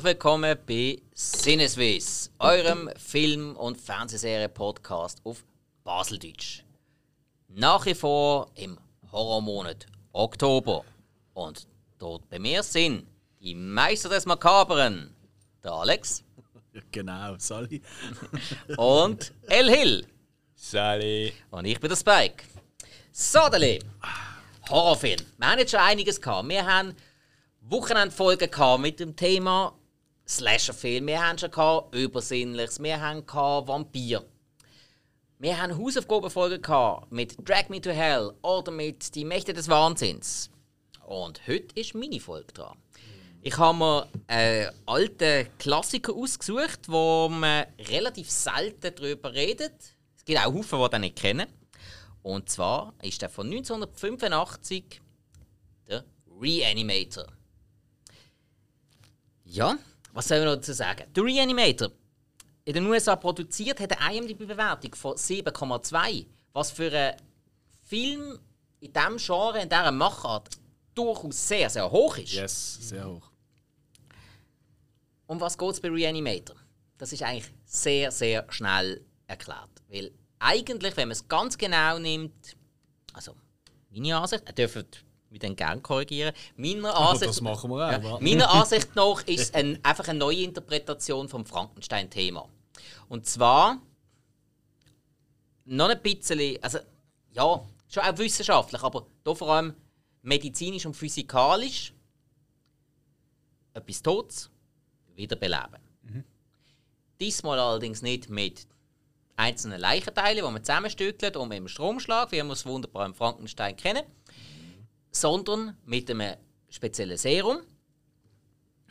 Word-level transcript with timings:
Herzlich 0.00 0.14
willkommen 0.14 0.56
bei 0.66 0.98
Sinneswiss, 1.12 2.30
eurem 2.38 2.88
Film- 2.96 3.54
und 3.54 3.78
Fernsehserie-Podcast 3.78 5.20
auf 5.24 5.44
Baseldeutsch. 5.84 6.62
Nach 7.48 7.84
wie 7.84 7.94
vor 7.94 8.50
im 8.54 8.78
Horrormonat 9.12 9.84
Oktober. 10.14 10.86
Und 11.34 11.66
dort 11.98 12.26
bei 12.30 12.38
mir 12.38 12.62
sind 12.62 13.06
die 13.42 13.54
Meister 13.54 14.08
des 14.08 14.24
Makaberen, 14.24 15.14
der 15.62 15.72
Alex 15.72 16.24
Genau, 16.92 17.34
Sally. 17.36 17.82
und 18.78 19.34
El 19.48 19.68
Hill. 19.68 20.06
Sally. 20.54 21.34
Und 21.50 21.66
ich 21.66 21.78
bin 21.78 21.90
der 21.90 21.96
Spike. 21.96 22.44
So, 23.12 23.50
Deli. 23.50 23.80
Horrorfilm. 24.70 25.20
Wir 25.36 25.46
haben 25.46 25.58
jetzt 25.58 25.72
schon 25.72 25.80
einiges 25.80 26.18
gehabt. 26.18 26.48
Wir 26.48 26.64
haben 26.64 26.96
Wochenendfolgen 27.60 28.50
gehabt 28.50 28.80
mit 28.80 28.98
dem 28.98 29.14
Thema 29.14 29.74
Slasherfilm. 30.30 31.08
Wir 31.08 31.26
haben 31.26 31.38
schon 31.38 31.50
gehabt 31.50 31.92
Übersinnliches. 31.92 32.80
Wir 32.80 33.00
haben 33.00 33.26
gehabt 33.26 33.66
Vampir. 33.66 34.24
Wir 35.40 35.60
haben 35.60 35.76
Hausaufgabenfolgen 35.76 36.62
gehabt 36.62 37.10
mit 37.10 37.36
Drag 37.48 37.68
Me 37.68 37.80
to 37.80 37.90
Hell 37.90 38.32
oder 38.42 38.70
mit 38.70 39.12
Die 39.16 39.24
Mächte 39.24 39.52
des 39.52 39.68
Wahnsinns. 39.68 40.50
Und 41.04 41.44
heute 41.48 41.74
ist 41.74 41.96
meine 41.96 42.20
Folge 42.20 42.52
dran. 42.52 42.78
Ich 43.42 43.58
habe 43.58 43.76
mir 43.76 44.08
einen 44.28 44.70
alten 44.86 45.48
Klassiker 45.58 46.14
ausgesucht, 46.14 46.80
wo 46.86 47.28
man 47.28 47.66
relativ 47.88 48.30
selten 48.30 48.94
darüber 48.94 49.32
redet. 49.34 49.96
Es 50.16 50.24
gibt 50.24 50.38
auch 50.38 50.54
Haufen, 50.54 50.80
die 50.80 50.90
den 50.90 51.00
nicht 51.00 51.16
kennen. 51.16 51.48
Und 52.22 52.48
zwar 52.48 52.94
ist 53.02 53.20
der 53.20 53.30
von 53.30 53.46
1985 53.46 55.00
der 55.88 56.04
Reanimator. 56.40 57.26
Ja, 59.44 59.76
was 60.12 60.28
soll 60.28 60.38
man 60.38 60.48
noch 60.48 60.56
dazu 60.56 60.72
sagen? 60.72 61.04
Der 61.14 61.24
Reanimator, 61.24 61.90
in 62.64 62.74
den 62.74 62.86
USA 62.86 63.16
produziert, 63.16 63.80
hat 63.80 64.00
eine 64.00 64.16
IMDb-Bewertung 64.16 64.94
von 64.94 65.14
7,2, 65.14 66.26
was 66.52 66.70
für 66.70 66.92
einen 66.92 67.16
Film 67.86 68.38
in 68.80 68.92
diesem 68.92 69.16
Genre, 69.16 69.60
in 69.60 69.68
dieser 69.68 69.92
Machart, 69.92 70.50
durchaus 70.94 71.48
sehr, 71.48 71.70
sehr 71.70 71.90
hoch 71.90 72.16
ist. 72.18 72.32
Yes, 72.32 72.78
sehr 72.80 73.06
hoch. 73.06 73.30
Um 75.26 75.40
was 75.40 75.56
geht 75.56 75.70
es 75.70 75.80
bei 75.80 75.88
Reanimator? 75.88 76.56
Das 76.98 77.12
ist 77.12 77.22
eigentlich 77.22 77.52
sehr, 77.64 78.10
sehr 78.10 78.44
schnell 78.50 79.04
erklärt. 79.26 79.70
Weil 79.88 80.12
eigentlich, 80.38 80.96
wenn 80.96 81.08
man 81.08 81.12
es 81.12 81.28
ganz 81.28 81.56
genau 81.56 81.98
nimmt, 81.98 82.56
also 83.12 83.36
meine 83.90 84.16
Ansicht, 84.16 84.58
dürft 84.58 85.04
mich 85.30 85.40
dann 85.40 85.56
gerne 85.56 85.80
korrigieren, 85.80 86.34
meiner 86.56 86.94
Ansicht, 86.96 87.40
wir 87.40 87.50
auch, 87.50 87.64
ja, 87.64 88.18
meiner 88.20 88.50
Ansicht 88.54 88.94
nach 88.96 89.22
ist 89.26 89.40
es 89.40 89.54
ein, 89.54 89.78
einfach 89.84 90.08
eine 90.08 90.18
neue 90.18 90.42
Interpretation 90.42 91.28
vom 91.28 91.46
Frankenstein-Thema. 91.46 92.48
Und 93.08 93.26
zwar 93.26 93.80
noch 95.64 95.88
ein 95.88 96.02
bisschen, 96.02 96.62
also 96.62 96.78
ja, 97.32 97.64
schon 97.88 98.02
auch 98.02 98.18
wissenschaftlich, 98.18 98.82
aber 98.82 99.06
hier 99.24 99.36
vor 99.36 99.50
allem 99.50 99.74
medizinisch 100.22 100.86
und 100.86 100.94
physikalisch 100.94 101.92
etwas 103.72 104.02
Totes 104.02 104.50
wiederbeleben. 105.14 105.78
Diesmal 107.20 107.58
allerdings 107.58 108.02
nicht 108.02 108.30
mit 108.30 108.66
einzelnen 109.36 109.80
Leichenteilen, 109.80 110.36
die 110.36 110.42
man 110.42 110.64
zusammenstückelt 110.64 111.36
und 111.36 111.48
mit 111.48 111.58
dem 111.58 111.68
Stromschlag, 111.68 112.32
wie 112.32 112.42
wir 112.42 112.50
es 112.50 112.66
wunderbar 112.66 113.06
im 113.06 113.14
Frankenstein 113.14 113.76
kennen, 113.76 114.04
sondern 115.10 115.76
mit 115.84 116.10
einem 116.10 116.36
speziellen 116.68 117.16
Serum, 117.16 117.60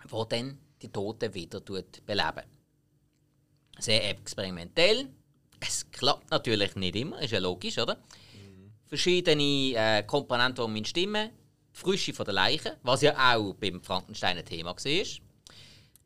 wo 0.07 0.25
dann 0.25 0.57
die 0.81 0.89
Toten 0.89 1.33
wieder 1.33 1.61
beleben. 1.61 2.43
Sehr 3.77 4.09
experimentell. 4.09 5.07
Es 5.59 5.89
klappt 5.91 6.31
natürlich 6.31 6.75
nicht 6.75 6.95
immer, 6.95 7.21
ist 7.21 7.31
ja 7.31 7.39
logisch, 7.39 7.77
oder? 7.77 7.97
Verschiedene 8.87 9.73
äh, 9.75 10.03
Komponenten, 10.03 10.73
die 10.73 10.85
stimmen. 10.85 11.29
Die 11.75 11.79
Frische 11.79 12.13
von 12.13 12.25
der 12.25 12.33
Leiche, 12.33 12.77
was 12.81 13.01
ja 13.01 13.13
auch 13.13 13.53
beim 13.53 13.81
Frankenstein 13.81 14.37
ein 14.37 14.45
Thema 14.45 14.75
war. 14.75 15.05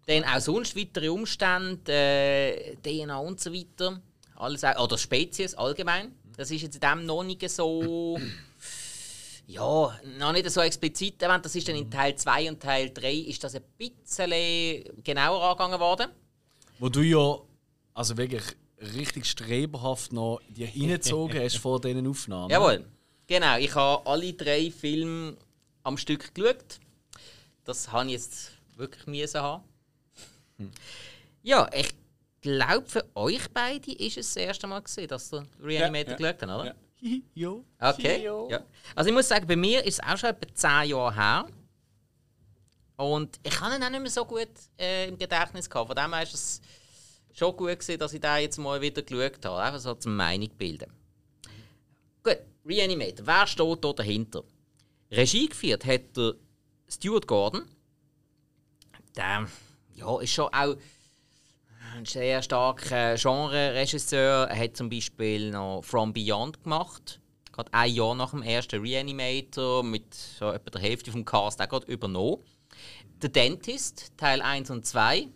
Dann 0.06 0.26
auch 0.26 0.42
sonst 0.42 0.76
weitere 0.76 1.08
Umstände, 1.10 1.92
äh, 1.92 2.76
DNA 2.76 3.18
und 3.18 3.40
so 3.40 3.54
weiter. 3.54 4.02
Alles 4.36 4.64
oder 4.64 4.98
Spezies 4.98 5.56
allgemein. 5.56 6.14
Das 6.36 6.52
ist 6.52 6.64
jetzt 6.64 6.76
in 6.76 6.82
dem 6.82 7.06
noch 7.06 7.24
nicht 7.24 7.48
so. 7.50 8.20
Ja, 9.46 10.00
noch 10.18 10.32
nicht 10.32 10.50
so 10.50 10.62
explizit 10.62 11.22
erwähnt. 11.22 11.44
Das 11.46 11.56
ist 11.56 11.68
dann 11.68 11.76
in 11.76 11.92
Teil 11.92 12.16
2 12.16 12.50
und 12.50 12.62
Teil 12.62 12.90
3 12.92 13.14
ist 13.14 13.44
das 13.44 13.56
ein 13.56 13.64
bisschen 13.78 15.04
genauer 15.04 15.44
angegangen 15.44 15.80
worden. 15.80 16.10
Wo 16.80 16.90
du 16.90 17.02
ja 17.02 17.38
also 17.94 18.18
wirklich 18.18 18.44
richtig 18.96 19.26
streberhaft 19.26 20.14
noch 20.14 20.40
dir 20.50 20.68
reingezogen 20.68 21.40
hast 21.42 21.58
vor 21.58 21.80
diesen 21.80 22.08
Aufnahmen. 22.08 22.50
Jawohl. 22.50 22.86
Genau, 23.28 23.58
ich 23.58 23.74
habe 23.76 24.06
alle 24.06 24.34
drei 24.34 24.72
Filme 24.72 25.38
am 25.84 25.98
Stück 25.98 26.34
geschaut. 26.34 26.80
Das 27.64 27.92
habe 27.92 28.08
ich 28.08 28.14
jetzt 28.14 28.52
wirklich 28.76 29.06
müssen 29.08 29.42
haben. 29.42 29.64
Ja, 31.42 31.70
ich 31.74 31.94
glaube, 32.42 32.86
für 32.88 33.06
euch 33.16 33.50
beide 33.54 33.92
ist 33.92 34.18
es 34.18 34.34
das 34.34 34.38
erste 34.44 34.68
Mal 34.68 34.82
gesehen, 34.82 35.08
dass 35.08 35.32
ihr 35.34 35.46
Reanimator 35.62 36.12
Ja, 36.12 36.18
geschaut 36.18 36.42
habt, 36.42 36.44
oder? 36.44 36.66
ja. 36.66 36.74
Jo. 37.34 37.66
Okay. 37.80 38.24
Ja. 38.24 38.64
Also 38.96 39.10
ich 39.10 39.16
muss 39.16 39.28
sagen, 39.28 39.46
bei 39.46 39.56
mir 39.56 39.84
ist 39.84 40.00
es 40.00 40.00
auch 40.00 40.18
schon 40.18 40.30
etwa 40.30 40.54
10 40.54 40.90
Jahre 40.90 41.16
her. 41.16 41.48
Und 42.96 43.40
ich 43.44 43.60
habe 43.60 43.76
ihn 43.76 43.84
auch 43.84 43.90
nicht 43.90 44.02
mehr 44.02 44.10
so 44.10 44.24
gut 44.24 44.50
äh, 44.80 45.10
im 45.10 45.18
Gedächtnis 45.18 45.70
gehabt. 45.70 45.88
Von 45.88 45.96
dem 45.96 46.14
her 46.14 46.24
ist 46.24 46.34
es 46.34 46.62
schon 47.34 47.56
gut 47.58 47.80
gewesen, 47.80 48.00
dass 48.00 48.14
ich 48.14 48.22
da 48.22 48.38
jetzt 48.38 48.58
mal 48.58 48.80
wieder 48.80 49.02
geschaut 49.02 49.46
habe. 49.46 49.62
Einfach 49.62 49.80
so 49.80 49.94
zum 49.96 50.16
Meinung 50.16 50.50
bilden. 50.58 50.92
Gut, 52.24 52.40
Reanimator. 52.66 53.26
Wer 53.26 53.48
steht 53.48 53.84
da 53.84 53.94
dahinter? 53.94 54.44
Regie 55.12 55.48
geführt 55.48 55.86
hat 55.86 56.16
der 56.16 56.36
Stuart 56.88 57.28
Gordon. 57.28 57.64
Der 59.16 59.48
ja, 59.96 60.22
ist 60.22 60.32
schon 60.32 60.54
auch 60.54 60.76
ein 61.94 62.06
sehr 62.06 62.42
starker 62.42 63.16
Genre-Regisseur. 63.16 64.48
Er 64.50 64.58
hat 64.58 64.76
zum 64.78 64.90
Beispiel 64.90 65.52
noch 65.52 65.82
From 65.84 66.12
Beyond 66.14 66.64
gemacht. 66.64 67.20
Gerade 67.52 67.74
ein 67.74 67.94
Jahr 67.94 68.16
nach 68.16 68.32
dem 68.32 68.42
ersten 68.42 68.82
Reanimator 68.82 69.84
mit 69.84 70.14
so 70.14 70.52
etwa 70.52 70.72
der 70.72 70.82
Hälfte 70.82 71.12
vom 71.12 71.24
Cast 71.24 71.62
auch 71.62 71.70
gerade 71.70 71.92
übernommen. 71.92 72.44
The 73.22 73.32
Dentist, 73.32 74.12
Teil 74.18 74.42
1 74.42 74.72
und 74.72 74.86
2. 74.86 75.28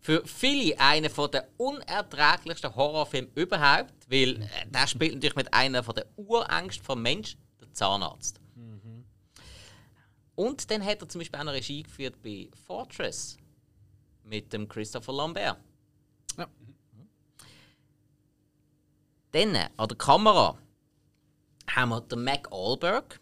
Für 0.00 0.22
viele 0.24 0.78
einer 0.78 1.08
der 1.08 1.48
unerträglichsten 1.56 2.76
Horrorfilme 2.76 3.28
überhaupt, 3.34 3.92
weil 4.08 4.42
äh, 4.42 4.46
der 4.68 4.86
spielt 4.86 5.14
natürlich 5.14 5.34
mit 5.34 5.52
einer 5.52 5.82
der 5.82 6.06
Urängsten 6.16 6.84
vom 6.84 7.02
Mensch, 7.02 7.36
der 7.60 7.72
Zahnarzt. 7.72 8.40
Und 10.36 10.70
dann 10.70 10.84
hat 10.84 11.00
er 11.00 11.08
zum 11.08 11.18
Beispiel 11.18 11.40
auch 11.40 11.44
noch 11.44 11.52
Regie 11.52 11.82
geführt 11.82 12.22
bei 12.22 12.48
Fortress 12.66 13.38
mit 14.22 14.52
dem 14.52 14.68
Christopher 14.68 15.14
Lambert. 15.14 15.56
Ja. 16.36 16.46
Dann 19.32 19.54
äh, 19.54 19.68
an 19.76 19.88
der 19.88 19.98
Kamera 19.98 20.58
haben 21.68 21.88
wir 21.90 22.00
den 22.00 22.24
Mac 22.24 22.48
Allberg. 22.50 23.20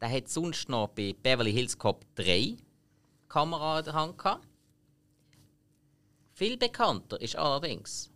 Der 0.00 0.10
hat 0.10 0.28
sonst 0.28 0.68
noch 0.68 0.88
bei 0.88 1.14
Beverly 1.22 1.52
Hills 1.52 1.76
Cop 1.76 2.04
3 2.14 2.24
die 2.24 2.58
Kamera 3.28 3.80
in 3.80 3.84
der 3.84 3.94
Hand 3.94 4.18
gehabt. 4.18 4.46
Viel 6.32 6.56
bekannter 6.56 7.20
ist 7.20 7.36
allerdings, 7.36 8.10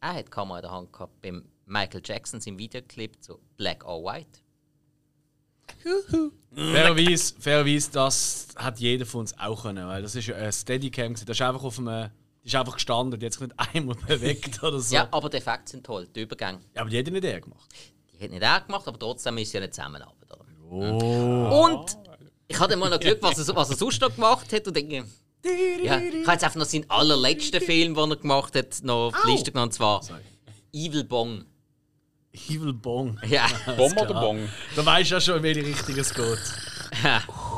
er 0.00 0.14
hat 0.14 0.26
die 0.26 0.30
Kamera 0.30 0.58
in 0.58 0.62
der 0.62 0.70
Hand 0.70 0.92
gehabt 0.92 1.20
beim 1.20 1.44
Michael 1.66 2.00
Jackson 2.02 2.40
im 2.46 2.58
Videoclip 2.58 3.22
zu 3.22 3.38
Black 3.58 3.84
or 3.84 4.02
White. 4.04 4.40
Fairerweise, 6.54 7.34
fairerweise, 7.38 7.90
das 7.92 8.48
hat 8.56 8.80
jeder 8.80 9.06
von 9.06 9.20
uns 9.20 9.38
auch 9.38 9.62
können, 9.62 9.86
weil 9.86 10.02
das 10.02 10.14
ist 10.14 10.26
ja 10.26 10.36
ein 10.36 10.52
Steadicam. 10.52 11.12
Das 11.12 11.22
ist 11.22 11.42
einfach 11.42 11.62
auf 11.62 11.78
einem, 11.78 12.10
ist 12.48 12.54
einfach 12.56 12.74
gestanden, 12.74 13.18
die 13.20 13.26
hat 13.26 13.32
sich 13.32 13.42
nicht 13.42 13.54
einmal 13.56 13.94
bewegt 14.06 14.62
oder 14.62 14.80
so. 14.80 14.94
Ja, 14.94 15.08
aber 15.10 15.28
die 15.28 15.36
Effekte 15.38 15.70
sind 15.72 15.84
toll, 15.86 16.08
die 16.14 16.22
Übergänge. 16.22 16.60
Ja, 16.74 16.80
aber 16.82 16.90
die 16.90 16.98
hat 16.98 17.06
ja 17.06 17.12
nicht 17.12 17.24
er 17.24 17.40
gemacht. 17.40 17.68
Die 18.18 18.24
hat 18.24 18.30
nicht 18.30 18.42
er 18.42 18.60
gemacht, 18.60 18.86
aber 18.88 18.98
trotzdem 18.98 19.38
ist 19.38 19.50
sie 19.50 19.56
ja 19.58 19.60
nicht 19.62 19.74
zusammenarbeiten. 19.74 20.32
oder? 20.32 20.44
Oh. 20.70 21.64
Und 21.76 21.96
ich 22.48 22.58
hatte 22.58 22.76
mal 22.76 22.90
noch 22.90 23.00
Glück, 23.00 23.18
was 23.22 23.38
er, 23.48 23.54
was 23.56 23.70
er 23.70 23.76
sonst 23.76 24.00
noch 24.00 24.14
gemacht 24.14 24.52
hat 24.52 24.66
und 24.66 24.76
denke, 24.76 25.04
ja, 25.44 25.98
ich 25.98 26.26
habe 26.26 26.32
jetzt 26.32 26.44
einfach 26.44 26.56
noch 26.56 26.64
seinen 26.66 26.88
allerletzten 26.90 27.60
Film, 27.60 27.94
den 27.94 28.10
er 28.10 28.16
gemacht 28.16 28.54
hat, 28.56 28.82
noch 28.82 29.08
auf 29.08 29.14
die 29.24 29.30
Liste 29.30 29.52
genommen, 29.52 29.68
und 29.68 29.72
zwar 29.72 30.02
Evil 30.72 31.04
Bong. 31.04 31.44
Evil 32.48 32.72
Bong. 32.72 33.18
Ja, 33.26 33.46
Bom 33.76 33.92
oder 33.96 34.14
Bong? 34.20 34.48
Da 34.76 34.84
weißt 34.84 35.10
du 35.10 35.14
ja 35.14 35.20
schon, 35.20 35.36
in 35.38 35.42
welche 35.44 35.64
Richtung 35.64 35.96
es 35.96 36.12
geht. 36.12 36.38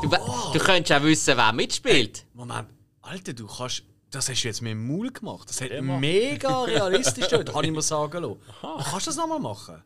du, 0.03 0.11
we- 0.11 0.53
du 0.53 0.59
könntest 0.59 0.91
auch 0.99 1.03
wissen, 1.03 1.35
wer 1.35 1.51
mitspielt. 1.53 2.25
Moment, 2.33 2.67
Alter, 3.01 3.33
du 3.33 3.47
kannst. 3.47 3.83
Das 4.11 4.27
hast 4.29 4.43
du 4.43 4.47
jetzt 4.49 4.61
mit 4.61 4.71
dem 4.71 4.87
Maul 4.87 5.11
gemacht. 5.11 5.49
Das 5.49 5.61
hat 5.61 5.71
mega 5.81 6.63
realistisch 6.65 7.27
dort, 7.29 7.51
kann 7.51 7.63
ich 7.63 7.71
mir 7.71 7.81
sagen 7.81 8.21
lassen. 8.21 8.39
Du 8.61 8.83
kannst 8.83 9.07
das 9.07 9.15
nochmal 9.15 9.39
machen. 9.39 9.81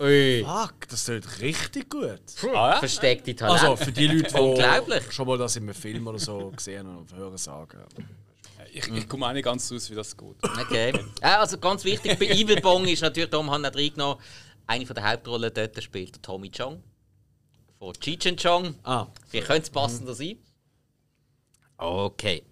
Ui. 0.00 0.44
Fuck, 0.44 0.88
das 0.88 1.04
klingt 1.06 1.40
richtig 1.40 1.90
gut. 1.90 2.20
Ah, 2.54 2.70
ja? 2.70 2.78
Versteckte 2.78 3.34
Talente. 3.34 3.68
Also 3.68 3.84
für 3.84 3.90
die 3.92 4.06
Leute, 4.06 4.32
die 4.32 4.40
Unglaublich. 4.40 5.12
schon 5.12 5.26
mal 5.26 5.36
das 5.36 5.56
in 5.56 5.64
einem 5.64 5.74
Film 5.74 6.06
oder 6.06 6.18
so 6.20 6.52
gesehen 6.52 6.86
haben 6.86 6.98
oder 6.98 7.16
hören 7.16 7.36
sagen. 7.36 7.78
Ich, 8.72 8.86
ich 8.86 9.08
komme 9.08 9.26
auch 9.26 9.32
nicht 9.32 9.44
ganz 9.44 9.70
raus, 9.72 9.90
wie 9.90 9.94
das 9.94 10.16
geht. 10.16 10.36
Okay. 10.42 10.92
Äh, 11.20 11.26
also 11.26 11.58
ganz 11.58 11.84
wichtig 11.84 12.18
bei 12.18 12.26
Evil 12.26 12.60
Bong 12.60 12.86
ist 12.86 13.02
natürlich, 13.02 13.30
darum 13.30 13.50
haben 13.50 13.62
wir 13.62 13.70
nicht 13.70 13.78
reingenommen, 13.78 14.22
eine 14.68 14.86
von 14.86 14.94
der 14.94 15.10
Hauptrollen 15.10 15.52
dort 15.52 15.82
spielt 15.82 16.14
der 16.14 16.22
Tommy 16.22 16.50
Chong. 16.50 16.82
Von 17.78 17.94
Cheech 17.94 18.28
and 18.28 18.40
Chong. 18.40 18.74
Ah, 18.84 19.06
Wie 19.30 19.40
könnte 19.40 19.62
es 19.62 19.70
passender 19.70 20.14
sein? 20.14 20.36
Okay. 21.78 22.42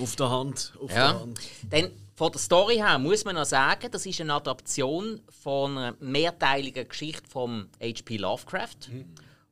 auf 0.00 0.16
der 0.16 0.30
Hand. 0.30 0.72
Auf 0.80 0.90
Ja. 0.90 1.12
der 1.12 1.20
Hand. 1.20 1.40
Dann 1.70 1.90
von 2.14 2.32
der 2.32 2.40
Story 2.40 2.76
her 2.76 2.98
muss 2.98 3.24
man 3.24 3.34
noch 3.34 3.44
sagen, 3.44 3.90
das 3.90 4.04
ist 4.06 4.20
eine 4.20 4.34
Adaption 4.34 5.20
von 5.42 5.78
einer 5.78 5.96
mehrteiligen 6.00 6.86
Geschichte 6.88 7.28
von 7.28 7.68
H.P. 7.80 8.16
Lovecraft, 8.18 8.90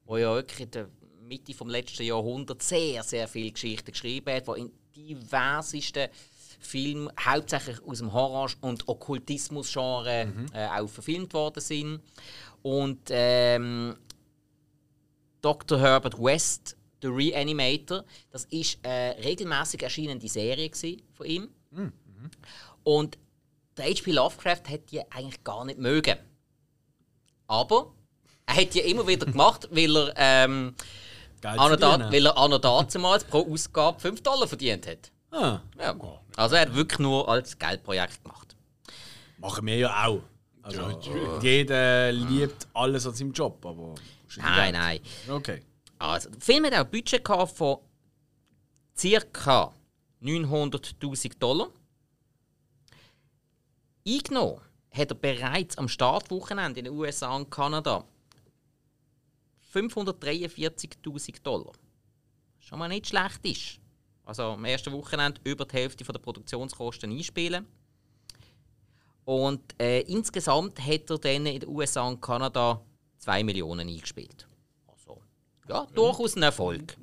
wo 0.04 0.16
ja 0.16 0.34
wirklich 0.34 0.60
in 0.60 0.70
der 0.72 0.88
Mitte 1.22 1.54
vom 1.54 1.68
letzten 1.68 2.02
Jahrhundert 2.04 2.62
sehr, 2.62 3.02
sehr 3.02 3.28
viele 3.28 3.52
Geschichten 3.52 3.92
geschrieben 3.92 4.34
hat, 4.34 4.46
die 4.48 4.60
in 4.62 4.72
diversesten 4.96 6.08
Filmen, 6.60 7.08
hauptsächlich 7.20 7.82
aus 7.86 7.98
dem 7.98 8.12
Horror- 8.12 8.50
und 8.62 8.88
Okkultismus-Genre, 8.88 10.32
äh, 10.52 10.66
auch 10.68 10.88
verfilmt 10.88 11.32
worden 11.34 11.60
sind. 11.60 12.00
Und 12.62 12.98
ähm, 13.10 13.96
Dr. 15.40 15.78
Herbert 15.78 16.18
West, 16.20 16.76
The 17.02 17.08
Reanimator, 17.08 18.04
das 18.30 18.44
ist 18.46 18.78
eine 18.84 19.16
regelmäßig 19.24 19.82
erscheinende 19.82 20.28
Serie 20.28 20.70
von 21.14 21.26
ihm. 21.26 21.48
Und 22.82 23.18
der 23.76 23.84
H.P. 23.86 24.12
Lovecraft 24.12 24.62
hat 24.68 24.90
die 24.90 25.00
eigentlich 25.10 25.44
gar 25.44 25.64
nicht 25.64 25.78
mögen. 25.78 26.18
Aber 27.46 27.92
er 28.46 28.56
hat 28.56 28.74
die 28.74 28.80
immer 28.80 29.06
wieder 29.06 29.26
gemacht, 29.26 29.68
weil 29.70 29.96
er, 29.96 30.12
ähm, 30.16 30.74
verdienen. 31.40 32.12
weil 32.12 32.26
er 32.26 32.36
an 32.36 32.50
der 32.50 32.58
damals 32.58 33.24
pro 33.24 33.50
Ausgabe 33.52 34.00
5 34.00 34.22
Dollar 34.22 34.48
verdient 34.48 34.86
hat. 34.86 35.12
Ah, 35.30 35.60
Ja. 35.78 35.94
Also 36.36 36.54
er 36.54 36.62
hat 36.62 36.74
wirklich 36.74 36.98
nur 37.00 37.28
als 37.28 37.58
Geldprojekt 37.58 38.22
gemacht. 38.22 38.56
machen 39.38 39.66
wir 39.66 39.76
ja 39.76 40.06
auch. 40.06 40.22
Also, 40.62 41.00
jeder 41.42 42.12
liebt 42.12 42.68
alles 42.74 43.06
an 43.06 43.14
seinem 43.14 43.32
Job, 43.32 43.64
aber. 43.64 43.94
Nein, 44.36 44.74
nein. 44.74 45.00
Okay. 45.28 45.62
Also, 45.98 46.30
der 46.30 46.40
Film 46.40 46.64
hat 46.66 46.74
auch 46.74 46.78
ein 46.78 46.90
Budget 46.90 47.26
von 47.26 47.78
ca. 48.96 49.74
900.000 50.22 51.38
Dollar. 51.38 51.70
Eingenommen 54.06 54.60
hat 54.90 55.10
er 55.10 55.14
bereits 55.14 55.78
am 55.78 55.88
Startwochenende 55.88 56.80
in 56.80 56.84
den 56.86 56.94
USA 56.94 57.36
und 57.36 57.50
Kanada 57.50 58.04
543.000 59.72 61.42
Dollar. 61.42 61.72
Schon 62.58 62.78
mal 62.78 62.88
nicht 62.88 63.06
schlecht 63.06 63.44
ist. 63.44 63.80
Also 64.24 64.42
am 64.42 64.64
ersten 64.64 64.92
Wochenende 64.92 65.40
über 65.44 65.64
die 65.64 65.76
Hälfte 65.76 66.04
der 66.04 66.18
Produktionskosten 66.18 67.12
einspielen. 67.12 67.66
Und 69.24 69.80
äh, 69.80 70.00
insgesamt 70.00 70.80
hat 70.80 71.10
er 71.10 71.18
dann 71.18 71.46
in 71.46 71.60
den 71.60 71.68
USA 71.68 72.08
und 72.08 72.20
Kanada 72.20 72.80
2 73.18 73.44
Millionen 73.44 73.88
eingespielt. 73.88 74.47
Ja, 75.68 75.86
durchaus 75.94 76.36
ein 76.36 76.42
Erfolg. 76.42 76.96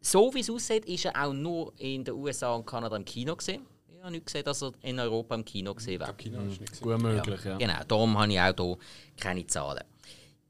So 0.00 0.32
wie 0.34 0.40
es 0.40 0.50
aussieht, 0.50 0.84
ist 0.86 1.04
er 1.04 1.24
auch 1.24 1.32
nur 1.32 1.72
in 1.78 2.04
den 2.04 2.14
USA 2.14 2.54
und 2.54 2.66
Kanada 2.66 2.96
im 2.96 3.04
Kino 3.04 3.36
gesehen. 3.36 3.66
Ich 3.88 4.00
habe 4.00 4.10
nicht 4.10 4.26
gesehen, 4.26 4.44
dass 4.44 4.62
er 4.62 4.72
in 4.82 4.98
Europa 4.98 5.34
im 5.34 5.44
Kino 5.44 5.74
gesehen 5.74 6.00
wäre. 6.00 6.12
Kino 6.14 6.40
ist 6.42 6.60
nicht 6.60 6.72
gesehen. 6.72 6.88
Gut 6.88 7.02
möglich, 7.02 7.44
ja. 7.44 7.56
Genau, 7.56 7.84
darum 7.86 8.18
habe 8.18 8.32
ich 8.32 8.40
auch 8.40 8.54
hier 8.56 8.78
keine 9.16 9.46
Zahlen. 9.46 9.84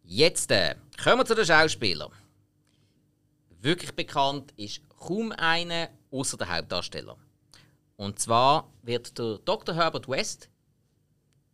Jetzt 0.05 0.51
äh, 0.51 0.75
kommen 1.03 1.19
wir 1.19 1.25
zu 1.27 1.35
den 1.35 1.45
Schauspielern. 1.45 2.11
Wirklich 3.61 3.93
bekannt 3.93 4.53
ist 4.57 4.81
kaum 4.89 5.33
einer 5.33 5.91
außer 6.11 6.37
der 6.37 6.57
Hauptdarsteller. 6.57 7.17
Und 7.97 8.19
zwar 8.19 8.73
wird 8.83 9.19
der 9.19 9.39
Dr. 9.45 9.75
Herbert 9.75 10.09
West, 10.09 10.49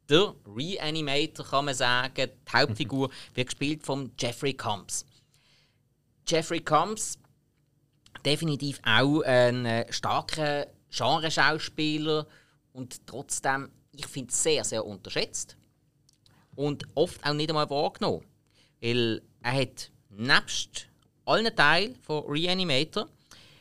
der 0.08 0.34
Reanimator, 0.46 1.46
kann 1.46 1.66
man 1.66 1.74
sagen, 1.74 2.30
die 2.30 2.52
Hauptfigur, 2.52 3.10
wird 3.34 3.48
gespielt 3.48 3.84
von 3.84 4.12
Jeffrey 4.18 4.54
Combs. 4.54 5.04
Jeffrey 6.26 6.60
Combs, 6.60 7.18
definitiv 8.24 8.80
auch 8.84 9.22
ein 9.22 9.66
äh, 9.66 9.92
starker 9.92 10.66
Genreschauspieler 10.90 12.26
und 12.72 13.06
trotzdem, 13.06 13.70
ich 13.92 14.06
finde 14.06 14.30
es 14.30 14.42
sehr, 14.42 14.64
sehr 14.64 14.84
unterschätzt 14.84 15.56
und 16.54 16.84
oft 16.94 17.24
auch 17.24 17.34
nicht 17.34 17.50
einmal 17.50 17.70
wahrgenommen. 17.70 18.24
Weil 18.80 19.22
er 19.42 19.52
hat 19.52 19.90
nebst 20.10 20.88
allen 21.24 21.54
Teilen 21.54 21.96
von 22.02 22.24
Reanimator 22.26 23.08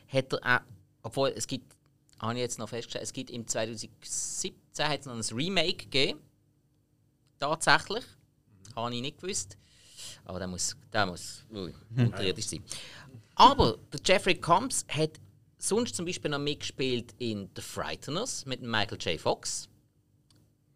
hat 0.08 0.32
er 0.32 0.56
auch, 0.56 0.60
obwohl 1.02 1.28
es 1.30 1.46
gibt, 1.46 1.76
habe 2.18 2.34
ich 2.34 2.40
jetzt 2.40 2.58
noch 2.58 2.68
festgestellt, 2.68 3.04
es 3.04 3.12
gibt 3.12 3.30
im 3.30 3.46
2017 3.46 4.54
hat 4.78 5.00
es 5.00 5.06
noch 5.06 5.14
ein 5.14 5.36
Remake 5.36 5.84
gegeben. 5.84 6.20
Tatsächlich. 7.38 8.04
Habe 8.74 8.94
ich 8.94 9.00
nicht 9.00 9.20
gewusst. 9.20 9.56
Aber 10.24 10.38
der 10.38 10.48
muss, 10.48 10.76
der 10.92 11.06
muss 11.06 11.44
ui, 11.52 11.74
unterirdisch 11.96 12.46
sein. 12.46 12.62
Aber 13.34 13.78
der 13.92 14.00
Jeffrey 14.04 14.34
Combs 14.34 14.84
hat 14.88 15.20
sonst 15.58 15.96
zum 15.96 16.06
Beispiel 16.06 16.30
noch 16.30 16.38
mitgespielt 16.38 17.14
in 17.18 17.48
The 17.56 17.62
Frighteners 17.62 18.46
mit 18.46 18.62
Michael 18.62 18.98
J. 19.00 19.20
Fox. 19.20 19.68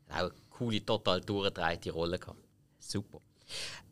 Auch 0.09 0.17
eine 0.17 0.33
coole, 0.51 0.85
total 0.85 1.21
durchgedrehte 1.21 1.91
Rolle 1.93 2.19
gehabt. 2.19 2.43
Super. 2.79 3.21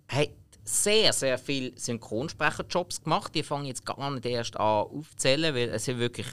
Er 0.09 0.23
hat 0.23 0.31
sehr, 0.65 1.13
sehr 1.13 1.39
viele 1.39 1.79
Synchronsprecherjobs 1.79 3.03
gemacht. 3.03 3.35
Die 3.35 3.43
fangen 3.43 3.67
jetzt 3.67 3.85
gar 3.85 4.11
nicht 4.11 4.27
erst 4.27 4.57
an 4.57 4.87
aufzuzählen, 4.87 5.55
weil 5.55 5.69
es 5.71 5.85
sind 5.85 5.99
wirklich 5.99 6.27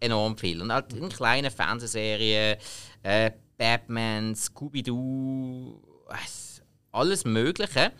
enorm 0.00 0.36
viel. 0.36 0.60
Und 0.60 0.72
halt 0.72 0.92
in 0.92 1.08
kleinen 1.08 1.50
Fernsehserien, 1.50 2.58
äh, 3.02 3.30
Batman, 3.56 4.34
Scooby-Doo, 4.34 5.80
alles 6.90 7.24
Mögliche. 7.24 7.92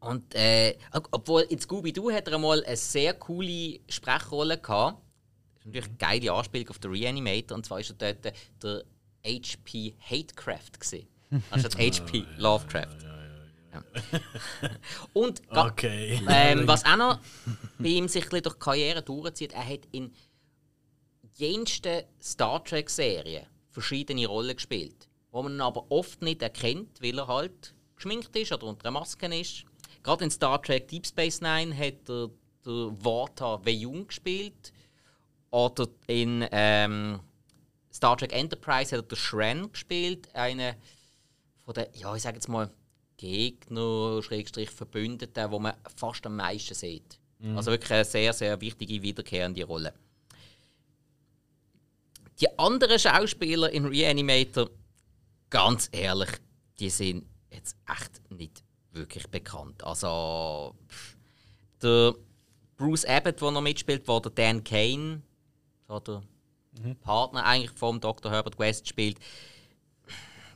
Und 0.00 0.34
äh, 0.34 0.76
ob- 0.92 1.08
obwohl 1.12 1.42
in 1.42 1.58
Scooby-Doo 1.58 2.10
hat 2.12 2.28
er 2.28 2.34
einmal 2.34 2.62
eine 2.64 2.76
sehr 2.76 3.14
coole 3.14 3.80
Sprechrolle 3.88 4.58
gehabt. 4.58 5.02
Das 5.54 5.60
ist 5.60 5.66
natürlich 5.66 5.88
eine 5.88 5.96
geile 6.20 6.32
Anspielung 6.32 6.68
auf 6.68 6.78
den 6.78 6.90
Reanimator. 6.90 7.56
Und 7.56 7.64
zwar 7.66 7.78
war 7.78 7.84
er 8.00 8.12
dort 8.14 8.24
der 8.62 8.84
H.P. 9.26 9.94
Hatecraft. 9.98 10.78
gewesen. 10.78 11.08
Anstatt 11.50 11.78
H.P. 11.78 12.24
Lovecraft. 12.36 12.96
Und 15.14 15.42
Okay. 15.50 16.20
ähm, 16.28 16.68
was 16.68 16.84
auch 16.84 16.96
noch 16.96 17.18
bei 17.78 17.88
ihm 17.88 18.06
sich 18.08 18.26
durch 18.28 18.42
die 18.42 18.50
Karriere 18.50 19.02
durchzieht, 19.02 19.52
er 19.52 19.66
hat 19.66 19.80
in 19.90 20.12
jensten 21.36 22.04
Star 22.22 22.62
Trek-Serien 22.62 23.46
verschiedene 23.74 24.26
Rollen 24.26 24.56
gespielt, 24.56 25.08
wo 25.32 25.42
man 25.42 25.60
aber 25.60 25.90
oft 25.90 26.22
nicht 26.22 26.40
erkennt, 26.40 27.02
weil 27.02 27.18
er 27.18 27.26
halt 27.26 27.74
geschminkt 27.96 28.34
ist 28.36 28.52
oder 28.52 28.66
unter 28.66 28.86
einer 28.86 28.98
Maske 28.98 29.26
ist. 29.38 29.64
Gerade 30.02 30.24
in 30.24 30.30
Star 30.30 30.62
Trek 30.62 30.88
Deep 30.88 31.06
Space 31.06 31.40
Nine 31.40 31.76
hat 31.76 32.08
er 32.08 32.30
der 32.64 33.04
Walter 33.04 33.64
Veyung 33.64 34.06
gespielt. 34.06 34.72
Oder 35.50 35.88
in 36.06 36.46
ähm, 36.50 37.20
Star 37.92 38.16
Trek 38.16 38.32
Enterprise 38.32 38.96
hat 38.96 39.04
er 39.04 39.08
den 39.08 39.16
Shran 39.16 39.70
gespielt, 39.70 40.34
eine 40.34 40.76
von 41.64 41.74
den, 41.74 41.86
ja, 41.94 42.14
ich 42.14 42.22
sage 42.22 42.36
jetzt 42.36 42.48
mal, 42.48 42.70
Gegner, 43.16 44.22
Schrägstrich 44.22 44.70
Verbündeten, 44.70 45.50
wo 45.50 45.58
man 45.58 45.74
fast 45.96 46.26
am 46.26 46.36
meisten 46.36 46.74
sieht. 46.74 47.18
Also 47.56 47.70
wirklich 47.70 47.92
eine 47.92 48.04
sehr, 48.04 48.32
sehr 48.32 48.60
wichtige, 48.60 49.02
wiederkehrende 49.02 49.64
Rolle. 49.64 49.94
Die 52.40 52.58
anderen 52.58 52.98
Schauspieler 52.98 53.70
in 53.70 53.86
Reanimator, 53.86 54.70
ganz 55.50 55.88
ehrlich, 55.92 56.30
die 56.78 56.90
sind 56.90 57.26
jetzt 57.50 57.76
echt 57.88 58.30
nicht 58.30 58.64
wirklich 58.92 59.28
bekannt. 59.28 59.84
Also, 59.84 60.74
pff, 60.88 61.16
der 61.82 62.14
Bruce 62.76 63.04
Abbott, 63.04 63.40
der 63.40 63.50
noch 63.50 63.60
mitspielt, 63.60 64.08
der 64.08 64.20
Dan 64.20 64.64
Kane, 64.64 65.22
der 65.88 66.22
Partner 67.02 67.44
eigentlich 67.44 67.72
vom 67.78 68.00
Dr. 68.00 68.32
Herbert 68.32 68.58
West 68.58 68.88
spielt, 68.88 69.18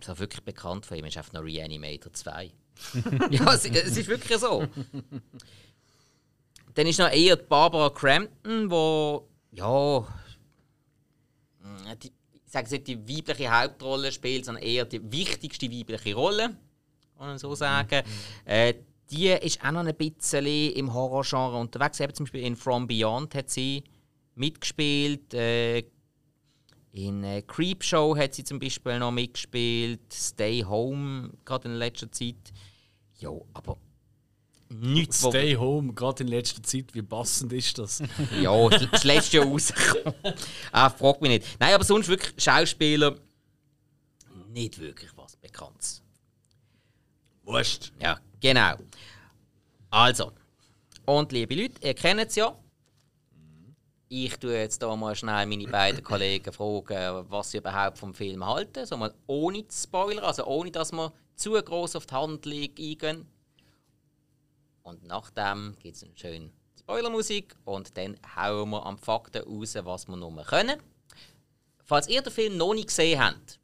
so 0.00 0.18
wirklich 0.18 0.42
bekannt 0.42 0.86
von 0.86 0.96
ihm 0.96 1.04
ist 1.04 1.16
einfach 1.16 1.32
noch 1.32 1.44
Reanimator 1.44 2.12
2. 2.12 2.52
ja, 3.30 3.54
es, 3.54 3.64
es 3.64 3.96
ist 3.96 4.08
wirklich 4.08 4.38
so. 4.38 4.66
Dann 6.74 6.86
ist 6.86 6.98
noch 6.98 7.10
eher 7.10 7.36
Barbara 7.36 7.90
Crampton, 7.90 8.70
wo 8.70 9.28
ja 9.50 10.06
die, 12.02 12.12
ich 12.32 12.52
sage 12.52 12.70
nicht 12.70 12.86
die 12.86 13.08
weibliche 13.08 13.50
Hauptrolle 13.50 14.12
spielt, 14.12 14.44
sondern 14.44 14.62
eher 14.62 14.84
die 14.84 15.00
wichtigste 15.12 15.70
weibliche 15.70 16.14
Rolle, 16.14 16.56
kann 17.16 17.26
man 17.28 17.38
so 17.38 17.54
sagen. 17.54 18.02
Äh, 18.44 18.74
die 19.10 19.28
ist 19.28 19.64
auch 19.64 19.72
noch 19.72 19.84
ein 19.84 19.94
bisschen 19.94 20.46
im 20.46 20.92
Horrorgenre 20.92 21.56
unterwegs. 21.56 22.00
Eben 22.00 22.14
zum 22.14 22.24
Beispiel 22.24 22.42
in 22.42 22.56
From 22.56 22.86
Beyond 22.86 23.34
hat 23.34 23.50
sie 23.50 23.82
mitgespielt. 24.34 25.32
Äh, 25.34 25.84
In 26.92 27.22
äh, 27.24 27.42
Creepshow 27.42 28.16
hat 28.16 28.34
sie 28.34 28.44
zum 28.44 28.58
Beispiel 28.58 28.98
noch 28.98 29.12
mitgespielt. 29.12 30.12
Stay 30.12 30.64
Home, 30.64 31.30
gerade 31.44 31.68
in 31.68 31.74
letzter 31.74 32.10
Zeit. 32.10 32.52
Ja, 33.18 33.30
aber 33.54 33.78
nichts, 34.70 35.22
wo- 35.22 35.30
Stay 35.30 35.56
home, 35.56 35.92
gerade 35.94 36.22
in 36.24 36.28
letzter 36.28 36.62
Zeit, 36.62 36.94
wie 36.94 37.02
passend 37.02 37.52
ist 37.52 37.78
das? 37.78 38.02
Ja, 38.40 38.68
das 38.68 39.04
letzte 39.04 39.38
Jahr 39.38 39.46
rausgekommen. 39.46 40.14
ah, 40.72 40.90
frag 40.90 41.20
mich 41.22 41.30
nicht. 41.30 41.60
Nein, 41.60 41.74
aber 41.74 41.84
sonst 41.84 42.08
wirklich 42.08 42.34
Schauspieler 42.42 43.16
nicht 44.48 44.78
wirklich 44.78 45.10
was 45.16 45.36
Bekanntes. 45.36 46.02
Wurscht. 47.44 47.92
Ja, 48.00 48.18
genau. 48.40 48.74
Also, 49.90 50.32
und 51.06 51.32
liebe 51.32 51.54
Leute, 51.54 51.74
ihr 51.86 51.94
kennt 51.94 52.20
es 52.20 52.34
ja. 52.34 52.54
Ich 54.10 54.36
tue 54.38 54.54
jetzt 54.56 54.82
hier 54.82 54.96
mal 54.96 55.14
schnell 55.14 55.44
meine 55.46 55.66
beiden 55.66 56.02
Kollegen 56.02 56.50
fragen, 56.52 57.26
was 57.28 57.50
sie 57.50 57.58
überhaupt 57.58 57.98
vom 57.98 58.14
Film 58.14 58.44
halten. 58.46 58.86
So 58.86 58.96
mal 58.96 59.14
ohne 59.26 59.66
zu 59.68 59.82
spoilern, 59.82 60.24
also 60.24 60.46
ohne 60.46 60.70
dass 60.70 60.92
wir 60.92 61.12
zu 61.36 61.52
groß 61.52 61.96
auf 61.96 62.06
die 62.06 62.14
Handlung 62.14 62.58
eingehen. 62.78 63.26
Und 64.88 65.04
nachdem 65.04 65.76
gibt 65.78 65.96
es 65.96 66.02
eine 66.02 66.16
schöne 66.16 66.50
Spoilermusik 66.78 67.54
und 67.66 67.94
dann 67.98 68.18
hauen 68.34 68.70
wir 68.70 68.86
am 68.86 68.96
Fakten 68.96 69.42
raus, 69.42 69.76
was 69.82 70.08
wir 70.08 70.16
nur 70.16 70.42
können. 70.44 70.80
Falls 71.84 72.08
ihr 72.08 72.22
den 72.22 72.32
Film 72.32 72.56
noch 72.56 72.72
nicht 72.72 72.88
gesehen 72.88 73.22
habt, 73.22 73.60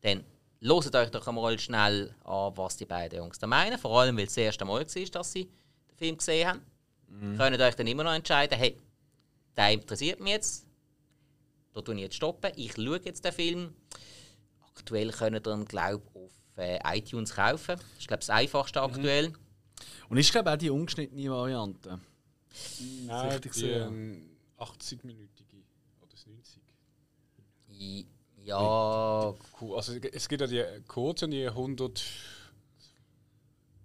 dann 0.00 0.24
hört 0.60 0.96
euch 0.96 1.10
doch 1.10 1.26
einmal 1.28 1.56
schnell 1.60 2.14
an, 2.24 2.56
was 2.56 2.76
die 2.76 2.84
beiden 2.84 3.18
Jungs 3.18 3.38
da 3.38 3.46
meinen. 3.46 3.78
Vor 3.78 4.00
allem, 4.00 4.16
weil 4.16 4.24
es 4.24 4.34
das 4.34 4.38
erste 4.38 4.64
Mal 4.64 4.80
war, 4.80 5.04
dass 5.04 5.32
sie 5.32 5.44
den 5.44 5.96
Film 5.96 6.16
gesehen 6.16 6.48
haben. 6.48 6.66
Mhm. 7.06 7.36
Könnt 7.36 7.60
euch 7.60 7.76
dann 7.76 7.86
immer 7.86 8.02
noch 8.02 8.14
entscheiden, 8.14 8.58
hey, 8.58 8.76
der 9.56 9.70
interessiert 9.70 10.18
mich 10.18 10.32
jetzt. 10.32 10.66
Da 11.72 11.80
tue 11.80 11.94
ich 11.94 12.00
jetzt 12.00 12.16
stoppen. 12.16 12.50
Ich 12.56 12.74
schaue 12.74 13.00
jetzt 13.04 13.24
den 13.24 13.32
Film. 13.32 13.74
Aktuell 14.76 15.12
könnt 15.12 15.46
ihr 15.46 15.52
ihn, 15.52 15.64
glaube 15.64 16.02
ich, 16.12 16.20
auf 16.20 16.32
äh, 16.56 16.98
iTunes 16.98 17.34
kaufen. 17.34 17.76
Das 17.76 17.98
ist, 18.00 18.08
glaube 18.08 18.20
ich, 18.22 18.26
das 18.26 18.30
einfachste 18.30 18.80
Mhm. 19.28 19.43
Und 20.08 20.16
ich 20.18 20.30
glaube 20.30 20.52
auch 20.52 20.56
die 20.56 20.70
ungeschnittene 20.70 21.30
Variante. 21.30 21.98
Nein, 23.06 23.28
richtig 23.32 23.52
die 23.52 23.66
ähm, 23.70 24.30
80-minütige 24.58 25.62
oder 26.00 26.10
das 26.10 26.26
90. 26.26 26.62
I- 27.72 28.06
Ja, 28.44 29.34
Cool. 29.60 29.76
Also 29.76 29.94
es 29.94 30.28
gibt 30.28 30.40
ja 30.42 30.46
die 30.46 30.62
kurze 30.86 31.24
und 31.24 31.30
die 31.32 31.46
100. 31.48 32.02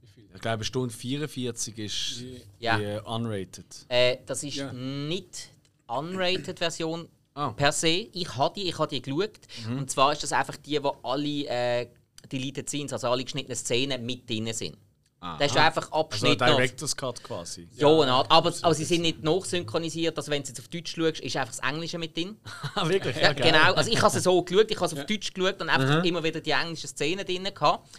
Wie 0.02 0.08
viel? 0.08 0.30
Ich 0.36 0.42
glaube, 0.42 0.64
Stunde 0.64 0.94
44 0.94 1.78
ist 1.78 2.20
Die- 2.20 2.42
Ja. 2.60 2.78
die 2.78 3.00
unrated. 3.06 3.86
Äh, 3.88 4.18
das 4.26 4.44
ist 4.44 4.56
Ja. 4.56 4.72
nicht 4.74 5.50
die 5.88 5.92
unrated-Version 5.92 7.08
Ah. 7.34 7.52
per 7.52 7.72
se. 7.72 7.88
Ich 8.12 8.36
habe 8.36 8.54
die, 8.60 8.68
ich 8.68 8.78
habe 8.78 8.90
die 8.90 9.02
geschaut. 9.02 9.40
Und 9.68 9.90
zwar 9.90 10.12
ist 10.12 10.24
das 10.24 10.34
einfach 10.34 10.58
die, 10.58 10.84
wo 10.84 10.90
alle 11.04 11.46
äh, 11.48 11.88
deleted 12.32 12.68
Scenes, 12.70 12.92
also 12.94 13.08
alle 13.10 13.24
geschnittenen 13.24 13.56
Szenen 13.56 14.06
mit 14.06 14.30
drin 14.30 14.52
sind. 14.54 14.78
Da 15.22 15.38
ist 15.44 15.58
einfach 15.58 15.92
Also 15.92 15.96
ein 15.96 16.02
Abschnitt. 16.34 16.40
Director's 16.42 16.96
Cut 16.96 17.22
quasi. 17.22 17.68
Ja, 17.76 17.88
eine 17.90 18.12
Art. 18.14 18.32
Aber, 18.32 18.54
aber 18.62 18.74
sie 18.74 18.86
sind 18.86 19.02
nicht 19.02 19.22
nachsynchronisiert. 19.22 20.16
Also 20.18 20.32
wenn 20.32 20.42
du 20.44 20.48
jetzt 20.48 20.60
auf 20.60 20.70
Deutsch 20.70 20.96
schaust, 20.96 21.20
ist 21.20 21.36
einfach 21.36 21.54
das 21.56 21.60
Englische 21.60 21.98
mit 21.98 22.16
drin. 22.16 22.38
Ah, 22.76 22.88
wirklich? 22.90 23.18
Ja, 23.18 23.34
geil. 23.34 23.52
genau. 23.52 23.74
Also 23.74 23.92
ich 23.92 24.02
habe 24.02 24.16
es 24.18 24.24
so 24.24 24.42
geschaut, 24.42 24.72
ich 24.72 24.78
habe 24.78 24.86
es 24.86 24.94
auf 24.94 25.06
Deutsch 25.06 25.34
geschaut 25.34 25.62
und 25.62 25.70
einfach 25.70 26.04
immer 26.06 26.24
wieder 26.24 26.40
die 26.40 26.52
englischen 26.52 26.88
Szenen 26.88 27.26
drin 27.26 27.44
gehabt. 27.54 27.90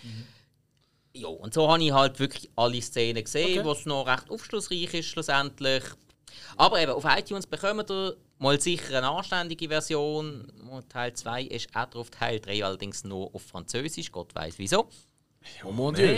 Ja, 1.12 1.28
und 1.28 1.52
so 1.52 1.70
habe 1.70 1.82
ich 1.82 1.92
halt 1.92 2.18
wirklich 2.20 2.48
alle 2.56 2.80
Szenen 2.80 3.22
gesehen, 3.22 3.58
Okay. 3.58 3.68
was 3.68 3.84
noch 3.84 4.06
recht 4.06 4.30
aufschlussreich 4.30 4.94
ist 4.94 5.06
schlussendlich. 5.08 5.82
Aber 6.56 6.80
eben, 6.80 6.92
auf 6.92 7.04
iTunes 7.04 7.46
bekommt 7.46 7.90
ihr 7.90 8.16
mal 8.38 8.58
sicher 8.60 8.96
eine 8.96 9.10
anständige 9.10 9.68
Version. 9.68 10.50
Teil 10.88 11.12
2 11.12 11.42
ist 11.42 11.68
auch 11.74 11.86
drauf, 11.90 12.08
Teil 12.10 12.40
3 12.40 12.64
allerdings 12.64 13.04
nur 13.04 13.34
auf 13.34 13.42
Französisch, 13.42 14.10
Gott 14.10 14.34
weiß 14.34 14.54
wieso. 14.56 14.88
Oh 15.64 15.72
mon 15.72 15.94
Dieu. 15.94 16.16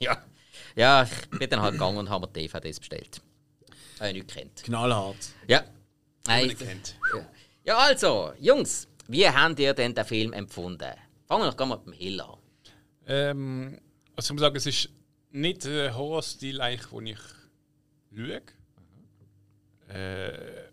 Ja. 0.00 0.22
Ja, 0.74 1.04
ich 1.04 1.38
bin 1.38 1.48
dann 1.50 1.62
halt 1.62 1.74
gegangen 1.74 1.98
und 1.98 2.10
habe 2.10 2.26
mir 2.26 2.32
DVDs 2.32 2.80
bestellt. 2.80 3.20
Habe 3.98 4.08
ich 4.08 4.14
nicht 4.14 4.28
kennt. 4.28 4.62
Knallhart. 4.64 5.16
Ja. 5.46 5.64
Nein, 6.26 6.48
Man 6.48 6.58
kennt. 6.58 6.96
ja, 7.64 7.76
also, 7.76 8.32
Jungs, 8.40 8.88
wie 9.08 9.28
habt 9.28 9.58
ihr 9.60 9.74
denn 9.74 9.94
den 9.94 10.04
Film 10.04 10.32
empfunden? 10.32 10.92
Fangen 11.26 11.44
wir 11.44 11.52
doch 11.52 11.66
mal 11.66 11.76
mit 11.76 11.86
dem 11.86 11.92
Hill 11.92 12.20
an. 12.20 12.38
Ähm, 13.06 13.80
also 14.16 14.28
ich 14.28 14.32
muss 14.32 14.40
sagen, 14.40 14.56
es 14.56 14.66
ist 14.66 14.88
nicht 15.30 15.64
der 15.64 15.96
Horrorstil, 15.96 16.60
eigentlich, 16.60 16.86
den 16.90 17.06
ich 17.06 17.18
schaue. 18.14 18.42
Äh, 19.88 20.68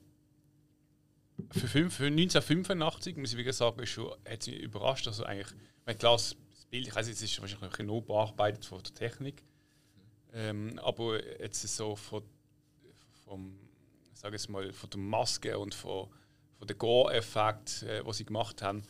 für, 1.51 1.67
fünf, 1.67 1.95
für 1.95 2.05
1985, 2.05 3.17
muss 3.17 3.31
ich 3.31 3.37
wirklich 3.37 3.55
sagen, 3.55 3.85
schon, 3.85 4.11
hat 4.11 4.41
es 4.41 4.47
mich 4.47 4.59
überrascht. 4.59 5.07
Also 5.07 5.23
eigentlich, 5.25 5.53
mein 5.85 5.97
klar, 5.97 6.13
das 6.13 6.35
Bild, 6.69 6.87
ich 6.87 6.95
weiß, 6.95 7.07
es 7.07 7.21
ist 7.21 7.41
wahrscheinlich 7.41 7.63
ein 7.63 7.85
bisschen 7.87 8.05
bearbeitet 8.05 8.65
von 8.65 8.81
der 8.81 8.93
Technik. 8.93 9.43
Ähm, 10.33 10.79
aber 10.79 11.23
jetzt 11.41 11.61
so 11.61 11.95
von, 11.95 12.23
vom, 13.25 13.57
sag 14.13 14.33
ich 14.33 14.49
mal, 14.49 14.71
von 14.71 14.89
der 14.89 14.99
Maske 14.99 15.57
und 15.57 15.73
von, 15.75 16.09
von 16.57 16.67
der 16.67 16.75
Gore-Effekt, 16.75 17.83
äh, 17.83 18.05
was 18.05 18.17
sie 18.17 18.25
gemacht 18.25 18.61
haben, 18.61 18.83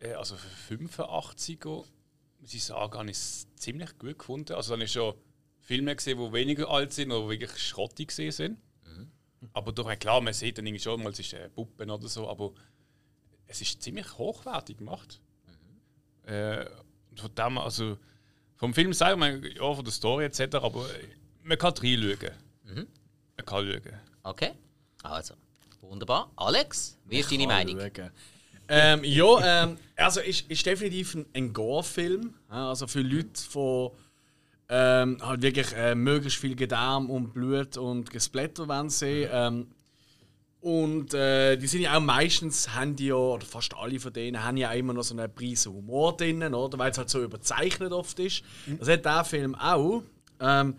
äh, 0.00 0.12
also 0.12 0.36
für 0.36 0.74
85er 0.74 1.84
muss 2.40 2.52
ich 2.52 2.64
sagen, 2.64 2.98
habe 2.98 3.10
ich 3.10 3.16
es 3.16 3.46
ziemlich 3.56 3.96
gut 3.98 4.18
gefunden. 4.18 4.52
Also 4.52 4.70
dann 4.70 4.80
habe 4.80 4.84
ich 4.84 4.92
schon 4.92 5.14
Filme 5.60 5.96
gesehen, 5.96 6.18
die 6.18 6.32
weniger 6.32 6.68
alt 6.68 6.92
sind 6.92 7.10
oder 7.10 7.28
wirklich 7.30 7.56
schrottig 7.58 8.08
gesehen 8.08 8.32
sind. 8.32 8.58
Aber 9.52 9.72
doch, 9.72 9.98
klar, 9.98 10.20
man 10.20 10.32
sieht 10.32 10.58
dann 10.58 10.66
irgendwie 10.66 10.82
schon 10.82 11.02
mal, 11.02 11.10
es 11.10 11.18
ist 11.20 11.32
äh, 11.32 11.48
Puppen 11.48 11.90
oder 11.90 12.08
so, 12.08 12.28
aber 12.28 12.52
es 13.46 13.60
ist 13.60 13.82
ziemlich 13.82 14.18
hochwertig 14.18 14.78
gemacht. 14.78 15.20
Äh, 16.24 16.66
und 17.10 17.20
von 17.20 17.34
dem, 17.34 17.58
also 17.58 17.98
vom 18.56 18.74
Film 18.74 18.92
selber, 18.92 19.16
man, 19.16 19.42
ja, 19.42 19.74
von 19.74 19.84
der 19.84 19.92
Story 19.92 20.24
etc., 20.24 20.56
aber 20.56 20.86
man 21.42 21.58
kann 21.58 21.74
reinschauen. 21.74 22.30
Man 22.64 23.46
kann 23.46 23.66
schauen. 23.66 24.00
Okay, 24.22 24.50
also, 25.02 25.34
wunderbar. 25.80 26.30
Alex, 26.36 26.98
wie 27.06 27.18
ist 27.18 27.30
deine 27.30 27.46
Meinung? 27.46 27.78
Schauen. 27.78 28.10
Ähm, 28.68 29.04
ja, 29.04 29.64
ähm, 29.64 29.76
also 29.96 30.20
ist, 30.20 30.50
ist 30.50 30.64
definitiv 30.64 31.14
ein, 31.14 31.26
ein 31.34 31.52
Gore-Film. 31.52 32.34
Also 32.48 32.86
für 32.86 33.02
Leute, 33.02 33.28
die 33.54 33.90
ähm, 34.70 35.18
halt 35.20 35.42
wirklich 35.42 35.72
äh, 35.74 35.94
möglichst 35.94 36.40
viel 36.40 36.56
Gedärm 36.56 37.10
und 37.10 37.34
Blut 37.34 37.76
und 37.76 38.10
Gesplatter 38.10 38.66
wollen 38.66 38.88
sehen. 38.88 39.28
Ähm, 39.32 39.66
und 40.64 41.12
äh, 41.12 41.58
die 41.58 41.66
sind 41.66 41.82
ja 41.82 41.94
auch 41.94 42.00
meistens, 42.00 42.74
haben 42.74 42.96
die 42.96 43.08
ja, 43.08 43.16
oder 43.16 43.44
fast 43.44 43.76
alle 43.76 44.00
von 44.00 44.14
denen, 44.14 44.42
haben 44.42 44.56
ja 44.56 44.70
auch 44.70 44.74
immer 44.74 44.94
noch 44.94 45.02
so 45.02 45.14
einen 45.14 45.30
Prise 45.30 45.70
Humor 45.70 46.16
drin, 46.16 46.42
oder? 46.42 46.78
Weil 46.78 46.90
es 46.90 46.96
halt 46.96 47.10
so 47.10 47.22
überzeichnet 47.22 47.92
oft 47.92 48.18
ist. 48.18 48.42
Das 48.78 48.88
hat 48.88 49.04
der 49.04 49.24
Film 49.24 49.54
auch. 49.56 50.02
Ähm, 50.40 50.76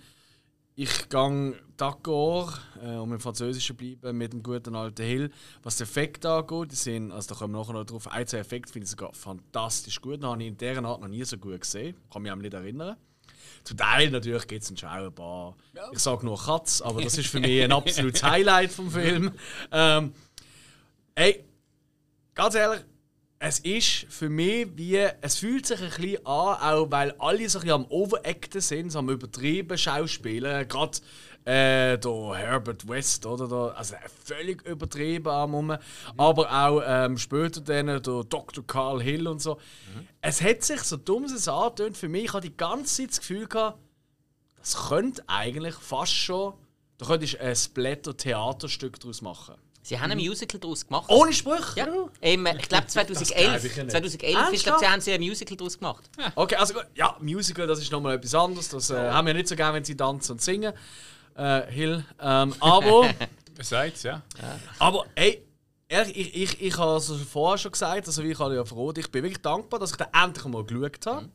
ich 0.74 1.08
gehe 1.08 1.54
d'accord, 1.78 2.60
äh, 2.84 2.96
um 2.96 3.14
im 3.14 3.20
Französischen 3.20 3.78
zu 3.78 3.98
bleiben, 4.00 4.18
mit 4.18 4.34
dem 4.34 4.42
guten 4.42 4.76
alten 4.76 5.06
Hill. 5.06 5.30
Was 5.62 5.78
den 5.78 5.84
Effekt 5.84 6.26
angeht, 6.26 6.72
die 6.72 6.76
sind, 6.76 7.12
also 7.12 7.36
da 7.36 7.40
kommen 7.40 7.54
wir 7.54 7.60
nachher 7.60 7.74
noch 7.74 7.86
drauf, 7.86 8.08
ein, 8.08 8.26
zwei 8.26 8.40
Effekte 8.40 8.74
finde 8.74 8.86
ich 8.86 8.90
sogar 8.90 9.14
fantastisch 9.14 10.02
gut. 10.02 10.16
Den 10.16 10.26
habe 10.26 10.42
ich 10.42 10.48
in 10.50 10.58
dieser 10.58 10.84
Art 10.84 11.00
noch 11.00 11.08
nie 11.08 11.24
so 11.26 11.38
gut 11.38 11.62
gesehen. 11.62 11.96
Kann 12.12 12.24
mich 12.24 12.32
auch 12.32 12.38
nicht 12.38 12.56
erinnern. 12.56 12.98
Zum 13.64 13.78
Teil 13.78 14.12
natürlich 14.12 14.48
gibt 14.48 14.64
es 14.64 14.80
schon 14.80 14.90
auch 14.90 15.06
ein 15.06 15.14
paar. 15.14 15.56
Ich 15.92 16.00
sage 16.00 16.26
nur 16.26 16.38
Katz, 16.38 16.82
aber 16.82 17.02
das 17.02 17.18
ist 17.18 17.28
für 17.28 17.40
mich 17.42 17.64
ein 17.64 17.72
absolutes 17.72 18.24
Highlight 18.24 18.72
vom 18.72 18.92
Film. 18.92 19.32
Ähm, 19.72 20.14
ey, 21.16 21.44
ganz 22.34 22.56
ehrlich, 22.56 22.82
es 23.40 23.60
ist 23.60 24.06
für 24.10 24.30
mich 24.30 24.68
wie, 24.76 24.98
es 25.22 25.38
fühlt 25.38 25.66
sich 25.66 25.82
ein 25.82 25.90
bisschen 25.90 26.26
an, 26.26 26.58
auch 26.58 26.88
weil 26.90 27.12
alle 27.20 27.50
so 27.50 27.60
ein 27.60 27.62
bisschen 27.62 27.72
am 27.72 27.86
Overacten 27.86 28.62
sind, 28.62 28.92
so 28.92 29.00
am 29.00 29.10
übertrieben 29.10 29.78
Schauspielen. 29.78 30.68
Gerade 30.68 30.98
äh, 31.46 31.98
der 31.98 32.34
Herbert 32.36 32.88
West, 32.88 33.26
oder? 33.26 33.48
Da, 33.48 33.68
also 33.70 33.96
völlig 34.24 34.64
übertrieben 34.64 35.30
am 35.30 35.54
Rum. 35.54 35.78
Aber 36.18 36.52
auch 36.52 36.82
ähm, 36.86 37.18
später 37.18 37.62
dann 37.62 37.88
der 37.88 38.00
Dr. 38.00 38.66
Carl 38.66 39.02
Hill 39.02 39.28
und 39.28 39.42
so. 39.42 39.60
Es 40.22 40.42
hat 40.42 40.64
sich 40.64 40.82
so 40.82 40.98
dumm 40.98 41.26
es 41.26 41.48
angetönt 41.48 41.98
für 41.98 42.10
mich. 42.10 42.26
Ich 42.26 42.34
hatte 42.34 42.50
die 42.50 42.58
ganze 42.58 42.96
Zeit 42.96 43.12
das 43.12 43.20
Gefühl 43.20 43.48
gehabt, 43.48 43.78
das 44.58 44.90
könnte 44.90 45.24
eigentlich 45.28 45.76
fast 45.76 46.14
schon, 46.14 46.54
da 46.98 47.06
könntest 47.06 47.34
du 47.36 47.42
ein 47.42 47.56
Splatter-Theaterstück 47.56 49.00
daraus 49.00 49.22
machen. 49.22 49.56
Sie 49.84 50.00
haben 50.00 50.10
ein 50.10 50.18
Musical 50.18 50.60
daraus 50.60 50.88
gemacht. 50.88 51.06
Ohne 51.10 51.32
Sprüche? 51.32 51.78
Ja, 51.78 51.86
im, 52.22 52.48
ich 52.48 52.68
glaube 52.68 52.88
glaub 52.88 52.90
2011. 52.90 53.66
ich 53.66 53.76
ja 53.76 53.84
nicht. 53.84 53.92
2011 53.92 54.24
Ernsthaft? 54.24 54.54
ist, 54.56 54.64
glaub, 54.64 54.80
sie 54.80 54.88
haben 54.88 55.02
sie 55.02 55.14
ein 55.14 55.22
Musical 55.22 55.58
daraus 55.58 55.78
gemacht. 55.78 56.10
Okay, 56.34 56.56
also 56.56 56.74
gut. 56.74 56.88
Ja, 56.96 57.16
Musical, 57.22 57.68
das 57.68 57.80
ist 57.80 57.92
nochmal 57.92 58.16
etwas 58.16 58.34
anderes. 58.34 58.70
Das 58.70 58.90
äh, 58.90 58.96
haben 58.96 59.28
wir 59.28 59.36
nicht 59.36 59.48
so 59.48 59.56
gerne, 59.56 59.76
wenn 59.76 59.84
sie 59.84 59.96
tanzen 59.96 60.32
und 60.32 60.42
singen. 60.42 60.74
Äh, 61.36 61.72
Hill. 61.72 62.06
Ähm, 62.20 62.54
aber, 62.60 63.10
Seid 63.62 64.02
ja. 64.04 64.24
aber, 64.80 65.06
ey, 65.16 65.46
ehrlich, 65.88 66.18
ich, 66.18 66.36
ich, 66.36 66.62
ich 66.62 66.78
habe 66.78 66.98
es 66.98 67.12
vorher 67.30 67.58
schon 67.58 67.72
gesagt, 67.72 68.08
also 68.08 68.24
wie 68.24 68.32
ich 68.32 68.40
habe 68.40 68.56
ja 68.56 68.66
froh, 68.66 68.92
ich 68.96 69.12
bin 69.12 69.24
wirklich 69.24 69.42
dankbar, 69.42 69.80
dass 69.80 69.92
ich 69.92 69.98
da 69.98 70.08
endlich 70.14 70.46
mal 70.46 70.64
geschaut 70.64 71.06
habe. 71.06 71.30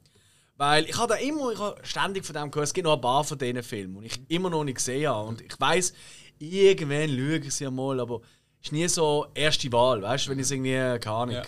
Weil 0.56 0.84
ich 0.84 0.96
habe 0.98 1.14
da 1.14 1.14
immer, 1.14 1.52
ich 1.52 1.58
habe 1.58 1.80
ständig 1.82 2.26
von 2.26 2.34
dem 2.34 2.50
gehört, 2.50 2.68
es 2.68 2.74
gibt 2.74 2.84
noch 2.84 2.94
ein 2.94 3.00
paar 3.00 3.24
von 3.24 3.38
diesen 3.38 3.62
Filmen, 3.62 4.02
die 4.02 4.08
ich 4.08 4.20
immer 4.28 4.50
noch 4.50 4.62
nicht 4.62 4.76
gesehen 4.76 5.08
habe. 5.08 5.28
Und 5.28 5.40
ich 5.40 5.58
weiß, 5.58 5.94
irgendwann 6.38 7.08
schaue 7.08 7.36
ich 7.38 7.54
sie 7.54 7.70
mal, 7.70 7.98
aber 7.98 8.20
ist 8.62 8.72
nie 8.72 8.86
so 8.88 9.26
erste 9.34 9.72
Wahl, 9.72 10.02
weißt 10.02 10.26
du, 10.26 10.30
wenn 10.30 10.38
ich 10.38 10.44
es 10.44 10.50
irgendwie, 10.50 10.98
keine 10.98 11.16
Ahnung. 11.16 11.34
Ja. 11.36 11.42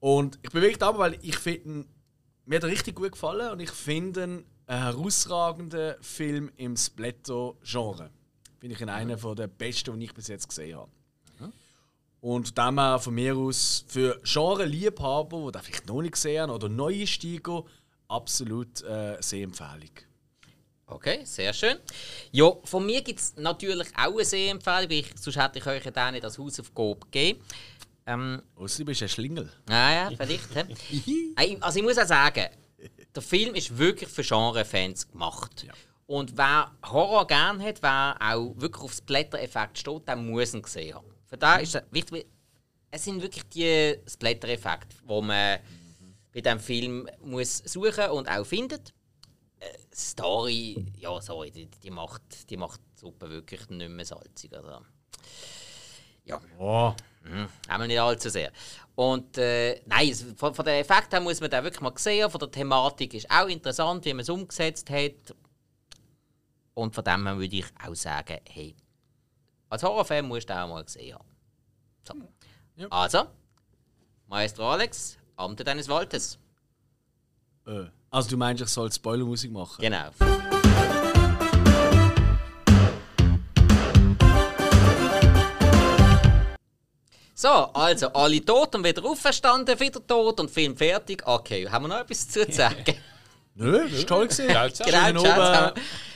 Und 0.00 0.38
ich 0.42 0.50
bin 0.50 0.60
wirklich 0.60 0.78
dankbar, 0.78 1.10
weil 1.10 1.18
ich 1.22 1.38
finde, 1.38 1.86
mir 2.44 2.56
hat 2.56 2.64
er 2.64 2.68
richtig 2.68 2.96
gut 2.96 3.12
gefallen 3.12 3.50
und 3.50 3.60
ich 3.60 3.70
finde 3.70 4.44
ihn 4.68 4.74
einen 4.74 4.82
herausragenden 4.82 5.94
Film 6.00 6.50
im 6.56 6.76
Splatter-Genre. 6.76 8.10
Finde 8.58 8.74
ich 8.76 8.80
ihn 8.80 8.88
einer 8.88 9.18
von 9.18 9.36
der 9.36 9.48
besten, 9.48 9.98
die 9.98 10.06
ich 10.06 10.14
bis 10.14 10.28
jetzt 10.28 10.48
gesehen 10.48 10.78
habe. 10.78 10.90
Und 12.20 12.56
dann 12.56 12.78
auch 12.78 13.02
von 13.02 13.14
mir 13.14 13.36
aus 13.36 13.84
für 13.88 14.20
Genre-Liebhaber, 14.22 15.46
die 15.46 15.52
das 15.52 15.66
vielleicht 15.66 15.88
noch 15.88 16.02
nicht 16.02 16.12
gesehen 16.12 16.42
haben 16.42 16.50
oder 16.50 16.68
neue 16.68 17.04
Steiger, 17.04 17.64
absolut 18.06 18.80
äh, 18.82 19.16
Sehempfehlung. 19.20 19.90
Okay, 20.86 21.24
sehr 21.24 21.52
schön. 21.52 21.78
Ja, 22.30 22.52
von 22.62 22.86
mir 22.86 23.02
gibt 23.02 23.18
es 23.18 23.34
natürlich 23.36 23.88
auch 23.96 24.14
eine 24.14 24.24
Sehempfehlung, 24.24 24.90
weil 24.90 24.92
ich, 24.92 25.12
sonst 25.18 25.36
hätte 25.36 25.58
ich 25.58 25.66
euch 25.66 25.82
ja 25.84 26.10
nicht 26.12 26.22
das 26.22 26.38
Hausaufgabe 26.38 27.00
gegeben. 27.00 27.40
Ähm, 28.06 28.42
Ausser 28.54 28.78
du 28.78 28.84
bist 28.84 29.02
ein 29.02 29.08
Schlingel. 29.08 29.50
naja, 29.66 30.10
vielleicht. 30.16 30.54
hä? 30.54 31.34
Ey, 31.36 31.56
also 31.60 31.78
ich 31.78 31.84
muss 31.84 31.98
auch 31.98 32.06
sagen, 32.06 32.46
der 33.14 33.22
Film 33.22 33.54
ist 33.54 33.76
wirklich 33.76 34.08
für 34.08 34.22
Genre-Fans 34.22 35.10
gemacht. 35.10 35.66
Und 36.06 36.36
wer 36.36 36.72
Horror 36.84 37.26
gerne 37.26 37.64
hat, 37.64 37.82
wer 37.82 38.16
auch 38.20 38.52
wirklich 38.56 38.82
auf 38.82 38.92
Splatter-Effekt 38.94 39.78
steht, 39.78 40.08
der 40.08 40.16
muss 40.16 40.54
ihn 40.54 40.62
gesehen 40.62 40.94
haben. 40.94 41.06
Für 41.26 41.38
da 41.38 41.56
ist 41.56 41.74
es 41.74 41.82
wichtig, 41.90 42.26
es 42.90 43.04
sind 43.04 43.22
wirklich 43.22 43.44
die 43.48 43.98
Splatter-Effekte, 44.06 44.96
die 45.02 45.22
man 45.22 45.58
bei 46.32 46.40
diesem 46.40 46.60
Film 46.60 47.08
muss 47.22 47.58
suchen 47.58 48.10
und 48.10 48.28
auch 48.28 48.44
findet. 48.44 48.92
Äh, 49.60 49.78
Story, 49.94 50.84
ja, 50.98 51.20
sorry, 51.20 51.50
die, 51.50 51.66
die, 51.66 51.90
macht, 51.90 52.50
die 52.50 52.56
macht 52.56 52.80
die 52.96 53.00
Suppe 53.00 53.30
wirklich 53.30 53.68
nicht 53.68 53.90
mehr 53.90 54.04
salzig. 54.04 54.52
Also, 54.54 54.84
ja. 56.24 56.40
Oh. 56.58 56.94
Mhm. 57.24 57.48
Einmal 57.68 57.88
nicht 57.88 58.00
allzu 58.00 58.28
sehr. 58.28 58.52
Und 58.94 59.38
äh, 59.38 59.80
nein, 59.86 60.14
von, 60.36 60.54
von 60.54 60.64
den 60.64 60.74
Effekten 60.80 61.12
her 61.12 61.20
muss 61.20 61.40
man 61.40 61.50
den 61.50 61.64
wirklich 61.64 61.80
mal 61.80 61.92
sehen. 61.96 62.30
Von 62.30 62.40
der 62.40 62.50
Thematik 62.50 63.14
ist 63.14 63.30
auch 63.30 63.48
interessant, 63.48 64.04
wie 64.04 64.12
man 64.12 64.20
es 64.20 64.28
umgesetzt 64.28 64.90
hat. 64.90 65.34
Und 66.74 66.94
von 66.94 67.04
dem 67.04 67.26
her 67.26 67.38
würde 67.38 67.56
ich 67.56 67.66
auch 67.84 67.94
sagen, 67.94 68.38
hey, 68.48 68.74
als 69.68 69.82
Horrorfan 69.82 70.26
musst 70.26 70.48
du 70.50 70.54
auch 70.54 70.68
mal 70.68 70.84
gesehen 70.84 71.14
haben. 71.14 71.28
So. 72.06 72.14
Ja. 72.76 72.88
Also, 72.90 73.26
Maestro 74.26 74.70
Alex, 74.70 75.18
Amte 75.36 75.64
deines 75.64 75.88
Waltes. 75.88 76.38
Äh. 77.66 77.84
Also 78.10 78.28
du 78.28 78.36
meinst, 78.36 78.62
ich 78.62 78.68
soll 78.68 78.92
Spoilermusik 78.92 79.50
machen? 79.50 79.80
Genau. 79.80 80.10
So, 87.42 87.48
also 87.48 88.06
alle 88.12 88.40
tot 88.44 88.72
und 88.76 88.84
wieder 88.84 89.04
auferstanden, 89.04 89.80
wieder 89.80 90.06
tot 90.06 90.38
und 90.38 90.48
Film 90.48 90.76
fertig. 90.76 91.26
Okay, 91.26 91.68
haben 91.68 91.86
wir 91.86 91.88
noch 91.88 91.98
etwas 91.98 92.28
zu 92.28 92.46
sagen? 92.52 92.94
Nö, 93.56 93.82
das 93.82 93.98
ist 93.98 94.08
toll. 94.08 94.28
Genau, 94.28 95.20
oben. 95.20 95.72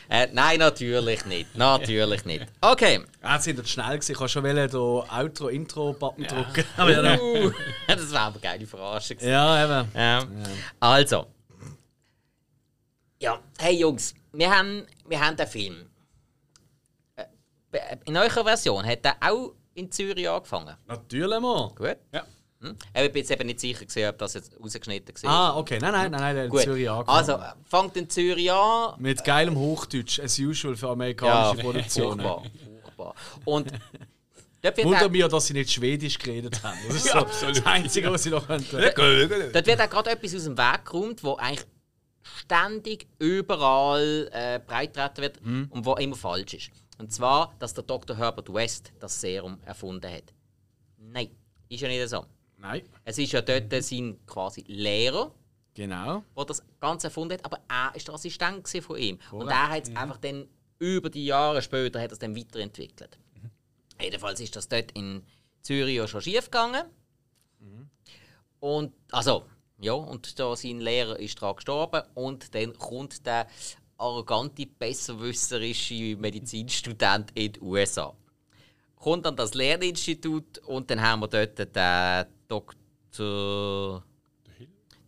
Äh, 0.09 0.29
nein, 0.33 0.61
natürlich 0.61 1.27
nicht. 1.27 1.57
Natürlich 1.57 2.25
nicht. 2.27 2.47
Okay. 2.61 3.01
Jetzt 3.25 3.43
sind 3.43 3.69
schnell 3.69 3.95
gewesen. 3.95 4.13
Ich 4.13 4.19
kann 4.19 4.29
schon 4.29 4.45
wollen, 4.45 4.71
den 4.71 4.79
Outro, 4.79 5.49
Intro-Button 5.49 6.29
drücken. 6.29 6.65
Aber 6.77 6.93
ja, 6.93 7.03
nein. 7.03 7.19
Uh, 7.21 7.51
das 7.89 8.13
war 8.13 8.21
aber 8.21 8.37
eine 8.37 8.43
geile 8.43 8.67
Verarsche. 8.69 9.17
gewesen. 9.17 9.29
ja, 9.29 9.65
eben. 9.65 9.91
Ja. 9.97 10.27
Also. 10.79 11.27
Ja, 13.21 13.41
hey 13.59 13.77
Jungs, 13.77 14.15
wir 14.33 14.57
haben, 14.57 14.87
wir 15.09 15.21
haben 15.21 15.37
den 15.37 15.49
Film. 15.49 15.91
Äh, 17.17 17.97
In 18.05 18.17
eurer 18.17 18.45
Version 18.45 18.87
hat 18.87 19.01
er 19.03 19.17
auch 19.21 19.55
in 19.77 19.91
Zürich 19.93 20.29
angefangen. 20.29 20.75
Natürlich 20.87 21.41
mal. 21.41 21.73
Gut. 21.77 21.97
Ja. 22.13 22.25
Hm? 22.61 22.75
Ich 22.95 23.13
bin 23.13 23.17
jetzt 23.21 23.31
eben 23.31 23.47
nicht 23.47 23.61
sicher, 23.61 23.85
gewesen, 23.85 24.09
ob 24.09 24.19
das 24.19 24.35
jetzt 24.35 24.53
rausgeschnitten 24.59 25.15
war. 25.25 25.31
Ah, 25.31 25.59
okay. 25.59 25.79
Nein, 25.81 25.93
nein, 25.93 26.11
nein, 26.11 26.21
nein, 26.21 26.35
der 26.35 26.45
hat 26.49 26.53
in. 26.55 26.59
Zürich 26.61 26.89
angefangen. 26.91 27.19
Also, 27.19 27.39
fangt 27.65 27.97
in 27.99 28.09
Zürich 28.09 28.51
an. 28.51 28.95
Mit 28.99 29.23
geilem 29.25 29.57
Hochdeutsch, 29.57 30.21
as 30.21 30.39
usual 30.39 30.75
für 30.75 30.87
Ja, 30.87 30.93
amerikanische 30.93 31.63
Produktionen. 31.63 32.21
furchtbar. 32.21 32.43
furchtbar. 32.97 33.15
Und 33.45 33.71
dort 34.63 34.77
wird, 34.79 34.87
Wunder 34.87 35.05
auch, 35.07 35.11
mich, 35.11 35.27
dass 35.29 35.47
sie 35.47 35.53
nicht 35.53 35.71
Schwedisch 35.71 36.19
geredet 36.19 36.63
haben. 36.63 36.79
Das 36.87 36.97
ist 36.97 37.07
Ja, 37.07 37.13
so 37.13 37.19
absolut. 37.19 37.57
das 37.59 37.67
Einzige, 37.67 38.11
was 38.11 38.23
sie 38.23 38.31
noch 38.31 38.47
könnten. 38.47 38.71
dort 39.53 39.67
wird 39.67 39.81
auch 39.83 39.91
gerade 39.91 40.11
etwas 40.11 40.35
aus 40.35 40.45
dem 40.45 40.57
Weg 40.57 40.85
geräumt, 40.87 41.23
wo 41.23 41.35
eigentlich 41.37 41.67
ständig 42.41 43.07
überall 43.19 44.29
äh, 44.33 44.59
breittreten 44.67 45.23
wird 45.23 45.45
Mhm. 45.45 45.67
und 45.71 45.85
wo 45.85 45.95
immer 45.97 46.17
falsch 46.17 46.55
ist. 46.55 46.71
Und 46.99 47.13
zwar, 47.13 47.55
dass 47.59 47.75
der 47.75 47.85
Dr. 47.85 48.17
Herbert 48.17 48.53
West 48.53 48.93
das 49.01 49.21
Serum 49.21 49.59
erfunden 49.65 50.11
hat. 50.11 50.33
Nein, 50.99 51.31
ist 51.69 51.81
ja 51.81 51.89
nicht 51.89 52.09
so. 52.09 52.27
Nein, 52.59 52.83
Es 53.05 53.19
ist 53.19 53.33
ja 53.33 53.43
dort 53.43 53.71
sein 53.85 54.19
quasi 54.27 54.65
Lehrer, 54.67 55.33
genau. 55.75 56.25
der 56.37 56.45
das 56.47 56.63
Ganze 56.81 57.09
erfunden 57.09 57.35
hat, 57.35 57.45
aber 57.45 57.61
er 57.69 57.95
ist 57.95 58.09
der 58.09 58.15
Assistent 58.15 58.67
von 58.69 58.97
ihm. 58.97 59.19
Und 59.31 59.41
Korrekt. 59.41 59.53
er 59.53 59.69
hat 59.69 59.89
es 59.89 59.97
einfach 59.97 60.17
dann 60.19 60.49
über 60.79 61.11
die 61.11 61.27
Jahre 61.27 61.63
später 61.63 62.01
hat 62.01 62.13
es 62.13 62.19
dann 62.19 62.37
weiterentwickelt. 62.37 63.19
Jedenfalls 64.01 64.41
ist 64.41 64.57
das 64.57 64.69
dort 64.69 64.93
in 64.93 65.23
Zürich 65.63 65.97
ja 65.97 66.07
schon 66.07 66.21
schief 66.21 66.47
gegangen. 66.47 66.85
Und 68.61 68.93
also, 69.11 69.45
ja, 69.79 69.93
und 69.93 70.39
da 70.39 70.57
sein 70.57 70.81
Lehrer 70.81 71.19
ist 71.19 71.41
daran 71.41 71.57
gestorben 71.57 72.03
und 72.15 72.55
dann 72.55 72.77
kommt 72.79 73.27
der 73.27 73.47
arrogante, 73.99 74.67
besserwisserische 74.67 76.17
Medizinstudent 76.17 77.31
in 77.35 77.53
die 77.53 77.61
USA. 77.61 78.15
Kommt 78.97 79.27
an 79.27 79.37
das 79.37 79.55
Lerninstitut 79.55 80.59
und 80.59 80.91
dann 80.91 81.01
haben 81.01 81.21
wir 81.21 81.29
dort 81.29 81.59
den 81.59 82.27
Dr. 82.49 84.03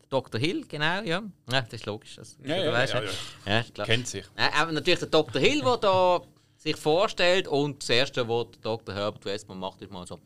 Dr. 0.09 0.40
Hill, 0.40 0.64
genau, 0.66 1.03
ja. 1.03 1.22
ja 1.51 1.61
das 1.62 1.72
ist 1.72 1.87
logisch. 1.87 2.16
Das, 2.16 2.38
Ja, 2.42 2.57
ja, 2.57 2.72
weißt, 2.72 2.94
ja, 2.94 3.03
ja. 3.46 3.64
ja. 3.77 3.85
Kennt 3.85 4.09
sich. 4.09 4.24
Aber 4.37 4.72
natürlich 4.72 5.01
der 5.01 5.09
Dr. 5.09 5.40
Hill, 5.40 5.61
der 5.61 5.77
da 5.77 6.22
sich 6.57 6.77
vorstellt 6.77 7.46
und 7.46 7.83
das 7.83 7.90
Erste, 7.90 8.27
was 8.29 8.51
der 8.53 8.61
Dr. 8.62 8.94
Herbert 8.94 9.24
Westman 9.24 9.59
macht, 9.59 9.83
ist 9.83 9.92
mal 9.92 10.07
so, 10.07 10.18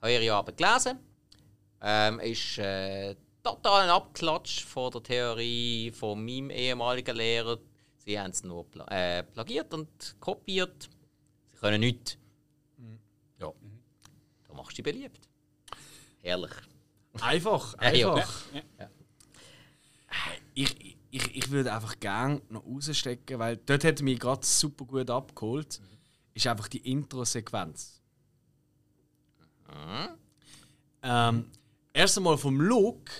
eure 0.00 0.32
Arbeit 0.32 0.56
gelesen. 0.56 0.98
Ähm, 1.80 2.18
ist 2.20 2.58
äh, 2.58 3.14
total 3.42 3.84
ein 3.84 3.90
Abklatsch 3.90 4.64
von 4.64 4.90
der 4.90 5.02
Theorie 5.02 5.92
von 5.92 6.24
meinem 6.24 6.50
ehemaligen 6.50 7.16
Lehrer. 7.16 7.58
Sie 8.04 8.18
haben 8.18 8.30
es 8.30 8.44
nur 8.44 8.68
pla 8.70 8.86
äh, 8.88 9.22
plagiert 9.22 9.72
und 9.72 10.16
kopiert. 10.20 10.90
Sie 11.52 11.58
können 11.58 11.80
nichts. 11.80 12.18
Ja, 13.40 13.52
da 14.46 14.54
machst 14.54 14.72
du 14.78 14.82
dich 14.82 14.84
beliebt. 14.92 15.28
Herrlich. 16.22 16.52
Einfach, 17.20 17.74
ja. 17.80 18.14
einfach. 18.14 18.44
Ja, 18.78 18.90
Ich, 20.54 20.96
ich, 21.10 21.36
ich 21.36 21.50
würde 21.50 21.72
einfach 21.72 21.98
gerne 22.00 22.42
noch 22.48 22.64
rausstecken, 22.64 23.38
weil 23.38 23.56
dort 23.56 23.84
hat 23.84 24.02
mich 24.02 24.18
gerade 24.18 24.44
super 24.44 24.84
gut 24.84 25.10
abgeholt. 25.10 25.80
Ist 26.34 26.46
einfach 26.46 26.68
die 26.68 26.90
Intro-Sequenz. 26.90 28.00
Ähm, 31.02 31.50
erst 31.92 32.16
einmal 32.16 32.38
vom 32.38 32.60
Look, 32.60 33.10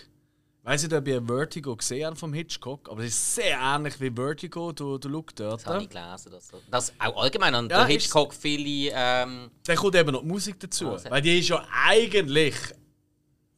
weiß 0.65 0.83
nicht, 0.83 0.93
ob 0.95 1.07
ihr 1.07 1.23
Vertigo 1.23 1.77
gesehen 1.77 2.07
habt 2.07 2.19
vom 2.19 2.33
Hitchcock, 2.33 2.89
aber 2.91 3.01
es 3.03 3.09
ist 3.09 3.35
sehr 3.37 3.59
ähnlich 3.61 4.01
wie 4.01 4.11
Vertigo, 4.11 4.73
der, 4.73 4.99
der 4.99 5.11
Look 5.11 5.35
dort. 5.37 5.61
Das 5.61 5.67
habe 5.67 5.83
ich 5.83 5.89
gelesen. 5.91 6.31
Dass, 6.33 6.51
das 6.71 6.93
auch 6.99 7.23
allgemein 7.23 7.55
an 7.55 7.69
Ja, 7.69 7.83
ist- 7.83 7.89
Hitchcock 8.05 8.35
viele. 8.35 8.91
Ähm, 8.95 9.51
Dann 9.67 9.77
kommt 9.77 9.95
eben 9.95 10.11
noch 10.13 10.23
die 10.23 10.27
Musik 10.29 10.59
dazu. 10.61 10.91
Also. 10.91 11.11
Weil 11.11 11.23
die 11.23 11.39
ist 11.39 11.49
ja 11.49 11.65
eigentlich 11.87 12.55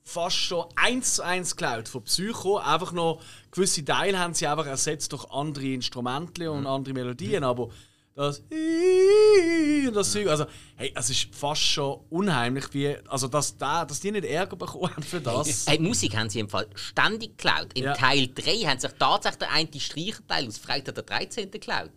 fast 0.02 0.36
schon 0.36 0.66
eins 0.76 1.14
zu 1.16 1.22
eins 1.24 1.56
geklaut 1.56 1.88
von 1.88 2.02
Psycho. 2.04 2.58
Einfach 2.58 2.92
noch 2.92 3.20
gewisse 3.50 3.84
Teile 3.84 4.18
haben 4.18 4.34
sie 4.34 4.46
einfach 4.46 4.66
ersetzt 4.66 5.12
durch 5.12 5.28
andere 5.30 5.66
Instrumente 5.66 6.50
und 6.50 6.66
andere 6.66 6.94
Melodien. 6.94 7.42
Aber 7.44 7.70
das 8.16 8.38
und 8.40 9.94
das 9.94 10.10
Zeug, 10.10 10.26
also 10.28 10.46
hey, 10.76 10.90
es 10.94 11.10
ist 11.10 11.34
fast 11.34 11.60
schon 11.60 12.00
unheimlich, 12.08 12.64
wie 12.72 12.96
also 13.08 13.28
dass, 13.28 13.56
da, 13.56 13.84
dass 13.84 14.00
die 14.00 14.10
nicht 14.10 14.24
Ärger 14.24 14.56
bekommen 14.56 14.90
haben 14.90 15.02
für 15.02 15.20
das. 15.20 15.66
Hey, 15.66 15.78
Musik 15.78 16.16
haben 16.16 16.30
sie 16.30 16.40
im 16.40 16.48
Fall 16.48 16.66
ständig 16.74 17.36
geklaut. 17.36 17.72
In 17.74 17.84
Ja. 17.84 17.92
Teil 17.92 18.28
3 18.34 18.50
haben 18.64 18.80
sich 18.80 18.90
tatsächlich 18.98 19.38
der 19.38 19.52
eine 19.52 19.68
Streicherteil 19.80 20.48
aus 20.48 20.56
Freitag 20.56 20.94
der 20.94 21.04
13. 21.04 21.50
geklaut. 21.50 21.90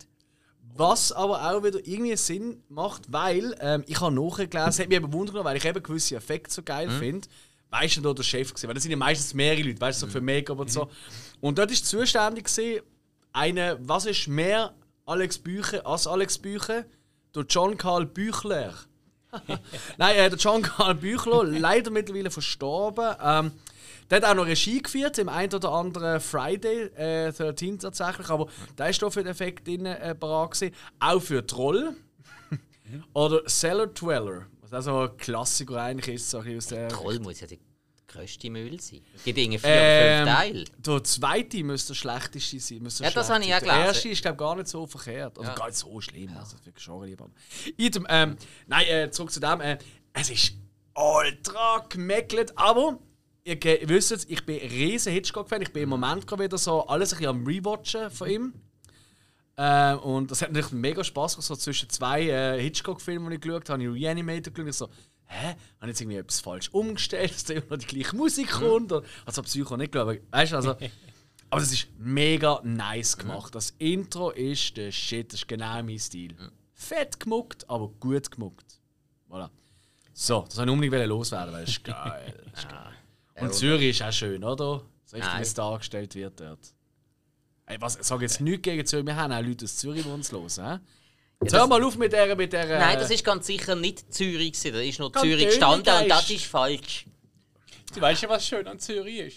Was 0.76 1.10
aber 1.10 1.50
auch 1.50 1.64
wieder 1.64 1.78
irgendwie 1.86 2.16
Sinn 2.16 2.62
macht, 2.68 3.10
weil 3.10 3.56
ähm, 3.60 3.82
ich 3.86 4.00
habe 4.00 4.14
nachgelesen, 4.14 4.68
es 4.68 4.78
hat 4.78 4.88
mich 4.88 4.96
eben 4.96 5.12
wundern, 5.12 5.44
weil 5.44 5.56
ich 5.56 5.64
eben 5.64 5.82
gewisse 5.82 6.16
Effekte 6.16 6.52
so 6.52 6.62
geil 6.62 6.90
finde. 6.90 7.26
Weißt 7.70 7.96
du, 7.96 8.00
da 8.02 8.12
der 8.12 8.22
Chef 8.24 8.52
gesehen, 8.52 8.68
weil 8.68 8.74
das 8.74 8.82
sind 8.82 8.90
ja 8.92 8.98
meistens 8.98 9.32
mehrere 9.32 9.62
Leute, 9.62 9.80
weißt 9.80 10.02
du, 10.02 10.06
so 10.06 10.12
für 10.12 10.20
Make-up 10.20 10.58
und 10.58 10.70
so. 10.70 10.90
Und 11.40 11.56
dort 11.58 11.70
ist 11.70 11.86
zuständig 11.86 12.44
gewesen, 12.44 12.82
eine, 13.32 13.78
was 13.80 14.06
ist 14.06 14.28
mehr 14.28 14.74
Alex 15.10 15.38
Bücher 15.38 15.84
als 15.84 16.06
Alex 16.06 16.38
Bücher? 16.38 16.84
Der 17.34 17.42
John 17.42 17.76
Karl 17.76 18.06
Büchler. 18.06 18.74
Nein, 19.98 20.16
äh, 20.16 20.30
der 20.30 20.38
John 20.38 20.62
Karl 20.62 20.94
Büchler, 20.94 21.42
leider 21.42 21.90
mittlerweile 21.90 22.30
verstorben. 22.30 23.16
Ähm, 23.20 23.52
der 24.08 24.18
hat 24.18 24.24
auch 24.24 24.34
noch 24.34 24.46
Regie 24.46 24.80
geführt, 24.80 25.18
im 25.18 25.28
ein 25.28 25.52
oder 25.52 25.72
anderen 25.72 26.20
Friday 26.20 26.90
äh, 26.96 27.32
13 27.32 27.80
tatsächlich, 27.80 28.28
aber 28.28 28.46
der 28.78 28.90
ist 28.90 29.02
da 29.02 29.10
für 29.10 29.22
den 29.22 29.30
Effekt 29.30 29.66
drin, 29.66 29.86
äh, 29.86 30.14
parat 30.14 30.52
gewesen. 30.52 30.74
Auch 31.00 31.20
für 31.20 31.44
Troll. 31.44 31.96
oder 33.12 33.44
Cellar 33.46 33.88
Dweller. 33.88 34.46
Was 34.62 34.72
auch 34.72 34.82
so 34.82 34.98
ein 35.00 35.16
Klassiker 35.16 35.82
eigentlich 35.82 36.16
ist, 36.16 36.30
so 36.30 36.38
ein 36.38 36.56
aus 36.56 36.66
der. 36.68 36.88
Troll 36.88 37.18
muss 37.18 37.40
ja 37.40 37.48
der 37.48 37.58
grösste 38.12 38.50
Müll 38.50 38.80
sein. 38.80 39.00
Gibt 39.24 39.38
irgendwie 39.38 39.58
vier 39.58 39.70
Ähm, 39.70 40.22
oder 40.22 40.36
fünf 40.36 40.38
Teile. 40.38 40.64
Der 40.78 41.04
zweite 41.04 41.64
müsste 41.64 41.88
der 41.88 41.94
schlechteste 41.94 42.60
sein. 42.60 42.82
Müsste 42.82 43.04
Ja, 43.04 43.10
das 43.10 43.30
habe 43.30 43.42
ich 43.44 43.54
auch 43.54 43.58
Der 43.58 43.68
gelesen. 43.68 43.84
erste 43.84 44.08
ist, 44.08 44.22
glaube 44.22 44.36
gar 44.38 44.56
nicht 44.56 44.68
so 44.68 44.86
verkehrt. 44.86 45.38
Also 45.38 45.50
Ja. 45.50 45.56
gar 45.56 45.66
nicht 45.66 45.78
so 45.78 46.00
schlimm. 46.00 46.36
Also, 46.36 46.56
das 46.56 46.66
wirklich 46.66 46.84
schon 46.84 47.04
lieber. 47.06 47.30
Item, 47.76 48.06
ähm, 48.08 48.36
nein, 48.66 48.86
äh, 48.86 49.10
zurück 49.10 49.30
zu 49.30 49.40
dem. 49.40 49.60
Äh, 49.60 49.78
es 50.12 50.30
ist 50.30 50.54
ultra 50.94 51.86
gemeckelt, 51.88 52.52
aber 52.58 52.98
ihr, 53.44 53.58
wisst 53.88 54.12
es, 54.12 54.24
ich 54.28 54.44
bin 54.44 54.60
ein 54.60 54.68
riesen 54.68 55.12
Hitchcock-Fan. 55.12 55.62
Ich 55.62 55.72
bin 55.72 55.84
im 55.84 55.88
Moment 55.90 56.26
gerade 56.26 56.44
wieder 56.44 56.58
so 56.58 56.86
alles 56.86 57.12
ein 57.12 57.18
bisschen 57.18 57.30
am 57.36 57.46
Rewatchen 57.46 58.10
von 58.10 58.28
ihm. 58.28 58.52
Äh, 59.56 59.94
und 59.94 60.30
das 60.30 60.40
hat 60.42 60.52
natürlich 60.52 60.72
mega 60.72 61.04
Spaß 61.04 61.34
gemacht. 61.34 61.46
So 61.46 61.54
zwischen 61.56 61.88
zwei 61.90 62.22
äh, 62.28 62.60
Hitchcock-Filmen, 62.62 63.28
die 63.30 63.36
ich 63.36 63.40
geschaut 63.42 63.68
habe, 63.68 63.84
habe 63.84 63.96
ich 63.96 64.02
Reanimator 64.04 64.52
geschaut. 64.52 64.68
Ich 64.68 64.76
so, 64.76 64.88
hä? 65.30 65.48
Habe 65.48 65.56
ich 65.82 65.88
jetzt 65.88 66.00
irgendwie 66.00 66.18
etwas 66.18 66.40
falsch 66.40 66.68
umgestellt, 66.70 67.32
dass 67.32 67.44
da 67.44 67.54
immer 67.54 67.66
noch 67.70 67.78
die 67.78 67.86
gleiche 67.86 68.16
Musik 68.16 68.50
kommt? 68.50 68.92
Oder, 68.92 69.06
also 69.24 69.42
Psycho 69.42 69.76
nicht, 69.76 69.92
glaube 69.92 70.16
ich. 70.16 70.22
Weißt 70.30 70.52
du, 70.52 70.56
also. 70.56 70.76
Aber 71.52 71.60
das 71.60 71.72
ist 71.72 71.88
mega 71.98 72.60
nice 72.62 73.16
gemacht. 73.18 73.52
Das 73.54 73.74
Intro 73.78 74.30
ist 74.30 74.76
der 74.76 74.92
Shit, 74.92 75.32
das 75.32 75.40
ist 75.40 75.48
genau 75.48 75.82
mein 75.82 75.98
Stil. 75.98 76.36
Fett 76.72 77.18
gemuckt, 77.18 77.68
aber 77.68 77.88
gut 77.88 78.30
gemuckt. 78.30 78.80
Voilà. 79.28 79.50
So, 80.12 80.44
das 80.46 80.56
wollte 80.56 80.70
ich 80.70 80.74
unbedingt 80.74 81.08
loswerden, 81.08 81.52
weil 81.52 81.64
es 81.64 81.70
ist 81.70 81.82
geil. 81.82 82.44
Ist 82.54 82.68
geil. 82.68 82.92
Und 83.40 83.52
Zürich 83.52 83.90
ist 83.90 84.02
auch 84.02 84.12
schön, 84.12 84.44
oder? 84.44 84.84
So 85.04 85.16
richtig, 85.16 85.38
wie 85.38 85.42
es 85.42 85.54
dargestellt 85.54 86.14
wird 86.14 86.38
dort. 86.38 86.72
Ey, 87.66 87.80
was, 87.80 87.96
ich 87.96 88.04
sage 88.04 88.22
jetzt 88.22 88.40
nichts 88.40 88.62
gegen 88.62 88.86
Zürich, 88.86 89.06
wir 89.06 89.16
haben 89.16 89.32
auch 89.32 89.42
Leute 89.42 89.64
aus 89.64 89.76
Zürich, 89.76 90.04
die 90.04 90.08
uns 90.08 90.30
hören. 90.30 90.80
Jetzt 91.42 91.54
hör 91.54 91.66
mal 91.66 91.82
auf 91.82 91.96
mit 91.96 92.12
der. 92.12 92.36
Mit 92.36 92.52
der 92.52 92.66
Nein, 92.66 92.98
das 92.98 93.10
ist 93.10 93.24
ganz 93.24 93.46
sicher 93.46 93.74
nicht 93.74 94.12
Zürich. 94.12 94.52
gewesen. 94.52 94.72
Das 94.74 94.82
ist 94.84 94.98
nur 94.98 95.10
Kantone 95.10 95.32
Zürich 95.32 95.46
gestanden 95.48 95.94
und 96.02 96.08
das 96.08 96.30
ist 96.30 96.44
falsch. 96.44 97.06
Du 97.94 98.00
weißt 98.00 98.22
ja, 98.22 98.28
was 98.28 98.46
schön 98.46 98.66
an 98.68 98.78
Zürich 98.78 99.18
ist. 99.18 99.36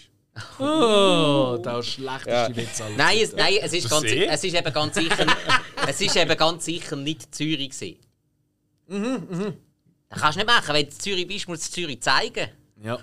Oh, 0.60 1.58
der 1.64 1.82
schlechteste 1.84 2.56
Witz 2.56 2.82
aller 2.82 2.96
Nein, 2.98 3.18
es, 3.22 3.30
Zeiten. 3.32 3.38
nein 3.44 3.58
es, 3.62 3.74
ist 3.74 3.88
ganz, 3.90 4.04
es 4.06 4.44
ist 4.44 4.56
eben 4.56 4.74
ganz 4.74 4.96
sicher, 4.96 5.28
es 5.88 6.02
ist 6.02 6.16
eben 6.16 6.38
ganz 6.38 6.66
sicher 6.66 6.96
nicht 6.96 7.34
Zürich. 7.36 7.70
Gewesen. 7.70 7.98
Mhm, 8.88 9.54
Das 10.10 10.20
kannst 10.20 10.36
du 10.36 10.40
nicht 10.40 10.48
machen. 10.48 10.74
Wenn 10.74 10.86
du 10.88 10.92
in 10.92 11.00
Zürich 11.00 11.28
bist, 11.28 11.48
musst 11.48 11.68
du 11.68 11.82
Zürich 11.82 12.02
zeigen. 12.02 12.50
Ja. 12.84 12.98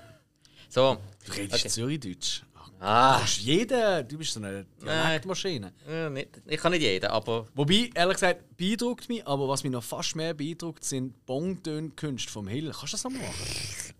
So. 0.68 0.98
Du 1.24 1.32
redest 1.32 1.54
Okay. 1.60 1.68
Zürichdeutsch. 1.68 2.42
Ah, 2.82 3.18
Du, 3.18 3.22
hast 3.24 3.38
jeden, 3.40 4.08
du 4.08 4.16
bist 4.16 4.32
so 4.32 4.40
eine 4.40 4.64
Dialektmaschine. 4.80 5.72
ja, 5.86 6.08
nicht, 6.08 6.40
ich 6.46 6.58
kann 6.58 6.72
nicht 6.72 6.80
jeden, 6.80 7.10
aber 7.10 7.46
Wobei, 7.54 7.90
ehrlich 7.94 8.14
gesagt, 8.14 8.56
beeindruckt 8.56 9.06
mich, 9.10 9.26
aber 9.26 9.46
was 9.48 9.62
mich 9.62 9.72
noch 9.72 9.82
fast 9.84 10.16
mehr 10.16 10.32
beeindruckt, 10.32 10.82
sind 10.82 11.26
Bongtön-Künste 11.26 12.30
vom 12.32 12.48
Hill. 12.48 12.70
Kannst 12.70 12.82
du 12.94 12.96
das 12.96 13.04
noch 13.04 13.10
machen? 13.10 13.94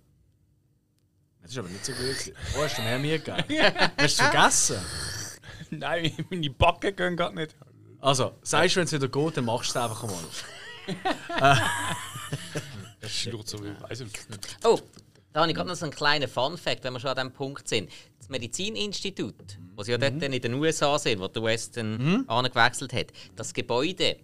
Das 1.43 1.51
ist 1.51 1.59
aber 1.59 1.69
nicht 1.69 1.85
so 1.85 1.93
gut. 1.93 2.01
gewesen. 2.01 2.33
Oh, 2.57 2.63
hast 2.63 2.79
du 2.79 2.83
mehr 2.83 2.99
mir 2.99 3.19
gegeben? 3.19 3.45
Hast 3.99 3.99
du 3.99 4.05
es 4.05 4.15
vergessen? 4.15 4.79
Nein, 5.71 6.13
meine 6.31 6.49
Backen 6.51 6.97
gehen 6.97 7.17
gerade 7.17 7.35
nicht. 7.35 7.55
Also, 8.01 8.33
sagst 8.43 8.77
du, 8.77 8.81
wenn 8.81 8.87
es 8.87 8.93
wieder 8.93 9.09
geht, 9.09 9.37
dann 9.37 9.45
machst 9.45 9.75
du 9.75 9.79
es 9.79 9.85
einfach 9.85 10.03
mal. 10.05 11.61
Das 13.01 13.11
schlurrt 13.13 13.49
so 13.49 13.63
wie 13.65 13.73
weiß 13.81 14.01
ich 14.01 14.29
nicht. 14.29 14.57
Oh, 14.65 14.79
da 15.33 15.41
habe 15.41 15.51
ich 15.51 15.57
gerade 15.57 15.69
noch 15.69 15.77
so 15.77 15.87
einen 15.87 15.95
kleinen 15.95 16.29
Fun-Fact, 16.29 16.85
wenn 16.85 16.93
wir 16.93 17.01
schon 17.01 17.11
an 17.11 17.17
diesem 17.17 17.33
Punkt 17.33 17.67
sind. 17.69 17.91
Das 18.31 18.39
Medizininstitut, 18.39 19.59
wo 19.75 19.83
sie 19.83 19.91
ja 19.91 19.99
dort 19.99 20.23
dann 20.23 20.33
in 20.33 20.41
den 20.41 20.55
USA 20.55 20.97
sind, 21.01 21.19
wo 21.19 21.27
der 21.27 21.43
Western 21.43 22.25
angewechselt 22.29 22.93
hat, 22.93 23.07
das 23.35 23.53
Gebäude, 23.53 24.19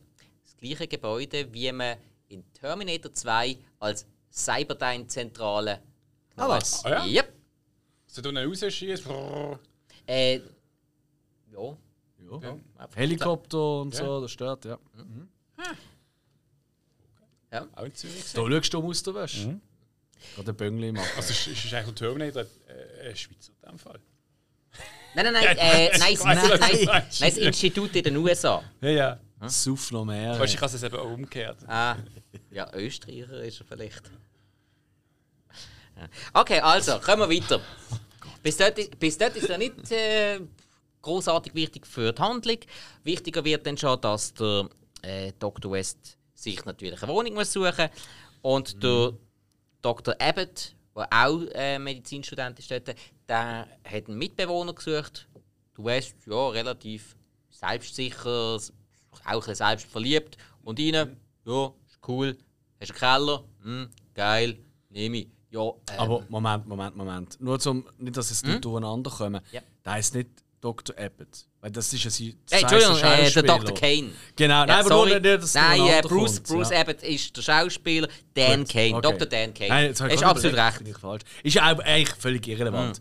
das 0.44 0.56
gleiche 0.56 0.86
Gebäude, 0.86 1.52
wie 1.52 1.72
man 1.72 1.96
in 2.28 2.44
Terminator 2.52 3.12
2 3.12 3.58
als 3.80 4.06
Cyberdyne-Zentrale 4.30 5.82
Ah, 6.36 6.48
was? 6.48 6.84
Ah, 6.84 7.04
ja? 7.04 7.22
Yep. 7.22 7.32
So 8.06 8.22
du 8.22 8.30
rausschießt. 8.30 9.06
Äh, 10.06 10.36
ja. 10.36 10.42
Ja. 12.42 12.58
Helikopter 12.94 13.80
und 13.80 13.92
so, 13.92 14.20
das 14.20 14.30
stört, 14.30 14.66
ja. 14.66 14.78
Auch 17.74 17.84
in 17.84 17.94
Zürich. 17.94 18.32
Da 18.34 18.48
schaust 18.48 18.72
du 18.72 18.78
um 18.78 18.86
aus 18.86 19.02
der 19.02 19.14
Wäsche. 19.14 19.48
Gerade 19.48 19.60
ein 20.38 20.56
Böngli 20.56 20.92
machen. 20.92 21.08
Also 21.16 21.30
ist, 21.30 21.46
ist 21.46 21.74
eigentlich 21.74 21.88
ein 21.88 21.94
Terminator 21.94 22.42
äh, 22.42 23.08
ein 23.08 23.16
Schweizer 23.16 23.52
in 23.62 23.70
dem 23.70 23.78
Fall? 23.78 24.00
Nein, 25.14 25.32
nein, 25.32 25.32
nein, 25.32 25.56
äh, 25.58 25.98
nein, 25.98 26.16
nein, 26.22 26.36
nein, 26.36 26.58
nein, 26.60 26.84
meinst. 26.84 27.22
das 27.22 27.36
Institut 27.36 27.96
in 27.96 28.04
den 28.04 28.16
USA. 28.16 28.62
Ja, 28.80 28.90
ja. 28.90 29.20
Suff 29.48 29.92
noch 29.92 30.04
mehr. 30.04 30.38
Weißt 30.38 30.52
du, 30.52 30.56
ich 30.56 30.62
habe 30.62 30.74
es 30.74 30.82
eben 30.82 30.96
auch 30.96 31.12
umgekehrt. 31.12 31.58
Ah, 31.66 31.96
ja, 32.50 32.72
Österreicher 32.74 33.42
ist 33.42 33.60
er 33.60 33.66
vielleicht. 33.66 34.10
Okay, 36.32 36.60
also, 36.60 36.98
kommen 36.98 37.28
wir 37.28 37.36
weiter. 37.42 37.60
Bis 38.42 38.56
dort, 38.56 38.98
bis 38.98 39.18
dort 39.18 39.36
ist 39.36 39.48
er 39.48 39.58
nicht 39.58 39.90
äh, 39.90 40.40
großartig 41.02 41.54
wichtig 41.54 41.86
für 41.86 42.12
die 42.12 42.22
Handlung. 42.22 42.58
Wichtiger 43.04 43.44
wird 43.44 43.66
dann 43.66 43.78
schon, 43.78 44.00
dass 44.00 44.34
der 44.34 44.68
äh, 45.02 45.32
Dr. 45.38 45.72
West 45.72 46.18
sich 46.34 46.64
natürlich 46.64 47.02
eine 47.02 47.12
Wohnung 47.12 47.34
muss 47.34 47.52
suchen 47.52 47.88
und 48.42 48.82
der 48.82 49.12
Dr. 49.82 50.14
Abbott, 50.18 50.74
der 50.94 51.08
auch 51.10 51.42
äh, 51.54 51.78
Medizinstudent 51.78 52.58
ist, 52.58 52.70
dort, 52.70 52.94
der 53.28 53.68
hat 53.84 54.08
einen 54.08 54.18
Mitbewohner 54.18 54.74
gesucht. 54.74 55.28
Du 55.74 55.84
West, 55.84 56.14
ja, 56.26 56.48
relativ 56.48 57.16
selbstsicher, 57.50 58.58
auch 59.24 59.48
ein 59.48 59.54
selbstverliebt. 59.54 60.36
Und 60.62 60.78
ihnen, 60.78 61.16
ja, 61.44 61.72
ist 61.86 61.98
cool. 62.08 62.36
Hast 62.80 62.90
du 62.90 62.94
einen 62.94 63.18
Keller? 63.18 63.44
Hm, 63.62 63.88
geil, 64.14 64.58
nehme 64.90 65.18
ich. 65.18 65.28
Ja, 65.50 65.62
ähm, 65.62 65.98
Aber 65.98 66.24
Moment, 66.28 66.66
Moment, 66.66 66.96
Moment. 66.96 67.40
Nur 67.40 67.58
zum, 67.58 67.86
nicht, 67.98 68.16
dass 68.16 68.30
es 68.30 68.42
nicht 68.42 68.64
durcheinander 68.64 69.10
kommen. 69.10 69.40
Ja. 69.52 69.60
Der 69.84 69.92
heißt 69.92 70.14
nicht 70.14 70.30
Dr. 70.66 70.96
Abbott. 70.98 71.28
Weil 71.60 71.70
das 71.70 71.92
ist 71.92 72.02
ja 72.04 72.10
sein 72.10 72.34
Hey, 72.50 72.62
Entschuldigung, 72.62 72.96
äh, 72.98 73.30
der. 73.30 73.42
Dr. 73.44 73.74
Kane. 73.74 74.10
Genau, 74.34 74.54
Ja, 74.54 74.66
nein, 74.66 74.70
aber 74.80 74.88
sorry. 74.88 75.10
nur 75.10 75.20
nicht, 75.20 75.42
dass 75.42 75.54
Nein, 75.54 75.80
äh, 75.86 76.00
Bruce, 76.02 76.36
kommt, 76.36 76.48
Bruce 76.48 76.70
ja. 76.70 76.80
Abbott 76.80 77.02
ist 77.02 77.36
der 77.36 77.42
Schauspieler, 77.42 78.08
Dan 78.34 78.64
Gut, 78.64 78.72
Kane, 78.72 78.94
okay. 78.96 79.00
Dr. 79.02 79.26
Dan 79.28 79.54
Kane. 79.54 79.68
Nein, 79.68 79.84
jetzt 79.86 80.00
ist 80.00 80.08
gerade 80.08 80.26
absolut 80.26 80.56
recht. 80.56 80.78
bin 80.78 80.86
ich 80.88 80.98
falsch. 80.98 81.22
Ist 81.44 81.54
ja 81.54 81.72
auch 81.72 81.78
eigentlich 81.78 82.16
völlig 82.16 82.46
irrelevant. 82.48 83.00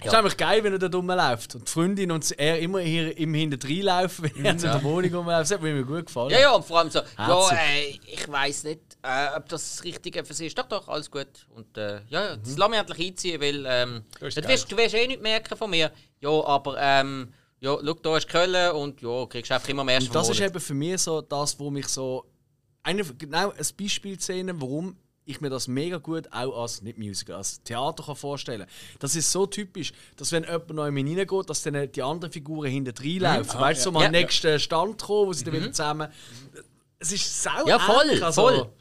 Es 0.00 0.06
ist 0.06 0.12
Ja. 0.12 0.18
einfach 0.20 0.36
geil, 0.36 0.62
wenn 0.62 0.72
er 0.74 0.78
da 0.78 0.86
rumläuft 0.86 1.54
und 1.56 1.66
die 1.66 1.72
Freundin 1.72 2.10
und 2.12 2.30
er 2.38 2.58
immer 2.60 2.78
hier 2.80 3.16
im 3.18 3.34
Hinterdrein 3.34 3.80
laufen, 3.82 4.30
wenn 4.36 4.44
er 4.44 4.50
in 4.52 4.58
der 4.60 4.82
Wohnung 4.82 5.14
rumläuft. 5.14 5.40
Das 5.42 5.50
hat 5.52 5.62
mir 5.62 5.82
gut 5.82 6.06
gefallen. 6.06 6.30
Ja, 6.30 6.40
ja, 6.40 6.52
und 6.52 6.64
vor 6.64 6.78
allem 6.78 6.90
so, 6.90 7.00
ja, 7.18 7.50
äh, 7.52 7.98
ich 8.06 8.28
weiß 8.30 8.64
nicht, 8.64 8.80
äh, 9.02 9.28
ob 9.36 9.48
das 9.48 9.76
das 9.76 9.84
Richtige 9.84 10.24
für 10.24 10.34
sie 10.34 10.46
ist. 10.46 10.58
Doch, 10.58 10.68
doch, 10.68 10.86
alles 10.88 11.10
gut. 11.10 11.26
Und 11.54 11.76
äh, 11.78 12.00
ja, 12.10 12.26
ja, 12.26 12.36
das 12.36 12.56
lass 12.56 12.68
mich 12.70 12.78
endlich 12.78 13.08
einziehen, 13.08 13.40
weil 13.40 13.64
ähm, 13.66 14.04
Du 14.20 14.26
hast 14.26 14.36
wirst, 14.48 14.70
du 14.70 14.76
wirst 14.76 14.94
eh 14.94 15.06
nichts 15.06 15.22
merken 15.22 15.56
von 15.56 15.70
mir. 15.70 15.90
Ja, 16.20 16.30
aber 16.44 16.76
ähm, 16.78 17.32
ja, 17.60 17.76
schau, 17.84 17.92
da 17.94 18.16
ist 18.16 18.28
Köln 18.28 18.72
und 18.72 19.00
ja, 19.02 19.26
kriegst 19.26 19.50
einfach 19.52 19.68
immer 19.68 19.84
mehr 19.84 20.00
Und 20.00 20.14
das 20.14 20.28
ist 20.28 20.40
eben 20.40 20.60
für 20.60 20.74
mich 20.74 21.00
so 21.02 21.20
das, 21.20 21.58
wo 21.58 21.70
mich 21.70 21.88
so. 21.88 22.24
Eine, 22.82 23.04
genau 23.04 23.50
ein 23.50 23.66
Beispiel 23.78 24.18
sehen, 24.20 24.50
warum 24.60 24.96
ich 25.26 25.40
mir 25.42 25.50
das 25.50 25.68
mega 25.68 25.98
gut 25.98 26.26
auch 26.32 26.62
als, 26.62 26.80
nicht 26.80 26.96
Musical, 26.96 27.36
als 27.36 27.62
Theater 27.62 28.02
kann 28.02 28.16
vorstellen 28.16 28.64
Das 28.98 29.14
ist 29.14 29.30
so 29.30 29.44
typisch, 29.44 29.92
dass 30.16 30.32
wenn 30.32 30.44
jemand 30.44 30.70
neu 30.70 30.84
reingeht, 30.84 31.50
dass 31.50 31.62
dann 31.62 31.90
die 31.92 32.02
anderen 32.02 32.32
Figuren 32.32 32.70
hinten 32.70 32.94
reinlaufen. 32.96 33.60
weißt 33.60 33.80
du, 33.80 33.84
so 33.84 33.92
mal 33.92 34.00
Ja. 34.02 34.06
am 34.06 34.12
nächsten 34.12 34.58
Stand 34.58 35.02
kommen, 35.02 35.26
wo 35.28 35.32
sie 35.34 35.44
dann 35.44 35.54
wieder 35.54 35.70
zusammen. 35.72 36.08
Es 36.98 37.12
ist 37.12 37.42
sau 37.42 37.66
Ja, 37.66 37.78
voll, 37.78 38.04
ähnlich, 38.06 38.22
also, 38.24 38.40
voll. 38.42 38.72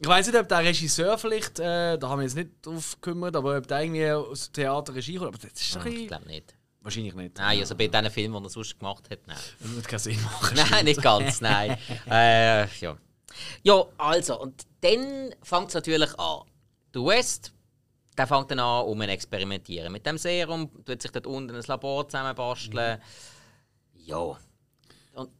Ich 0.00 0.08
weiß 0.08 0.28
nicht, 0.28 0.38
ob 0.38 0.48
der 0.48 0.58
Regisseur 0.60 1.18
vielleicht, 1.18 1.58
äh, 1.58 1.98
da 1.98 2.08
haben 2.08 2.20
wir 2.20 2.24
jetzt 2.24 2.36
nicht 2.36 2.48
drauf 2.62 2.96
gekümmert, 3.02 3.36
aber 3.36 3.58
ob 3.58 3.66
der 3.66 3.82
irgendwie 3.82 4.10
aus 4.10 4.50
Theater 4.50 4.94
Regie 4.94 5.16
kommt. 5.16 5.34
Aber 5.34 5.38
das 5.48 5.60
ist 5.60 5.76
doch 5.76 5.84
Hm, 5.84 5.92
Ich 5.92 6.08
glaube 6.08 6.26
nicht. 6.26 6.54
Wahrscheinlich 6.82 7.14
nicht. 7.14 7.38
Nein, 7.38 7.60
also 7.60 7.74
bei 7.76 7.88
diesen 7.88 8.10
Filmen, 8.10 8.42
die 8.42 8.46
er 8.46 8.50
sonst 8.50 8.78
gemacht 8.78 9.10
hat, 9.10 9.20
nein. 9.26 9.36
Das 9.60 9.70
wird 9.76 9.88
keinen 9.88 9.98
Sinn 9.98 10.22
machen. 10.22 10.56
Nein, 10.56 10.84
nicht 10.84 11.02
ganz, 11.02 11.40
nein. 11.40 11.78
äh, 12.10 12.66
ja. 12.66 12.96
ja, 13.62 13.84
also, 13.98 14.40
und 14.40 14.66
dann 14.80 15.34
fängt 15.42 15.68
es 15.68 15.74
natürlich 15.74 16.18
an. 16.18 16.42
Der 16.94 17.04
West, 17.04 17.52
der 18.16 18.26
fängt 18.26 18.50
dann 18.50 18.58
an, 18.58 18.84
um 18.86 19.00
ein 19.00 19.08
Experimentieren. 19.08 19.92
Mit 19.92 20.04
dem 20.06 20.18
Serum 20.18 20.70
tut 20.84 21.00
sich 21.00 21.10
dort 21.10 21.26
unten 21.26 21.54
ein 21.54 21.62
Labor 21.66 22.08
zusammenbasteln. 22.08 23.00
Ja. 23.94 24.36
Und. 25.14 25.30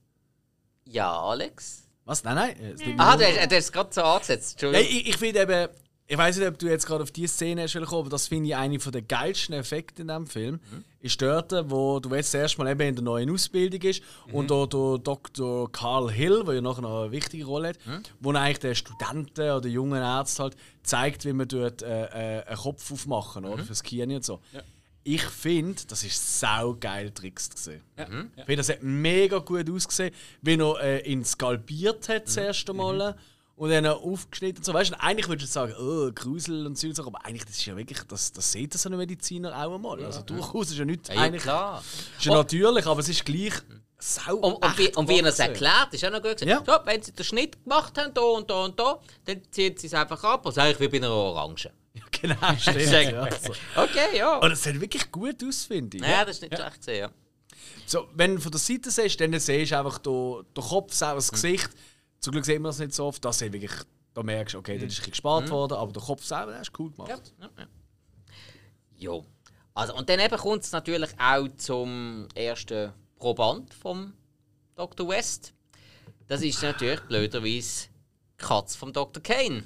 Ja, 0.85 1.21
Alex? 1.21 1.89
Was? 2.05 2.25
Nein, 2.25 2.35
nein. 2.35 2.95
Aha, 2.99 3.17
nur- 3.17 3.19
du 3.19 3.27
hast, 3.27 3.51
du 3.51 3.57
hast 3.57 3.65
es 3.65 3.73
gerade 3.73 3.93
so 3.93 4.03
angesetzt. 4.03 4.63
Nein, 4.63 4.75
Entschuldigung. 4.75 5.01
ich, 5.01 5.09
ich 5.09 5.17
finde 5.17 5.41
eben, 5.43 5.69
ich 6.13 6.19
weiß 6.19 6.39
nicht, 6.39 6.49
ob 6.49 6.59
du 6.59 6.67
jetzt 6.69 6.87
gerade 6.87 7.05
auf 7.05 7.13
diese 7.13 7.33
Szene 7.33 7.63
hast 7.63 7.75
gekommen, 7.75 8.01
aber 8.01 8.11
das 8.11 8.27
finde 8.27 8.49
ich 8.49 8.57
eine 8.57 8.77
der 8.79 9.03
geilsten 9.03 9.55
Effekte 9.55 10.03
in 10.03 10.09
diesem 10.09 10.27
Film. 10.27 10.55
Mhm. 10.55 10.85
Ist 10.99 11.23
dort, 11.23 11.53
wo 11.71 12.01
du 12.01 12.13
jetzt 12.17 12.35
erstmal 12.35 12.67
eben 12.69 12.81
in 12.81 12.97
der 12.97 13.05
neuen 13.05 13.31
Ausbildung 13.31 13.81
ist 13.83 14.03
Mhm. 14.27 14.35
und 14.35 14.51
da 14.51 14.67
der 14.67 14.99
Dr. 14.99 15.71
Carl 15.71 16.11
Hill, 16.11 16.43
der 16.45 16.55
ja 16.57 16.61
nachher 16.61 16.83
noch 16.83 17.03
eine 17.03 17.13
wichtige 17.13 17.45
Rolle 17.45 17.69
hat, 17.69 17.79
Mhm. 17.87 18.03
wo 18.19 18.33
eigentlich 18.33 18.59
den 18.59 18.75
Studenten 18.75 19.51
oder 19.53 19.69
jungen 19.69 20.03
Ärzten 20.03 20.43
halt 20.43 20.57
zeigt, 20.83 21.25
wie 21.27 21.33
man 21.33 21.47
dort 21.47 21.83
äh, 21.83 22.39
äh, 22.41 22.45
einen 22.45 22.57
Kopf 22.57 22.91
aufmachen 22.91 23.45
Mhm. 23.45 23.51
oder 23.51 23.65
fürs 23.65 23.83
Knie 23.85 24.03
und 24.17 24.25
so. 24.25 24.41
Ich 25.05 25.23
finde, 25.23 25.81
das 25.89 26.03
ist 26.05 26.41
sau 26.41 26.75
geil 26.79 27.11
Tricks 27.13 27.49
gesehen. 27.49 27.83
Ich 27.97 28.05
finde, 28.45 28.57
das 28.57 28.69
hat 28.69 28.83
mega 28.83 29.39
gut 29.39 29.71
ausgesehen, 29.71 30.13
wie 30.43 30.55
er 30.59 30.81
äh, 30.83 31.11
ihn 31.11 31.25
skalpiert 31.25 32.09
hat 32.09 32.27
das 32.27 32.37
erste 32.37 32.75
Mal. 32.75 33.17
Und 33.61 33.69
dann 33.69 33.85
aufgeschnitten 33.85 34.61
und 34.61 34.65
so. 34.65 34.73
Weißt 34.73 34.93
du, 34.93 35.01
eigentlich 35.03 35.29
würdest 35.29 35.51
du 35.51 35.53
sagen, 35.53 35.75
oh, 35.79 36.11
Grusel 36.15 36.67
und 36.67 36.79
so, 36.79 36.87
und 36.87 36.97
so, 36.97 37.07
aber 37.07 37.27
eigentlich 37.27 37.45
das 37.45 37.57
ist 37.57 37.67
ja 37.67 37.77
wirklich, 37.77 37.99
das, 38.05 38.33
das 38.33 38.51
sieht 38.51 38.73
so 38.73 38.89
ein 38.89 38.97
Mediziner 38.97 39.55
auch 39.55 39.75
einmal. 39.75 40.03
Also 40.03 40.23
durchaus 40.23 40.71
ist 40.71 40.79
ja 40.79 40.87
nicht 40.87 41.11
Ja, 41.11 41.15
ja, 41.15 41.21
eigentlich 41.21 41.43
klar. 41.43 41.85
ist 42.19 42.25
ja 42.25 42.33
natürlich, 42.33 42.87
aber 42.87 43.01
es 43.01 43.11
ist 43.11 43.23
gleich 43.23 43.53
sau 43.99 44.37
Und, 44.37 44.65
und, 44.65 44.79
wie, 44.79 44.97
und 44.97 45.07
wie 45.11 45.19
er 45.19 45.27
es 45.27 45.39
erklärt, 45.39 45.93
ist 45.93 46.03
auch 46.07 46.11
noch 46.11 46.23
gut 46.23 46.39
gesagt. 46.39 46.47
Ja. 46.47 46.63
So, 46.65 46.87
wenn 46.87 47.03
sie 47.03 47.13
den 47.13 47.23
Schnitt 47.23 47.63
gemacht 47.63 47.99
haben, 47.99 48.15
da 48.15 48.23
und 48.23 48.49
da 48.49 48.65
und 48.65 48.81
da, 48.81 48.99
dann 49.27 49.43
ziehen 49.51 49.77
sie 49.77 49.89
es 49.89 49.93
einfach 49.93 50.25
ab 50.25 50.47
und 50.47 50.53
sagen, 50.55 50.75
wie 50.79 50.89
bei 50.89 50.97
einer 50.97 51.11
Orange. 51.11 51.71
Ja, 51.93 52.03
genau, 52.19 52.37
stimmt. 52.59 53.13
Ja. 53.13 53.29
Okay, 53.77 54.17
ja. 54.17 54.39
Und 54.39 54.53
es 54.53 54.63
sieht 54.63 54.81
wirklich 54.81 55.13
gut 55.13 55.45
aus, 55.47 55.65
finde 55.65 55.99
ich. 55.99 56.03
Ja, 56.03 56.25
das 56.25 56.37
ist 56.37 56.43
nicht 56.43 56.57
schlecht 56.57 56.79
gesehen, 56.79 56.99
ja. 56.99 57.11
So, 57.85 58.09
wenn 58.15 58.37
du 58.37 58.41
von 58.41 58.53
der 58.53 58.61
Seite 58.61 58.91
siehst, 58.91 59.21
dann 59.21 59.39
siehst 59.39 59.73
du 59.73 59.79
einfach 59.79 59.99
den, 59.99 60.47
den 60.57 60.65
Kopf, 60.65 60.99
das 60.99 61.31
Gesicht. 61.31 61.69
Zum 62.21 62.33
Glück 62.33 62.45
sehen 62.45 62.63
wir 62.63 62.69
das 62.69 62.79
nicht 62.79 62.95
so 62.95 63.07
oft. 63.07 63.25
Das 63.25 63.39
sieht 63.39 63.53
wirklich, 63.53 63.73
da 64.15 64.23
merkst 64.23 64.55
du, 64.55 64.59
okay, 64.59 64.75
das 64.75 64.85
ist 64.85 64.89
ein 64.89 64.97
bisschen 64.99 65.11
gespart 65.13 65.51
worden, 65.51 65.75
aber 65.75 65.93
der 65.93 66.03
Kopf 66.03 66.23
selber, 66.23 66.53
der 66.53 66.61
ist 66.61 66.79
cool 66.79 66.91
gemacht. 66.91 67.11
Ja, 67.11 67.47
ja, 67.47 67.51
ja. 67.59 67.67
Jo. 68.97 69.25
Also, 69.73 69.95
und 69.95 70.09
dann 70.09 70.31
kommt 70.31 70.65
es 70.65 70.73
natürlich 70.73 71.11
auch 71.19 71.49
zum 71.57 72.29
ersten 72.35 72.93
Proband 73.19 73.73
vom 73.73 74.13
Dr. 74.75 75.09
West. 75.09 75.55
Das 76.29 76.43
ist 76.43 76.63
natürlich 76.63 77.01
blöderweise 77.01 77.89
die 77.89 78.45
Katze 78.45 78.77
vom 78.77 78.93
Dr. 78.93 79.23
Kane. 79.23 79.65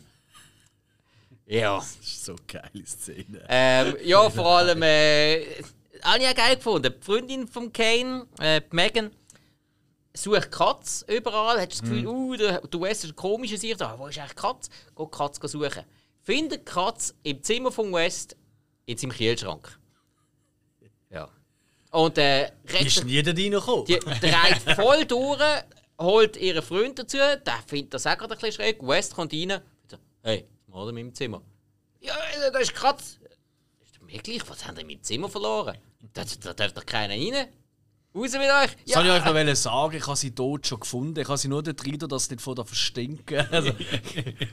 Ja. 1.47 1.77
Das 1.79 1.97
ist 1.97 2.25
so 2.25 2.37
eine 2.37 2.43
geile 2.47 2.87
Szene. 2.87 3.45
Ähm, 3.49 3.97
ja, 4.05 4.31
vor 4.31 4.59
allem, 4.59 4.83
äh, 4.83 5.63
habe 6.03 6.23
ich 6.23 6.29
auch 6.29 6.35
geil 6.35 6.57
gefunden. 6.57 6.95
Die 6.97 7.05
Freundin 7.05 7.49
von 7.49 7.73
Kane, 7.73 8.27
äh, 8.39 8.63
Megan, 8.71 9.11
sucht 10.17 10.51
Katz 10.51 11.05
überall. 11.09 11.61
Hat 11.61 11.73
das 11.73 11.83
Gefühl, 11.83 12.07
uh, 12.07 12.37
der, 12.37 12.61
der 12.61 12.81
West 12.81 13.05
ist 13.05 13.11
ein 13.11 13.17
komischer. 13.17 13.57
Ah, 13.81 13.99
wo 13.99 14.07
ist 14.07 14.19
eigentlich 14.19 14.31
die 14.31 14.37
Katz? 14.37 14.69
Die 14.99 15.07
Katz 15.11 15.51
suchen. 15.51 15.85
Findet 16.23 16.61
die 16.61 16.73
Katz 16.73 17.15
im 17.23 17.43
Zimmer 17.43 17.71
von 17.71 17.93
West 17.93 18.37
in 18.87 18.97
seinem 18.97 19.11
Kühlschrank. 19.11 19.79
Ja. 21.11 21.29
Und 21.91 22.19
äh, 22.19 22.51
ist 22.81 22.99
denn 22.99 23.09
jeder 23.09 23.37
reingekommen? 23.37 23.85
die 23.85 23.99
dreht 23.99 24.77
voll 24.77 25.05
durch, 25.05 25.41
holt 26.01 26.37
ihren 26.37 26.63
Freund 26.63 26.99
dazu, 26.99 27.19
der 27.19 27.63
findet 27.67 27.95
das 27.95 28.07
auch 28.07 28.17
gerade 28.17 28.35
ein 28.35 28.41
bisschen 28.41 28.53
schräg. 28.53 28.87
West 28.87 29.15
kommt 29.15 29.33
rein 29.33 29.53
und 29.53 29.63
sagt, 29.91 30.03
hey, 30.23 30.47
was 30.67 30.75
macht 30.75 30.87
ihr 30.87 30.89
in 30.89 30.95
meinem 30.95 31.15
Zimmer? 31.15 31.43
Ja, 32.01 32.17
da 32.53 32.59
ist 32.59 32.75
Katz. 32.75 33.19
Ist 33.83 33.97
das 34.01 34.09
wirklich? 34.09 34.49
Was 34.49 34.67
haben 34.67 34.77
ihr 34.77 34.81
in 34.81 34.87
meinem 34.89 35.03
Zimmer 35.03 35.29
verloren? 35.29 35.79
Da, 36.13 36.25
da 36.41 36.53
darf 36.53 36.73
doch 36.73 36.87
keiner 36.87 37.15
rein. 37.15 37.49
Raus 38.15 38.33
mit 38.33 38.43
euch! 38.43 38.77
Das 38.87 38.97
wollte 38.97 39.09
ich 39.09 39.15
euch 39.15 39.25
noch 39.25 39.35
wollen 39.35 39.57
sagen, 39.57 39.97
ich 39.97 40.07
habe 40.07 40.17
sie 40.17 40.35
dort 40.35 40.67
schon 40.67 40.79
gefunden. 40.81 41.19
Ich 41.19 41.27
habe 41.27 41.37
sie 41.37 41.49
nur 41.49 41.63
dort 41.63 41.85
rein, 41.85 41.99
dass 41.99 42.27
sie 42.27 42.35
nicht 42.35 42.43
von 42.43 42.55
da 42.55 42.65
verstinken. 42.65 43.47
Also, 43.51 43.73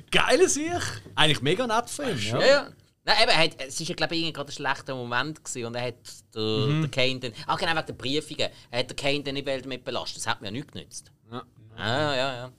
geile 0.10 0.50
Sicht. 0.50 1.04
Eigentlich 1.15 1.41
mega 1.41 1.67
nett 1.67 1.89
von 1.89 2.10
ihm. 2.10 2.17
Ja, 2.17 2.39
Ja. 2.39 2.45
ja. 2.45 2.69
Nein, 3.04 3.15
eben, 3.24 3.30
er 3.32 3.38
hat, 3.38 3.62
es 3.67 3.80
war 3.80 3.88
ja, 3.88 3.95
glaube 3.95 4.15
ich, 4.15 4.34
gerade 4.34 4.50
ein 4.50 4.54
schlechter 4.54 4.95
Moment 4.95 5.43
gewesen, 5.43 5.65
und 5.65 5.76
er 5.76 5.88
hat 5.88 5.95
der, 6.36 6.67
der 6.82 6.89
Kane 6.89 7.19
dann... 7.19 7.34
Ah, 7.47 7.56
genau, 7.56 7.71
wegen 7.76 7.86
der 7.88 7.93
Briefungen. 7.93 8.50
Er 8.69 8.80
hat 8.80 8.89
den 8.91 8.95
Kane 8.95 9.24
dann 9.24 9.34
nicht 9.34 9.47
damit 9.47 9.84
belastet. 9.84 10.17
Das 10.17 10.28
hat 10.28 10.41
mir 10.41 10.47
ja 10.47 10.52
nichts 10.52 10.71
genützt. 10.71 11.12
Ja. 11.32 11.43
Ah, 11.78 12.15
ja, 12.15 12.34
ja. 12.34 12.52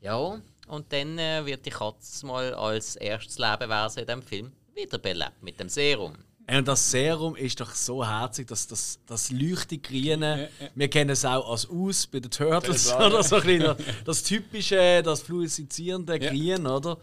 Ja, 0.00 0.40
und 0.68 0.92
dann 0.92 1.18
äh, 1.18 1.44
wird 1.46 1.66
die 1.66 1.70
Katze 1.70 2.26
mal 2.26 2.54
als 2.54 2.94
erstes 2.96 3.38
Lebewesen 3.38 4.00
in 4.00 4.06
diesem 4.06 4.22
Film 4.22 4.52
wiederbelebt 4.74 5.42
mit 5.42 5.58
dem 5.58 5.68
Serum. 5.68 6.14
Und 6.46 6.68
das 6.68 6.90
Serum 6.90 7.36
ist 7.36 7.60
doch 7.60 7.74
so 7.74 8.06
herzig, 8.06 8.48
dass 8.48 8.66
das, 8.66 8.98
das 9.06 9.30
leuchtet 9.30 9.84
grüne. 9.84 10.50
Wir 10.74 10.88
kennen 10.88 11.10
es 11.10 11.24
auch 11.24 11.50
als 11.50 11.68
Aus 11.68 12.06
bei 12.06 12.20
den 12.20 12.30
Turtles. 12.30 12.88
Das 12.88 12.94
oder 12.94 13.22
so 13.22 13.36
ein 13.36 13.42
bisschen 13.42 13.76
das 14.04 14.22
typische, 14.22 15.02
das 15.02 15.22
fluoreszierende 15.22 16.18
Grün, 16.18 16.66
oder? 16.66 16.98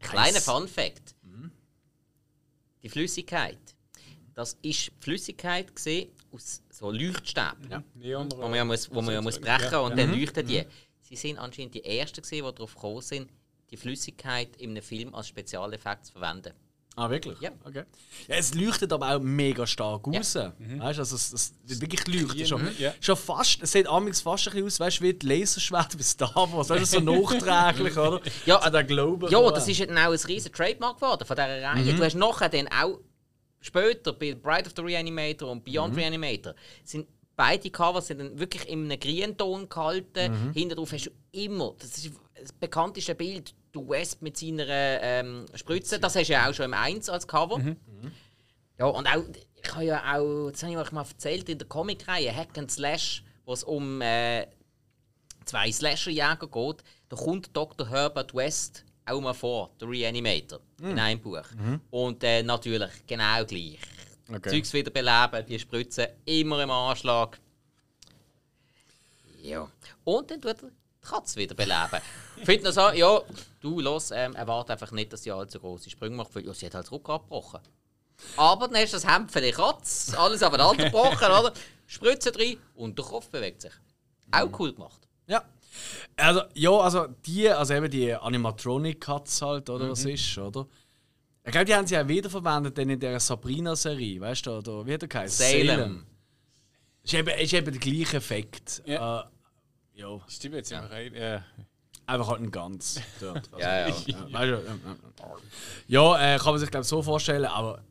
Kleiner. 0.00 0.40
Fun 0.40 0.66
Fact. 0.66 1.14
Die 2.82 2.88
Flüssigkeit. 2.88 3.58
Das 4.34 4.56
ist 4.62 4.90
Flüssigkeit 5.00 5.74
gesehen 5.74 6.10
aus 6.32 6.62
so 6.70 6.90
Leuchtstäben. 6.90 7.84
Neon 7.94 8.28
wo 8.32 8.42
man 8.42 8.54
ja 8.54 8.64
muss, 8.64 8.90
wo 8.90 9.02
man 9.02 9.14
ja 9.14 9.20
muss 9.20 9.38
brechen 9.38 9.78
und 9.78 9.98
dann 9.98 10.18
leuchten 10.18 10.46
die. 10.46 10.64
Sie 11.00 11.16
sind 11.16 11.38
anscheinend 11.38 11.74
die 11.74 11.84
ersten 11.84 12.22
gewesen, 12.22 12.46
die 12.46 12.54
darauf 12.54 12.74
gekommen 12.74 13.02
sind, 13.02 13.30
die 13.70 13.76
Flüssigkeit 13.76 14.56
in 14.56 14.70
einem 14.70 14.82
Film 14.82 15.14
als 15.14 15.28
Spezialeffekt 15.28 16.06
zu 16.06 16.12
verwenden. 16.12 16.54
Ah, 16.96 17.08
wirklich? 17.08 17.40
Ja. 17.40 17.50
Okay. 17.64 17.84
ja. 18.28 18.34
Es 18.36 18.52
leuchtet 18.54 18.92
aber 18.92 19.14
auch 19.16 19.20
mega 19.20 19.66
stark 19.66 20.06
Ja. 20.08 20.18
raus. 20.18 20.34
Weißt 20.34 20.58
du, 20.58 20.84
also 21.00 21.16
es, 21.16 21.32
es 21.32 21.80
wirklich 21.80 22.06
leuchtet 22.06 22.48
schon. 22.48 22.68
ja. 22.78 22.92
schon 23.00 23.16
fast, 23.16 23.62
es 23.62 23.72
sieht 23.72 23.86
amigs 23.86 24.20
fast 24.20 24.48
ein 24.48 24.52
bisschen 24.52 24.66
aus, 24.66 24.80
weißt 24.80 25.00
du, 25.00 25.04
wie 25.04 25.14
die 25.14 25.26
Laserschwert 25.26 25.96
bei 25.96 26.02
Star 26.02 26.34
Wars. 26.52 26.68
Weißt 26.68 26.94
du, 26.94 26.98
so 26.98 27.00
nachträglich, 27.40 27.96
oder? 27.96 28.20
Ja, 28.44 28.60
so 28.62 28.70
der 28.70 28.84
Globe. 28.84 29.28
Ja, 29.30 29.50
das 29.50 29.68
ist 29.68 29.80
dann 29.80 29.96
auch 29.98 30.10
ein 30.12 30.18
riesen 30.26 30.52
Trademark 30.52 30.96
geworden 30.96 31.24
von 31.24 31.36
dieser 31.36 31.62
Reihe. 31.62 31.94
Du 31.94 32.04
hast 32.04 32.14
nachher 32.16 32.48
dann 32.48 32.68
auch 32.68 32.98
später 33.60 34.12
bei 34.12 34.34
Bride 34.34 34.66
of 34.68 34.72
the 34.76 34.82
Reanimator 34.82 35.50
und 35.50 35.64
Beyond 35.64 35.96
Reanimator 35.96 36.54
sind 36.84 37.06
beide 37.36 37.70
Covers 37.70 38.08
sind 38.08 38.18
dann 38.18 38.38
wirklich 38.38 38.68
in 38.68 38.90
einem 38.90 39.00
Grünton 39.00 39.68
gehalten. 39.68 40.52
Hinten 40.52 40.76
drauf 40.76 40.92
hast 40.92 41.06
du 41.06 41.10
immer, 41.32 41.74
das 41.78 41.96
ist 41.96 42.10
das 42.38 42.52
bekannteste 42.52 43.14
Bild, 43.14 43.54
du 43.72 43.88
West 43.88 44.22
mit 44.22 44.36
seiner 44.36 44.66
ähm, 44.68 45.46
Spritze. 45.54 45.98
Das 45.98 46.16
hast 46.16 46.28
du 46.28 46.32
ja 46.32 46.48
auch 46.48 46.54
schon 46.54 46.66
im 46.66 46.74
1 46.74 47.08
als 47.08 47.26
Cover. 47.26 47.60
Ja, 48.78 48.86
und 48.86 49.06
auch, 49.06 49.24
ich 49.62 49.74
habe 49.74 49.84
ja 49.84 50.16
auch, 50.16 50.50
das 50.50 50.62
habe 50.62 50.72
ich 50.72 50.78
euch 50.78 50.92
mal 50.92 51.06
erzählt, 51.06 51.48
in 51.48 51.58
der 51.58 51.68
Comicreihe 51.68 52.34
Hack 52.34 52.56
and 52.56 52.70
Slash, 52.70 53.22
wo 53.44 53.52
es 53.52 53.62
um 53.62 54.00
äh, 54.00 54.46
zwei 55.44 55.70
Slasher-Jäger 55.70 56.48
geht, 56.50 56.84
da 57.08 57.16
kommt 57.16 57.54
Dr. 57.54 57.88
Herbert 57.88 58.34
West 58.34 58.84
auch 59.04 59.20
mal 59.20 59.34
vor, 59.34 59.70
der 59.80 59.88
Reanimator, 59.88 60.60
in 60.80 60.98
einem 60.98 61.20
Buch. 61.20 61.42
Und 61.90 62.22
äh, 62.22 62.42
natürlich 62.42 62.90
genau 63.06 63.44
gleich. 63.44 63.78
Okay. 64.28 64.50
Zeugs 64.50 64.72
wiederbeleben, 64.72 65.44
die 65.46 65.58
Spritzen 65.58 66.06
immer 66.24 66.62
im 66.62 66.70
Anschlag. 66.70 67.38
Ja. 69.42 69.68
Und 70.04 70.30
dann 70.30 70.40
tut 70.40 70.62
er 70.62 70.68
die 70.68 71.06
Katze 71.06 71.40
wiederbeleben. 71.40 72.00
Findet 72.44 72.66
er 72.66 72.72
so, 72.72 72.90
ja, 72.92 73.20
du, 73.60 73.80
los, 73.80 74.10
ähm, 74.10 74.34
erwarte 74.34 74.72
einfach 74.72 74.92
nicht, 74.92 75.12
dass 75.12 75.22
sie 75.22 75.32
allzu 75.32 75.60
große 75.60 75.90
Sprünge 75.90 76.16
macht, 76.16 76.34
weil 76.34 76.44
ja, 76.44 76.54
sie 76.54 76.66
hat 76.66 76.74
halt 76.74 76.86
das 76.86 76.92
Rückgrat 76.92 77.22
gebrochen. 77.22 77.60
Aber 78.36 78.68
dann 78.68 78.76
hast 78.76 78.92
du 78.92 78.96
das 78.96 79.06
Hemd 79.06 79.30
für 79.30 79.40
die 79.40 79.52
Katze, 79.52 80.18
alles 80.18 80.42
aufeinander 80.42 80.84
gebrochen, 80.90 81.26
oder? 81.26 81.52
Spritze 81.86 82.32
drin 82.32 82.58
und 82.74 82.98
der 82.98 83.04
Kopf 83.04 83.28
bewegt 83.28 83.62
sich. 83.62 83.72
Auch 84.30 84.58
cool 84.58 84.72
gemacht. 84.72 85.00
Ja. 85.26 85.44
Also, 86.16 86.42
ja, 86.54 86.70
also 86.70 87.06
die, 87.26 87.48
also 87.48 87.74
eben 87.74 87.90
die 87.90 88.12
Animatronic-Cuts 88.12 89.42
halt, 89.42 89.70
oder 89.70 89.90
was 89.90 90.04
ist, 90.04 90.38
oder? 90.38 90.66
Ich 91.44 91.52
glaube, 91.52 91.64
die 91.64 91.74
haben 91.74 91.86
sie 91.86 91.98
auch 91.98 92.06
wiederverwendet 92.06 92.76
dann 92.76 92.90
in 92.90 93.00
der 93.00 93.18
Sabrina-Serie, 93.18 94.20
weißt 94.20 94.46
du, 94.46 94.58
oder 94.58 94.86
wie 94.86 94.94
hat 94.94 95.02
der 95.02 95.08
geheißen? 95.08 95.66
Salem. 95.66 96.06
Ist 97.02 97.14
eben, 97.14 97.28
ist 97.28 97.52
eben 97.54 97.72
der 97.72 97.80
gleiche 97.80 98.16
Effekt. 98.18 98.82
Ja. 98.84 99.20
Äh, 99.20 99.24
ja, 99.94 100.20
Stimmt, 100.28 100.56
jetzt 100.56 100.70
wir 100.70 100.78
rein. 100.78 101.14
Ja. 101.14 101.44
Einfach 102.10 102.28
halt 102.28 102.40
ein 102.42 102.50
ganz 102.50 103.00
dort. 103.20 103.48
Also, 103.52 103.58
Ja, 103.58 103.88
ja. 103.88 104.60
ja, 105.88 106.34
äh, 106.34 106.38
kann 106.38 106.52
man 106.52 106.58
sich 106.60 106.70
glaube 106.70 106.84
so 106.84 107.02
vorstellen, 107.02 107.44
aber 107.46 107.82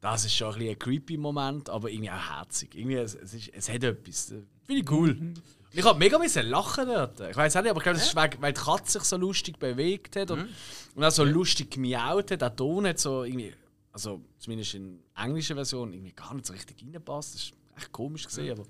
das 0.00 0.24
ist 0.24 0.34
schon 0.34 0.48
ein, 0.48 0.58
bisschen 0.58 0.70
ein 0.74 0.78
creepy 0.78 1.16
Moment, 1.16 1.68
aber 1.70 1.90
irgendwie 1.90 2.10
auch 2.10 2.36
herzig. 2.38 2.74
Irgendwie, 2.74 2.96
es, 2.96 3.14
es, 3.14 3.34
ist, 3.34 3.48
es 3.52 3.68
hat 3.68 3.82
etwas. 3.82 4.30
äh, 4.30 4.42
Finde 4.66 4.82
ich 4.82 4.90
cool. 4.90 5.34
Ich 5.72 5.84
habe 5.84 5.98
mega 5.98 6.18
müssen 6.18 6.46
lachen 6.46 6.86
dort. 6.86 7.20
Ich 7.20 7.36
weiß 7.36 7.56
auch 7.56 7.62
nicht, 7.62 7.70
aber 7.70 7.78
ich 7.80 7.82
glaube, 7.84 7.98
das 7.98 8.08
ist, 8.08 8.16
wegen- 8.16 8.40
weil 8.42 8.52
die 8.52 8.60
Katze 8.60 8.92
sich 8.92 9.02
so 9.02 9.16
lustig 9.16 9.58
bewegt 9.58 10.16
hat 10.16 10.30
und, 10.30 10.48
und 10.94 11.04
auch 11.04 11.10
so 11.10 11.24
lustig 11.24 11.70
gemiaut 11.70 12.30
hat. 12.30 12.40
Der 12.40 12.54
Ton 12.54 12.86
hat 12.86 12.98
so 12.98 13.24
irgendwie, 13.24 13.52
also 13.92 14.20
zumindest 14.38 14.74
in 14.74 15.00
der 15.16 15.24
englischen 15.24 15.56
Version, 15.56 15.92
irgendwie 15.92 16.12
gar 16.12 16.32
nicht 16.34 16.46
so 16.46 16.52
richtig 16.52 16.80
reingepasst. 16.82 17.34
Das 17.34 17.42
ist 17.42 17.52
echt 17.76 17.92
komisch 17.92 18.24
gesehen, 18.24 18.52
aber 18.52 18.66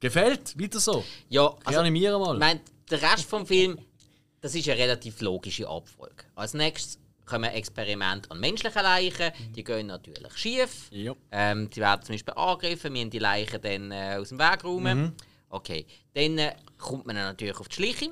gefällt. 0.00 0.60
Weiter 0.60 0.80
so. 0.80 1.04
Ja, 1.28 1.46
also, 1.64 1.70
Reanimieren 1.80 2.20
mal. 2.20 2.34
ich 2.34 2.40
meine, 2.40 2.60
der 2.90 3.02
Rest 3.02 3.24
vom 3.24 3.46
Film, 3.46 3.78
das 4.40 4.54
ist 4.54 4.68
eine 4.68 4.78
relativ 4.78 5.20
logische 5.20 5.68
Abfolge. 5.68 6.24
Als 6.34 6.54
nächstes 6.54 6.98
kommen 7.26 7.50
Experimente 7.50 8.30
an 8.30 8.40
menschlichen 8.40 8.82
Leichen, 8.82 9.32
die 9.54 9.62
gehen 9.64 9.88
natürlich 9.88 10.32
schief. 10.38 10.88
Ja. 10.90 11.14
Ähm, 11.30 11.68
die 11.70 11.80
werden 11.80 12.02
zum 12.02 12.14
Beispiel 12.14 12.34
angegriffen, 12.34 12.94
wir 12.94 13.00
haben 13.02 13.10
die 13.10 13.18
Leichen 13.18 13.60
dann 13.60 13.92
äh, 13.92 14.16
aus 14.18 14.30
dem 14.30 14.38
Weg 14.38 14.64
räumen. 14.64 15.14
Okay, 15.50 15.86
dann 16.14 16.38
äh, 16.38 16.54
kommt 16.78 17.06
man 17.06 17.16
dann 17.16 17.26
natürlich 17.26 17.56
auf 17.58 17.68
die 17.68 17.74
Schliche. 17.76 18.10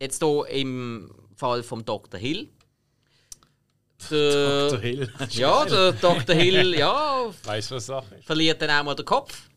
Jetzt 0.00 0.22
hier 0.22 0.46
im 0.48 1.10
Fall 1.36 1.62
vom 1.62 1.84
Dr. 1.84 2.18
Hill. 2.20 2.48
Der, 4.10 4.68
Dr. 4.68 4.80
Hill. 4.80 5.12
Ja, 5.30 5.64
der 5.64 5.92
Dr. 5.92 6.34
Hill 6.34 6.74
ja, 6.78 7.26
Weißt 7.44 7.70
du, 7.70 7.74
was 7.76 7.86
Sache 7.86 8.14
ist? 8.16 8.24
verliert 8.24 8.60
dann 8.60 8.70
auch 8.70 8.82
mal 8.84 8.94
den 8.94 9.04
Kopf. 9.04 9.48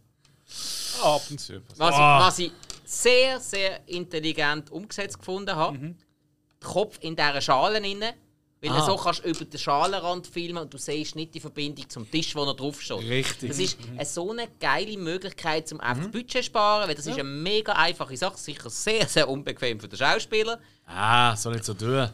Ab 1.02 1.22
und 1.30 1.40
zu. 1.40 1.62
Was, 1.78 1.96
Ah. 1.96 2.20
ich, 2.20 2.26
was 2.28 2.40
ich 2.40 2.52
sehr, 2.90 3.40
sehr 3.40 3.88
intelligent 3.88 4.72
umgesetzt 4.72 5.20
gefunden 5.20 5.56
habe. 5.56 5.78
Der 5.80 6.70
Kopf 6.70 6.98
in 7.02 7.16
dieser 7.16 7.42
Schale 7.42 7.80
inne 7.80 8.14
Weil 8.62 8.72
Ah. 8.72 8.86
so 8.86 8.96
kannst 8.96 9.24
du 9.24 9.30
über 9.30 9.46
den 9.46 9.60
Schalenrand 9.60 10.26
filmen 10.26 10.58
und 10.64 10.74
du 10.74 10.80
siehst 10.80 11.16
nicht 11.16 11.36
die 11.36 11.40
Verbindung 11.40 11.88
zum 11.88 12.10
Tisch, 12.10 12.34
wo 12.36 12.46
er 12.46 12.56
drauf 12.56 12.82
steht. 12.82 12.98
Richtig. 13.08 13.50
Das 13.50 13.60
ist 13.60 13.78
eine 13.92 14.06
so 14.06 14.32
eine 14.32 14.48
geile 14.60 14.98
Möglichkeit, 14.98 15.72
um 15.72 15.78
Mhm. 15.78 15.84
einfach 15.84 16.08
Budget 16.10 16.32
zu 16.32 16.44
sparen, 16.44 16.88
weil 16.88 16.96
das 16.96 17.06
ist 17.06 17.14
eine 17.14 17.26
mega 17.26 17.74
einfache 17.74 18.18
Sache, 18.18 18.38
sicher 18.40 18.70
sehr, 18.72 19.06
sehr 19.08 19.30
unbequem 19.30 19.80
für 19.80 19.88
den 19.88 20.00
Schauspieler. 20.00 20.58
Ah, 20.88 21.36
soll 21.36 21.54
nicht 21.54 21.66
so 21.66 21.76
tun. 21.76 22.10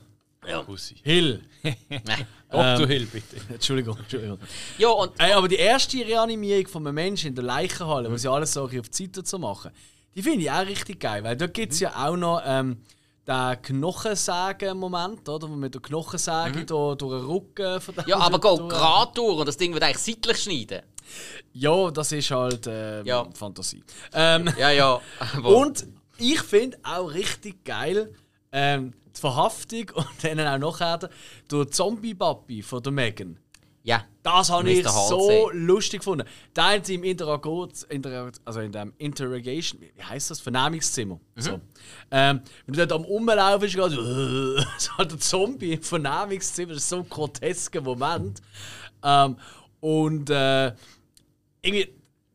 Pussy. 0.65 0.95
Hill. 1.03 1.41
Nein. 1.89 2.27
Dr. 2.51 2.88
Hill, 2.88 3.05
bitte. 3.05 3.38
Entschuldigung, 3.53 3.95
Entschuldigung. 3.97 4.39
Ja, 4.77 4.89
und 4.89 5.17
Ey, 5.19 5.31
aber 5.34 5.47
die 5.47 5.55
erste 5.55 5.99
Reanimierung 6.05 6.67
von 6.67 6.86
einem 6.86 6.95
Menschen 6.95 7.27
in 7.27 7.36
der 7.36 7.43
Leichenhalle, 7.45 8.12
wo 8.12 8.17
sie 8.17 8.27
alles 8.29 8.51
so 8.51 8.63
auf 8.63 8.71
die 8.71 8.81
Seite 8.91 9.23
zu 9.23 9.39
machen, 9.39 9.71
die 10.15 10.21
finde 10.24 10.41
ich 10.41 10.52
auch 10.52 10.65
richtig 10.65 11.00
geil, 11.00 11.24
weil 11.24 11.36
da 11.38 11.47
gibt 11.47 11.74
es 11.74 11.80
ja 11.80 11.93
auch 12.08 12.15
noch 12.17 12.41
ähm, 12.45 12.78
den 13.28 13.62
Knochensägen-Moment, 13.62 15.28
oder? 15.30 15.50
Wo 15.50 15.56
mit 15.56 15.74
der 15.74 15.82
Knochensäge 15.82 16.65
da 16.65 16.95
durch 16.95 17.19
den 17.21 17.30
Rücken 17.30 17.82
von 17.82 17.95
ja, 18.06 18.17
aber 18.17 18.39
go 18.39 18.58
durch- 18.58 18.69
gerade 18.69 19.12
durch 19.13 19.39
und 19.39 19.47
das 19.47 19.58
Ding 19.58 19.74
wird 19.74 19.84
eigentlich 19.84 19.97
seitlich 20.00 20.38
schneiden. 20.38 20.82
Ja, 21.54 21.91
das 21.91 22.12
ist 22.12 22.32
halt 22.32 22.67
ähm, 22.67 23.06
Ja. 23.06 23.28
Fantasie. 23.34 23.84
Ähm, 24.13 24.50
Ja, 24.58 24.69
ja. 24.71 25.02
und 25.43 25.86
ich 26.17 26.39
finde 26.41 26.78
auch 26.84 27.08
richtig 27.13 27.63
geil 27.65 28.13
ähm, 28.52 28.93
die 29.15 29.19
Verhaftung 29.19 29.89
und 29.95 30.08
dann 30.24 30.39
auch 30.39 30.80
nachher 30.80 31.10
der 31.52 31.67
Zombie-Papi 31.69 32.62
von 32.63 32.82
der 32.84 32.91
Megan. 32.91 33.38
Ja. 33.83 34.05
Das 34.23 34.51
habe 34.51 34.69
ich 34.69 34.87
so 34.87 35.49
lustig 35.51 36.01
gefunden. 36.01 36.27
Da 36.53 36.71
haben 36.71 36.83
sie 36.83 36.95
im 36.95 37.03
Intera 37.03 37.41
also 38.45 38.59
in 38.59 38.71
dem 38.71 38.93
Interrogation, 38.99 39.81
wie 39.81 40.03
heißt 40.03 40.29
das? 40.29 40.39
Vernehmungszimmer. 40.39 41.19
Mhm. 41.35 41.41
So. 41.41 41.59
Ähm, 42.11 42.41
wenn 42.65 42.75
du 42.75 42.85
dort 42.85 42.91
am 42.91 43.05
Umlaufen 43.05 43.61
bist, 43.61 43.73
so, 43.75 43.89
so 43.89 45.03
der 45.03 45.19
Zombie 45.19 45.73
im 45.73 45.81
Vernehmungszimmer. 45.81 46.73
Das 46.73 46.83
ist 46.83 46.89
so 46.89 46.97
ein 46.97 47.09
grotesker 47.09 47.81
Moment. 47.81 48.41
Ähm, 49.03 49.37
und 49.79 50.29
äh, 50.29 50.67
irgendwie, 51.63 51.91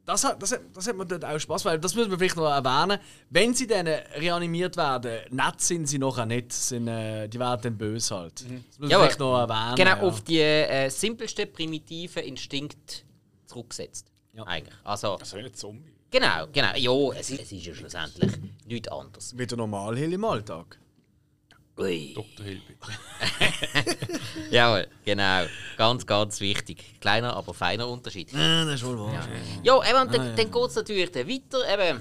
das 0.07 0.25
hat, 0.25 0.41
das, 0.43 0.53
hat, 0.53 0.61
das 0.73 0.87
hat 0.87 0.97
mir 0.97 1.05
dort 1.05 1.25
auch 1.25 1.39
Spaß, 1.39 1.65
weil 1.67 1.79
das 1.79 1.95
müssen 1.95 2.11
wir 2.11 2.19
vielleicht 2.19 2.37
noch 2.37 2.47
erwähnen. 2.49 2.99
Wenn 3.29 3.53
sie 3.55 3.67
dann 3.67 3.87
reanimiert 3.87 4.77
werden, 4.77 5.19
nett 5.31 5.61
sind 5.61 5.87
sie 5.87 5.99
nachher 5.99 6.25
nicht, 6.27 6.53
sind, 6.53 6.89
äh, 6.89 7.29
die 7.29 7.39
werden 7.39 7.61
dann 7.63 7.77
böse 7.77 8.15
halt. 8.17 8.41
Das 8.41 8.49
müssen 8.49 8.65
wir 8.79 8.89
Ja, 8.89 8.99
vielleicht 9.01 9.19
noch 9.19 9.39
erwähnen. 9.39 9.75
Genau, 9.77 9.91
ja. 9.91 10.03
auf 10.03 10.21
die 10.23 10.41
äh, 10.41 10.89
simpelsten 10.89 11.53
primitiven 11.53 12.23
Instinkt 12.23 13.05
zurückgesetzt. 13.47 14.07
Ja. 14.33 14.45
Eigentlich. 14.45 14.75
Also, 14.85 15.17
Das 15.19 15.29
ist 15.29 15.35
ein 15.35 15.55
Zombie. 15.55 15.93
genau, 16.11 16.47
genau. 16.53 16.75
Ja, 16.77 17.19
es, 17.19 17.31
ist- 17.31 17.43
es 17.43 17.53
ist 17.53 17.67
ja 17.67 17.75
schlussendlich 17.75 18.33
nichts 18.67 18.89
anderes. 18.89 19.37
Wie 19.37 19.47
der 19.47 19.57
Normalhill 19.59 20.13
im 20.13 20.25
Alltag. 20.25 20.79
Ui. 21.79 22.15
Dr. 22.15 22.45
Hill, 22.47 22.63
bitte. 22.67 23.99
Jawohl, 24.51 24.89
genau. 25.05 25.45
Ganz, 25.77 26.07
ganz 26.07 26.41
wichtig. 26.41 27.01
Kleiner, 27.01 27.37
aber 27.37 27.53
feiner 27.53 27.87
Unterschied. 27.87 28.33
Ja, 28.33 28.65
das 28.65 28.77
ist 28.77 28.87
wohl 28.87 28.99
wahr. 28.99 29.29
Ja, 29.63 29.83
eben, 29.89 30.01
und 30.01 30.15
dann, 30.15 30.37
dann 30.37 30.51
geht 30.51 30.69
es 30.69 30.75
natürlich 30.75 31.11
dann 31.11 31.29
weiter. 31.29 31.75
Eben, 31.75 32.01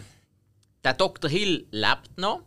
der 0.84 0.94
Dr. 0.94 1.30
Hill 1.30 1.68
lebt 1.72 2.18
noch. 2.18 2.42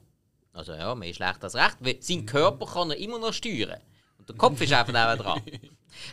Also 0.55 0.73
ja, 0.73 0.95
mehr 0.95 1.13
schlecht 1.13 1.45
als 1.45 1.55
recht. 1.55 1.77
Weil 1.81 1.99
sein 2.01 2.25
Körper 2.25 2.67
kann 2.67 2.91
er 2.91 2.97
immer 2.97 3.19
noch 3.19 3.33
steuern. 3.33 3.79
Und 4.19 4.29
der 4.29 4.37
Kopf 4.37 4.61
ist 4.63 4.73
einfach 4.73 4.93
neben 4.93 5.23
dran. 5.23 5.43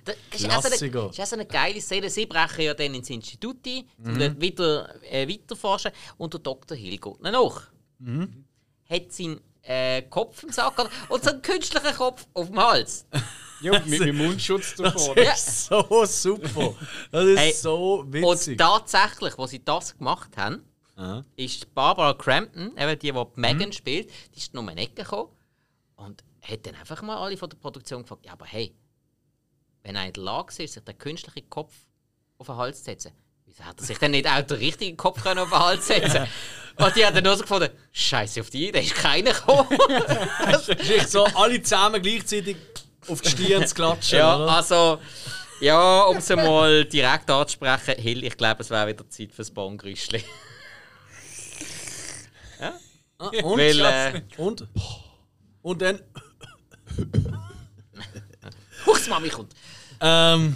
Das 0.04 0.16
ist 0.34 0.46
auch 0.50 0.62
so 0.62 0.68
eine, 0.68 0.70
Klassiker. 0.70 1.10
ist 1.12 1.20
auch 1.22 1.26
so 1.26 1.36
eine 1.36 1.46
geile 1.46 1.80
Szene. 1.80 2.10
Sie 2.10 2.26
brechen 2.26 2.62
ja 2.62 2.74
dann 2.74 2.94
ins 2.94 3.10
Institut 3.10 3.58
ein, 3.68 3.84
um 4.04 4.18
dort 4.18 4.42
weiter, 4.42 4.96
äh, 5.04 5.28
weiterforschen. 5.28 5.92
Und 6.18 6.34
der 6.34 6.40
Dr. 6.42 6.76
Hill 6.76 6.98
geht 6.98 7.20
ihnen 7.20 7.32
nach. 7.34 7.68
Hat 8.90 9.12
seinen 9.12 9.40
äh, 9.66 10.04
Kopf 10.04 10.44
im 10.44 10.52
Sack 10.52 10.78
und 11.10 11.24
so 11.24 11.32
einen 11.32 11.42
künstlichen 11.42 11.96
Kopf 11.96 12.26
auf 12.34 12.48
dem 12.48 12.60
Hals. 12.60 13.06
Ja, 13.62 13.80
mit 13.86 14.02
dem 14.02 14.18
Mundschutz 14.18 14.76
davor. 14.76 15.16
Das 15.16 15.48
ist 15.48 15.66
so 15.68 16.06
super. 16.06 16.74
Das 17.12 17.24
ist 17.26 17.40
Hey, 17.40 17.54
so 17.54 18.00
Und 18.02 18.14
witzig. 18.14 18.58
tatsächlich, 18.58 19.40
als 19.40 19.52
sie 19.52 19.64
das 19.64 19.98
gemacht 19.98 20.30
haben, 20.38 20.64
Aha. 20.98 21.24
ist 21.36 21.74
Barbara 21.74 22.14
Crampton, 22.14 22.78
eben 22.78 23.00
die, 23.00 23.12
die 23.12 23.26
Megan 23.36 23.72
spielt, 23.72 24.10
die 24.34 24.40
ist 24.40 24.56
um 24.56 24.68
eine 24.70 24.82
Ecke 24.82 25.04
gekommen 25.04 25.30
und 25.96 26.24
hat 26.42 26.66
dann 26.66 26.76
einfach 26.76 27.02
mal 27.02 27.18
alle 27.18 27.38
von 27.38 27.50
der 27.50 27.58
Produktion 27.58 28.02
gefragt, 28.04 28.26
ja, 28.26 28.34
aber 28.34 28.46
hey, 28.46 28.76
wenn 29.84 29.96
er 29.96 30.06
in 30.08 30.14
der 30.14 30.24
Lage 30.24 30.50
ist, 30.64 30.74
sich 30.74 30.84
den 30.84 30.98
künstlichen 30.98 31.50
Kopf 31.50 31.74
auf 32.38 32.48
den 32.48 32.56
Hals 32.58 32.80
zu 32.80 32.84
setzen, 32.86 33.12
wieso 33.46 33.64
hat 33.64 33.80
er 33.80 33.86
sich 33.86 33.98
dann 33.98 34.12
nicht 34.12 34.28
auch 34.28 34.42
den 34.42 34.58
richtigen 34.58 34.98
Kopf 34.98 35.26
auf 35.26 35.34
den 35.34 35.50
Hals 35.52 35.88
setzen 35.88 36.28
Und 36.78 36.96
die 36.96 37.06
hat 37.06 37.16
dann 37.16 37.24
nur 37.24 37.36
so 37.36 37.44
gefunden, 37.44 37.70
Scheiße 37.92 38.42
auf 38.42 38.50
die, 38.50 38.72
da 38.72 38.80
ist 38.80 38.96
keiner 38.96 39.32
gekommen. 39.32 39.70
Das 40.52 40.68
ist 40.68 41.12
so, 41.12 41.26
alle 41.26 41.62
zusammen 41.62 42.02
gleichzeitig 42.02 42.58
auf 43.08 43.22
die 43.22 43.30
Stirn 43.30 43.66
zu 43.66 43.76
klatschen. 43.76 44.20
ja, 44.20 44.36
oder? 44.36 44.50
also, 44.50 45.00
ja, 45.62 46.02
um 46.04 46.18
es 46.18 46.30
mal 46.30 46.86
direkt 46.86 47.30
anzusprechen, 47.30 47.96
Hill, 47.98 48.24
ich 48.24 48.36
glaube, 48.36 48.62
es 48.62 48.70
wäre 48.70 48.88
wieder 48.88 49.10
Zeit 49.10 49.32
fürs 49.32 49.52
Bongrüschli. 49.52 50.24
Ah, 53.18 53.30
und, 53.44 53.58
Weil, 53.58 53.80
äh, 53.80 54.22
und? 54.38 54.68
Und 55.62 55.82
dann. 55.82 56.02
Huchs, 58.86 59.08
Mami 59.08 59.30
kommt. 59.30 59.54
Ähm, 60.02 60.56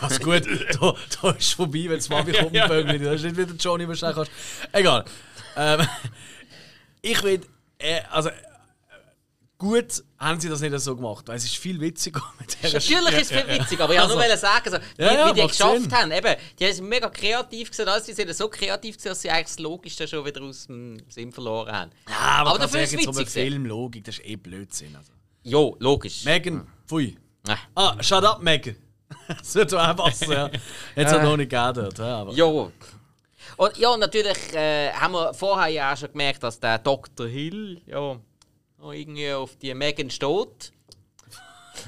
also 0.00 0.18
gut, 0.20 0.46
da, 0.80 0.94
da 1.20 1.30
ist 1.32 1.52
vorbei, 1.52 1.84
wenn 1.88 1.98
es 1.98 2.08
Mami 2.08 2.32
kommt, 2.38 2.54
ja, 2.54 2.72
ja. 2.72 2.98
Das 2.98 3.14
ist 3.16 3.24
nicht 3.24 3.36
wieder 3.36 3.54
Johnny 3.54 3.86
wahrscheinlich 3.86 4.16
kannst. 4.16 4.32
Egal. 4.72 5.04
Ähm, 5.56 5.86
ich 7.02 7.22
will, 7.22 7.40
äh, 7.78 8.00
also 8.10 8.30
äh, 8.30 8.32
gut 9.58 10.02
haben 10.18 10.40
sie 10.40 10.48
das 10.48 10.60
nicht 10.60 10.78
so 10.80 10.96
gemacht, 10.96 11.28
weil 11.28 11.36
es 11.36 11.44
ist 11.44 11.56
viel 11.56 11.80
witziger 11.80 12.22
mit 12.40 12.62
der 12.62 12.72
Natürlich 12.72 13.14
ist 13.14 13.30
es 13.30 13.40
viel 13.42 13.48
witzig, 13.60 13.80
aber 13.80 13.94
ich 13.94 14.00
wollte 14.00 14.14
nur 14.28 14.36
sagen, 14.36 14.70
so, 14.70 14.78
wie, 14.96 15.02
Ja, 15.02 15.14
ja, 15.14 15.28
wie 15.34 15.40
die 15.40 15.46
geschafft 15.46 15.82
Sinn. 15.82 15.92
haben. 15.92 16.10
Eben, 16.12 16.36
die 16.58 16.72
sind 16.72 16.88
mega 16.88 17.08
kreativ 17.08 17.70
gewesen, 17.70 17.88
alles, 17.88 18.04
die 18.04 18.12
sind 18.12 18.34
so 18.34 18.48
kreativ 18.48 18.96
gewesen, 18.96 19.08
dass 19.08 19.20
sie 19.20 19.30
eigentlich 19.30 19.46
das 19.46 19.58
Logischste 19.58 20.08
schon 20.08 20.24
wieder 20.24 20.42
aus 20.42 20.66
dem 20.66 20.98
Sinn 21.08 21.32
verloren 21.32 21.72
haben. 21.72 21.90
Ja, 22.08 22.16
aber, 22.18 22.50
Aber 22.50 22.58
dafür 22.60 22.80
ist 22.82 22.94
es 22.94 23.04
so 23.04 23.10
witzig 23.10 23.26
gewesen. 23.26 23.50
Filmlogik, 23.52 24.04
das 24.04 24.18
ist 24.18 24.26
eh 24.26 24.36
Blödsinn. 24.36 24.96
Also. 24.96 25.12
Jo, 25.42 25.76
logisch. 25.78 26.24
Megan, 26.24 26.66
pfui. 26.86 27.18
Ah. 27.46 27.58
Ah, 27.74 28.02
shut 28.02 28.24
up, 28.24 28.42
Megan. 28.42 28.76
das 29.28 29.54
wird 29.54 29.70
so 29.70 29.76
einfach 29.76 30.12
so, 30.12 30.32
ja. 30.32 30.50
Jetzt 30.96 31.12
hat 31.12 31.22
noch 31.22 31.36
nicht 31.36 31.50
gegeben 31.50 31.74
dort, 31.74 31.98
ja, 31.98 32.20
aber. 32.20 32.32
Jo. 32.32 32.72
Und 33.56 33.76
ja, 33.76 33.96
natürlich 33.96 34.52
äh, 34.52 34.92
haben 34.92 35.12
wir 35.12 35.34
vorher 35.34 35.68
ja 35.68 35.92
auch 35.92 35.96
schon 35.96 36.10
gemerkt, 36.10 36.42
dass 36.42 36.58
der 36.58 36.78
Dr. 36.78 37.26
Hill 37.26 37.80
ja 37.86 38.18
noch 38.78 38.92
irgendwie 38.92 39.32
auf 39.32 39.56
die 39.56 39.74
Megan 39.74 40.10
steht. 40.10 40.72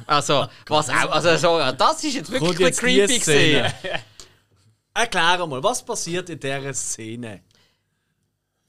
Also, 0.07 0.47
was 0.66 0.90
auch, 0.90 1.11
also 1.11 1.37
so, 1.37 1.59
ja, 1.59 1.73
das 1.73 2.05
ist 2.05 2.14
jetzt 2.14 2.31
wirklich 2.31 2.59
jetzt 2.59 2.81
creepy 2.81 3.21
Szene. 3.21 3.62
gesehen. 3.62 4.01
Erklär 4.95 5.47
mal, 5.47 5.62
was 5.62 5.85
passiert 5.85 6.31
in 6.31 6.40
dieser 6.40 6.75
Szene? 6.75 7.42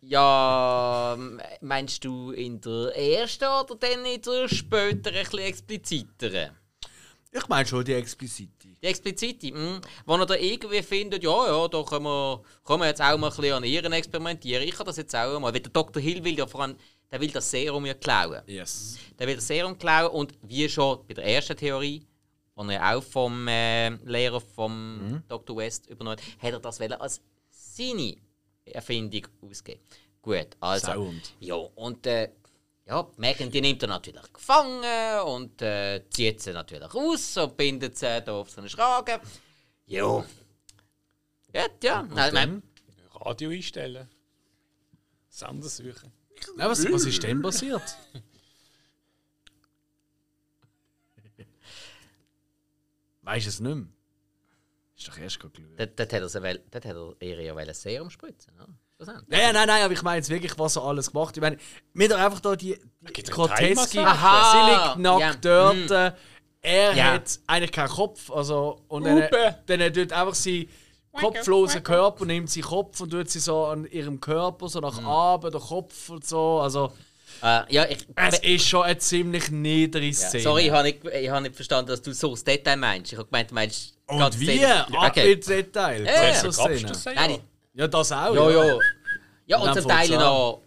Ja, 0.01 1.17
meinst 1.61 2.03
du 2.03 2.31
in 2.31 2.61
der 2.61 2.95
ersten 2.95 3.45
oder 3.45 3.75
dann 3.75 4.05
in 4.05 4.21
der 4.21 4.47
späteren, 4.47 5.15
ein 5.15 5.23
bisschen 5.23 5.39
expliziteren? 5.39 6.51
Ich 7.37 7.47
meine 7.47 7.67
schon 7.67 7.85
die 7.85 7.93
explizite. 7.93 8.67
Die 8.81 8.85
explizite, 8.87 9.51
mh, 9.51 9.81
wo 10.05 10.15
er 10.15 10.25
da 10.25 10.35
irgendwie 10.35 10.81
findet, 10.81 11.23
ja, 11.23 11.47
ja, 11.47 11.67
da 11.67 11.83
können 11.83 12.05
wir, 12.05 12.41
können 12.63 12.81
wir 12.81 12.87
jetzt 12.87 13.01
auch 13.01 13.17
mal 13.17 13.29
ein 13.29 13.35
bisschen 13.35 13.53
an 13.53 13.63
ihren 13.63 13.93
experimentieren. 13.93 14.63
Ich 14.63 14.75
kann 14.75 14.85
das 14.85 14.97
jetzt 14.97 15.15
auch 15.15 15.39
mal. 15.39 15.53
Weil 15.53 15.61
der 15.61 15.71
Dr. 15.71 16.01
Hill 16.01 16.23
will 16.23 16.37
ja 16.37 16.47
vor 16.47 16.61
allem, 16.61 16.75
der 17.11 17.21
will 17.21 17.29
das 17.31 17.49
Serum 17.49 17.85
ja 17.85 17.93
klauen. 17.93 18.41
Yes. 18.47 18.97
Der 19.19 19.27
will 19.27 19.35
das 19.35 19.47
Serum 19.47 19.77
klauen 19.77 20.11
und 20.11 20.33
wie 20.41 20.67
schon 20.67 21.05
bei 21.07 21.13
der 21.13 21.25
ersten 21.25 21.55
Theorie, 21.55 22.05
die 22.59 22.73
er 22.73 22.95
auch 22.95 23.03
vom 23.03 23.47
äh, 23.47 23.89
Lehrer 24.03 24.41
vom 24.41 25.21
Dr. 25.27 25.57
West 25.57 25.87
übernommen 25.87 26.17
hat, 26.17 26.43
hat 26.43 26.53
er 26.53 26.59
das 26.59 26.81
als 26.81 27.21
seine 27.49 28.17
Erfindung 28.65 29.27
ausgeben. 29.41 29.81
Gut, 30.21 30.47
also. 30.59 30.87
Sound. 30.87 31.33
Ja, 31.39 31.55
und 31.55 32.05
äh, 32.05 32.29
ja, 32.87 33.07
Megan 33.17 33.51
die 33.51 33.61
nimmt 33.61 33.81
er 33.83 33.89
natürlich 33.89 34.33
gefangen 34.33 35.21
und 35.25 35.61
äh, 35.61 36.03
zieht 36.09 36.41
sie 36.41 36.53
natürlich 36.53 36.93
aus 36.93 37.37
und 37.37 37.57
bindet 37.57 37.97
sie 37.97 38.21
da 38.21 38.33
auf 38.33 38.49
so 38.49 38.61
einen 38.61 38.69
Schragen. 38.69 39.19
Ja. 39.85 40.25
Gut, 41.53 41.83
ja. 41.83 42.03
Nein, 42.03 42.33
nein, 42.33 42.63
Radio 43.13 43.49
einstellen. 43.49 44.09
Sender 45.29 45.69
suchen. 45.69 46.11
Ja, 46.57 46.69
was, 46.69 46.89
was 46.91 47.05
ist 47.05 47.21
denn 47.23 47.41
passiert? 47.41 47.81
Weißt 53.21 53.45
du 53.45 53.49
es 53.49 53.59
nicht 53.59 53.75
mehr? 53.75 53.87
Ist 54.95 55.07
doch 55.07 55.17
erst 55.17 55.39
gerade 55.39 55.61
dort, 55.77 55.99
dort 55.99 56.13
hat 56.13 56.21
er, 56.21 56.29
sie 56.29 56.41
wel- 56.41 56.63
dort 56.71 56.85
hat 56.85 56.95
er 56.95 57.15
ihr 58.99 59.05
ja. 59.07 59.13
Ja? 59.13 59.19
Nein, 59.27 59.53
nein, 59.53 59.67
nein, 59.67 59.83
aber 59.83 59.93
ich 59.93 60.01
meine 60.01 60.17
jetzt 60.17 60.29
wirklich, 60.29 60.57
was 60.57 60.75
er 60.75 60.83
alles 60.83 61.11
gemacht 61.11 61.29
hat. 61.29 61.37
Ich 61.37 61.41
meine, 61.41 61.57
mir 61.93 62.09
doch 62.09 62.17
einfach 62.17 62.39
da 62.39 62.55
die, 62.55 62.77
die? 63.91 63.99
Aha, 63.99 64.51
Sie 64.51 64.71
liegt 64.71 64.97
nackt 64.99 65.45
ja. 65.45 65.73
dort. 65.73 65.91
äh, 65.91 66.11
Er 66.61 66.93
Ja. 66.95 67.03
hat 67.13 67.39
eigentlich 67.47 67.71
keinen 67.71 67.89
Kopf. 67.89 68.31
Also, 68.31 68.81
und 68.87 69.05
dann, 69.05 69.23
dann 69.67 69.93
tut 69.93 70.11
einfach 70.11 70.35
sie 70.35 70.67
kopflosen 71.13 71.83
Körper, 71.83 72.25
nimmt 72.25 72.49
sie 72.49 72.61
Kopf 72.61 72.99
und 73.01 73.09
tut 73.11 73.29
sie 73.29 73.39
so 73.39 73.65
an 73.65 73.85
ihrem 73.85 74.19
Körper 74.19 74.67
so 74.67 74.79
nach 74.79 74.97
oben, 75.35 75.51
der 75.51 75.61
Kopf 75.61 76.09
und 76.09 76.25
so. 76.25 76.59
Also, 76.59 76.91
Äh, 77.43 77.61
ja, 77.73 77.85
ich, 77.85 78.07
Es 78.15 78.39
ist 78.39 78.67
schon 78.67 78.81
eine 78.83 78.97
ziemlich 78.97 79.51
niedere 79.51 80.03
ja, 80.05 80.13
Szene. 80.13 80.43
sorry, 80.43 80.63
ich 80.65 80.71
habe 80.71 80.83
nicht, 80.83 81.05
ich 81.05 81.29
hab 81.29 81.41
nicht 81.43 81.55
verstanden, 81.55 81.89
dass 81.91 82.01
du 82.01 82.11
so 82.13 82.31
das 82.31 82.43
Detail 82.43 82.77
meinst. 82.77 83.11
Ich 83.11 83.17
habe 83.17 83.27
gemeint, 83.29 83.51
du 83.51 83.55
meinst 83.55 83.95
Und 84.07 84.17
ganze 84.17 84.39
wie? 84.39 84.45
Szene. 84.57 84.87
Ab 84.97 85.11
Okay. 85.11 85.33
ins 85.33 85.45
Detail. 85.45 86.05
Ja, 86.05 86.23
ja. 86.27 86.33
So 86.35 86.51
Szene. 86.51 86.81
das 86.81 87.05
ja? 87.05 87.13
Nein. 87.13 87.39
Ja, 87.77 87.87
das 87.87 88.11
auch. 88.11 88.33
Ja, 88.33 88.49
ja. 88.49 88.79
Ja, 89.45 89.57
und 89.59 89.67
In 89.75 89.81
zum 89.81 89.89
Teil 89.91 90.09
noch 90.09 90.61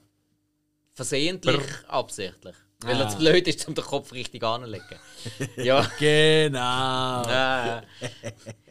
versehentlich, 0.95 1.61
absichtlich. 1.89 2.55
Weil 2.83 3.03
Ah. 3.03 3.09
zu 3.09 3.19
blöd 3.19 3.47
ist, 3.47 3.67
um 3.69 3.75
den 3.75 3.85
Kopf 3.85 4.13
richtig 4.13 4.43
anzulegen. 4.43 4.99
ja. 5.57 5.83
Genau. 5.99 7.23
Äh, 7.25 7.83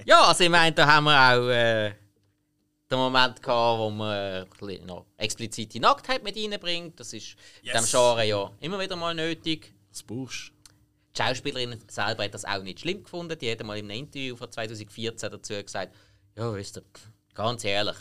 ja, 0.05 0.21
also 0.23 0.43
ich 0.43 0.49
meine, 0.49 0.73
da 0.73 0.87
haben 0.87 1.03
wir 1.03 1.11
auch 1.15 1.47
äh, 1.49 1.89
den 2.89 2.97
Moment 2.97 3.43
gehabt, 3.43 3.79
wo 3.79 3.89
man 3.91 4.47
äh, 4.67 4.77
noch 4.85 5.05
explizite 5.17 5.79
Nacktheit 5.79 6.23
mit 6.23 6.35
reinbringt. 6.35 6.99
Das 6.99 7.13
ist 7.13 7.35
in 7.61 7.65
diesem 7.71 7.81
Yes. 7.81 7.91
Genre 7.91 8.23
ja 8.25 8.51
immer 8.61 8.79
wieder 8.79 8.95
mal 8.95 9.13
nötig. 9.13 9.73
Das 9.91 10.01
brauchst 10.01 10.53
Die 11.15 11.21
Schauspielerin 11.21 11.79
selber 11.87 12.23
hat 12.23 12.33
das 12.33 12.45
auch 12.45 12.63
nicht 12.63 12.79
schlimm 12.79 13.03
gefunden. 13.03 13.37
Die 13.37 13.51
hat 13.51 13.61
mal 13.63 13.77
im 13.77 13.89
Interview 13.91 14.35
von 14.35 14.51
2014 14.51 15.29
dazu 15.29 15.53
gesagt: 15.63 15.93
Ja, 16.35 16.51
wisst 16.55 16.77
ihr, 16.77 16.83
ganz 17.35 17.63
ehrlich, 17.63 17.97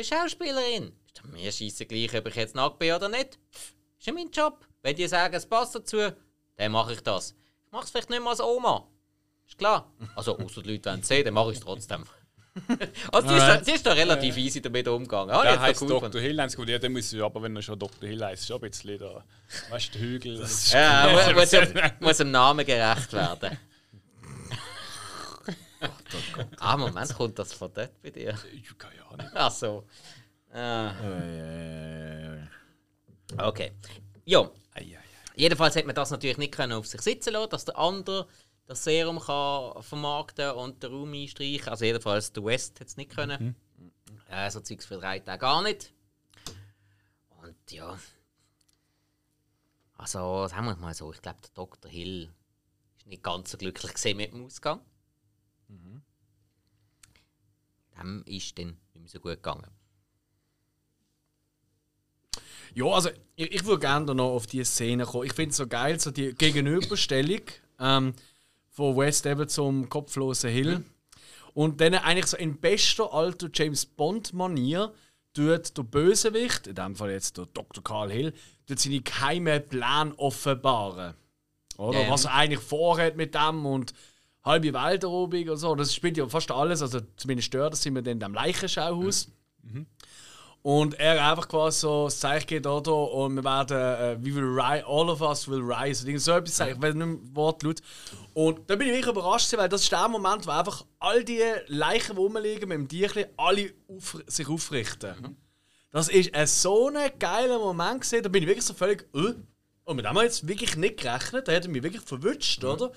ich 0.00 0.08
bin 0.10 0.18
Schauspielerin. 0.18 0.92
Ist 1.06 1.18
doch 1.18 1.24
mir 1.24 1.50
scheisse 1.52 1.86
gleich, 1.86 2.14
ob 2.16 2.26
ich 2.28 2.34
jetzt 2.36 2.54
nackt 2.54 2.78
bin 2.78 2.92
oder 2.92 3.08
nicht. 3.08 3.38
Ist 3.98 4.06
ja 4.06 4.12
mein 4.12 4.30
Job. 4.30 4.64
Wenn 4.82 4.94
die 4.96 5.06
sagen, 5.08 5.34
es 5.34 5.46
passt 5.46 5.74
dazu, 5.74 6.12
dann 6.56 6.72
mache 6.72 6.92
ich 6.92 7.00
das. 7.00 7.34
Ich 7.66 7.72
mache 7.72 7.84
es 7.84 7.90
vielleicht 7.90 8.10
nicht 8.10 8.20
mehr 8.20 8.30
als 8.30 8.40
Oma. 8.40 8.86
Ist 9.46 9.58
klar. 9.58 9.90
Also, 10.14 10.38
außer 10.38 10.62
die 10.62 10.72
Leute 10.72 10.90
wollen 10.90 11.00
es 11.00 11.08
sehen, 11.08 11.24
dann 11.24 11.34
mache 11.34 11.50
ich 11.50 11.58
es 11.58 11.64
trotzdem. 11.64 12.04
also, 13.12 13.28
die 13.28 13.34
ist, 13.34 13.42
da, 13.46 13.56
die 13.56 13.70
ist 13.72 13.86
da 13.86 13.92
relativ 13.92 14.36
easy 14.36 14.60
damit 14.60 14.86
umgegangen. 14.88 15.34
Ich 15.34 15.42
Der 15.42 15.60
heißt 15.60 15.80
Dr. 15.82 16.20
Hill, 16.20 16.36
gesagt, 16.36 16.68
ja, 16.68 16.78
dann 16.78 16.92
muss 16.92 17.12
ich, 17.12 17.22
aber 17.22 17.42
wenn 17.42 17.54
er 17.56 17.62
schon 17.62 17.78
Dr. 17.78 18.08
Hill 18.08 18.24
heißt, 18.24 18.46
schon 18.46 18.56
ein 18.62 18.70
bisschen 18.70 18.98
da. 18.98 19.24
Weißt 19.70 19.94
du, 19.94 19.98
Hügel. 19.98 20.44
Ja, 20.70 21.08
mu- 21.12 21.34
muss, 21.40 21.50
dem- 21.50 21.74
muss 22.00 22.16
dem 22.18 22.30
Namen 22.30 22.64
gerecht 22.66 23.12
werden. 23.12 23.58
Ah, 26.58 26.76
Moment, 26.76 27.14
kommt 27.14 27.38
das 27.38 27.52
von 27.52 27.72
dort 27.72 28.00
bei 28.02 28.10
dir? 28.10 28.36
Ich 28.52 28.76
keine 28.78 29.04
Ahnung. 29.06 29.30
Ach 29.34 29.50
so. 29.50 29.84
Ah, 30.52 30.92
okay. 33.38 33.72
Ja, 34.24 34.50
jedenfalls 35.34 35.74
hätte 35.76 35.86
man 35.86 35.94
das 35.94 36.10
natürlich 36.10 36.38
nicht 36.38 36.54
können 36.54 36.72
auf 36.72 36.86
sich 36.86 37.00
sitzen 37.00 37.32
lassen, 37.32 37.50
dass 37.50 37.64
der 37.64 37.78
andere 37.78 38.26
das 38.66 38.84
Serum 38.84 39.18
kann 39.18 39.82
vermarkten 39.82 40.50
und 40.50 40.82
den 40.82 40.92
Raum 40.92 41.12
einstreichen. 41.14 41.68
Also 41.68 41.86
jedenfalls 41.86 42.32
der 42.32 42.44
West 42.44 42.80
hätte 42.80 42.90
es 42.90 42.96
nicht 42.96 43.10
können. 43.10 43.56
Äh, 44.28 44.50
so 44.50 44.60
Zeugs 44.60 44.84
für 44.84 44.98
drei 44.98 45.20
Tage 45.20 45.40
gar 45.40 45.62
nicht. 45.62 45.92
Und 47.42 47.56
ja. 47.70 47.98
Also, 49.96 50.46
sagen 50.46 50.66
wir 50.66 50.76
mal 50.76 50.94
so, 50.94 51.12
ich 51.12 51.22
glaube, 51.22 51.40
der 51.40 51.50
Dr. 51.54 51.90
Hill 51.90 52.30
ist 52.98 53.06
nicht 53.06 53.22
ganz 53.22 53.50
so 53.50 53.58
glücklich 53.58 53.94
gesehen 53.94 54.18
mit 54.18 54.32
dem 54.32 54.44
Ausgang. 54.44 54.80
Dem 57.98 58.22
ist 58.26 58.58
dann 58.58 58.76
nicht 58.94 59.00
mehr 59.00 59.08
so 59.08 59.20
gut 59.20 59.32
gegangen. 59.32 59.66
Ja, 62.74 62.86
also 62.86 63.10
ich, 63.36 63.52
ich 63.52 63.64
würde 63.64 63.80
gerne 63.80 64.14
noch 64.14 64.34
auf 64.34 64.46
diese 64.46 64.64
Szene 64.64 65.04
kommen. 65.04 65.26
Ich 65.26 65.32
finde 65.32 65.50
es 65.50 65.56
so 65.56 65.66
geil, 65.66 65.98
so 65.98 66.10
die 66.10 66.34
Gegenüberstellung 66.34 67.40
ähm, 67.78 68.14
von 68.70 68.96
West 68.96 69.26
eben 69.26 69.48
zum 69.48 69.88
kopflosen 69.88 70.50
Hill. 70.50 70.84
Und 71.54 71.80
dann 71.80 71.94
eigentlich 71.94 72.26
so 72.26 72.36
in 72.36 72.60
bester 72.60 73.12
alter 73.12 73.48
James 73.52 73.84
Bond-Manier 73.84 74.92
tut 75.34 75.76
der 75.76 75.82
Bösewicht, 75.82 76.66
in 76.66 76.74
dem 76.74 76.94
Fall 76.94 77.10
jetzt 77.10 77.36
der 77.36 77.46
Dr. 77.46 77.82
Carl 77.82 78.10
Hill, 78.10 78.32
tut 78.66 78.78
seine 78.78 79.00
geheimen 79.00 79.66
Pläne 79.68 80.14
offenbaren. 80.16 81.14
Oder? 81.76 82.02
Ja. 82.02 82.10
Was 82.10 82.26
er 82.26 82.34
eigentlich 82.34 82.60
vorhat 82.60 83.16
mit 83.16 83.34
dem 83.34 83.66
und 83.66 83.92
halbe 84.48 84.72
Welteroberung 84.72 85.50
und 85.50 85.56
so. 85.56 85.74
Das 85.74 85.94
spielt 85.94 86.16
ja 86.16 86.26
fast 86.28 86.50
alles, 86.50 86.82
also 86.82 87.00
zumindest 87.16 87.46
stört 87.46 87.72
das 87.72 87.82
sind 87.82 87.94
wir 87.94 88.02
dann 88.02 88.14
in 88.14 88.20
dem 88.20 88.34
Leichenschauhaus. 88.34 89.30
Und 90.62 90.98
er 90.98 91.30
einfach 91.30 91.48
quasi 91.48 91.80
so 91.80 92.06
das 92.06 92.18
Zeichen 92.18 92.46
geht 92.46 92.66
oder 92.66 93.12
und 93.12 93.36
wir 93.36 93.44
werden, 93.44 93.76
äh, 93.76 94.16
we 94.20 94.34
will 94.34 94.60
rise, 94.60 94.84
all 94.86 95.08
of 95.08 95.20
us 95.20 95.48
will 95.48 95.62
rise. 95.62 96.04
Irgend 96.04 96.20
so 96.20 96.32
etwas 96.32 96.58
ich 96.58 96.82
weiß 96.82 96.94
nicht 96.94 97.06
mehr 97.06 97.18
Wortlaut. 97.32 97.80
Und 98.34 98.68
da 98.68 98.74
bin 98.74 98.88
ich 98.88 98.94
wirklich 98.94 99.16
überrascht, 99.16 99.56
weil 99.56 99.68
das 99.68 99.82
ist 99.82 99.92
der 99.92 100.08
Moment, 100.08 100.46
wo 100.46 100.50
einfach 100.50 100.84
all 100.98 101.22
die 101.22 101.40
Leichen, 101.68 102.16
die 102.16 102.20
rumliegen 102.20 102.68
mit 102.68 102.78
dem 102.78 102.88
Tierchen, 102.88 103.26
alle 103.36 103.72
auf, 103.88 104.18
sich 104.26 104.48
aufrichten. 104.48 105.36
Das 105.90 106.08
ist 106.08 106.34
ein 106.34 106.46
so 106.46 106.88
ein 106.88 107.12
geiler 107.18 107.58
Moment 107.58 108.02
gewesen, 108.02 108.22
da 108.22 108.28
bin 108.28 108.42
ich 108.42 108.48
wirklich 108.48 108.66
so 108.66 108.74
völlig, 108.74 109.08
äh, 109.14 109.34
und 109.84 109.96
mit 109.96 110.04
dem 110.04 110.08
haben 110.10 110.16
wir 110.16 110.24
jetzt 110.24 110.46
wirklich 110.46 110.76
nicht 110.76 110.98
gerechnet, 110.98 111.48
da 111.48 111.52
er 111.52 111.66
mich 111.68 111.82
wirklich 111.82 112.02
verwünscht, 112.02 112.62
oder? 112.62 112.92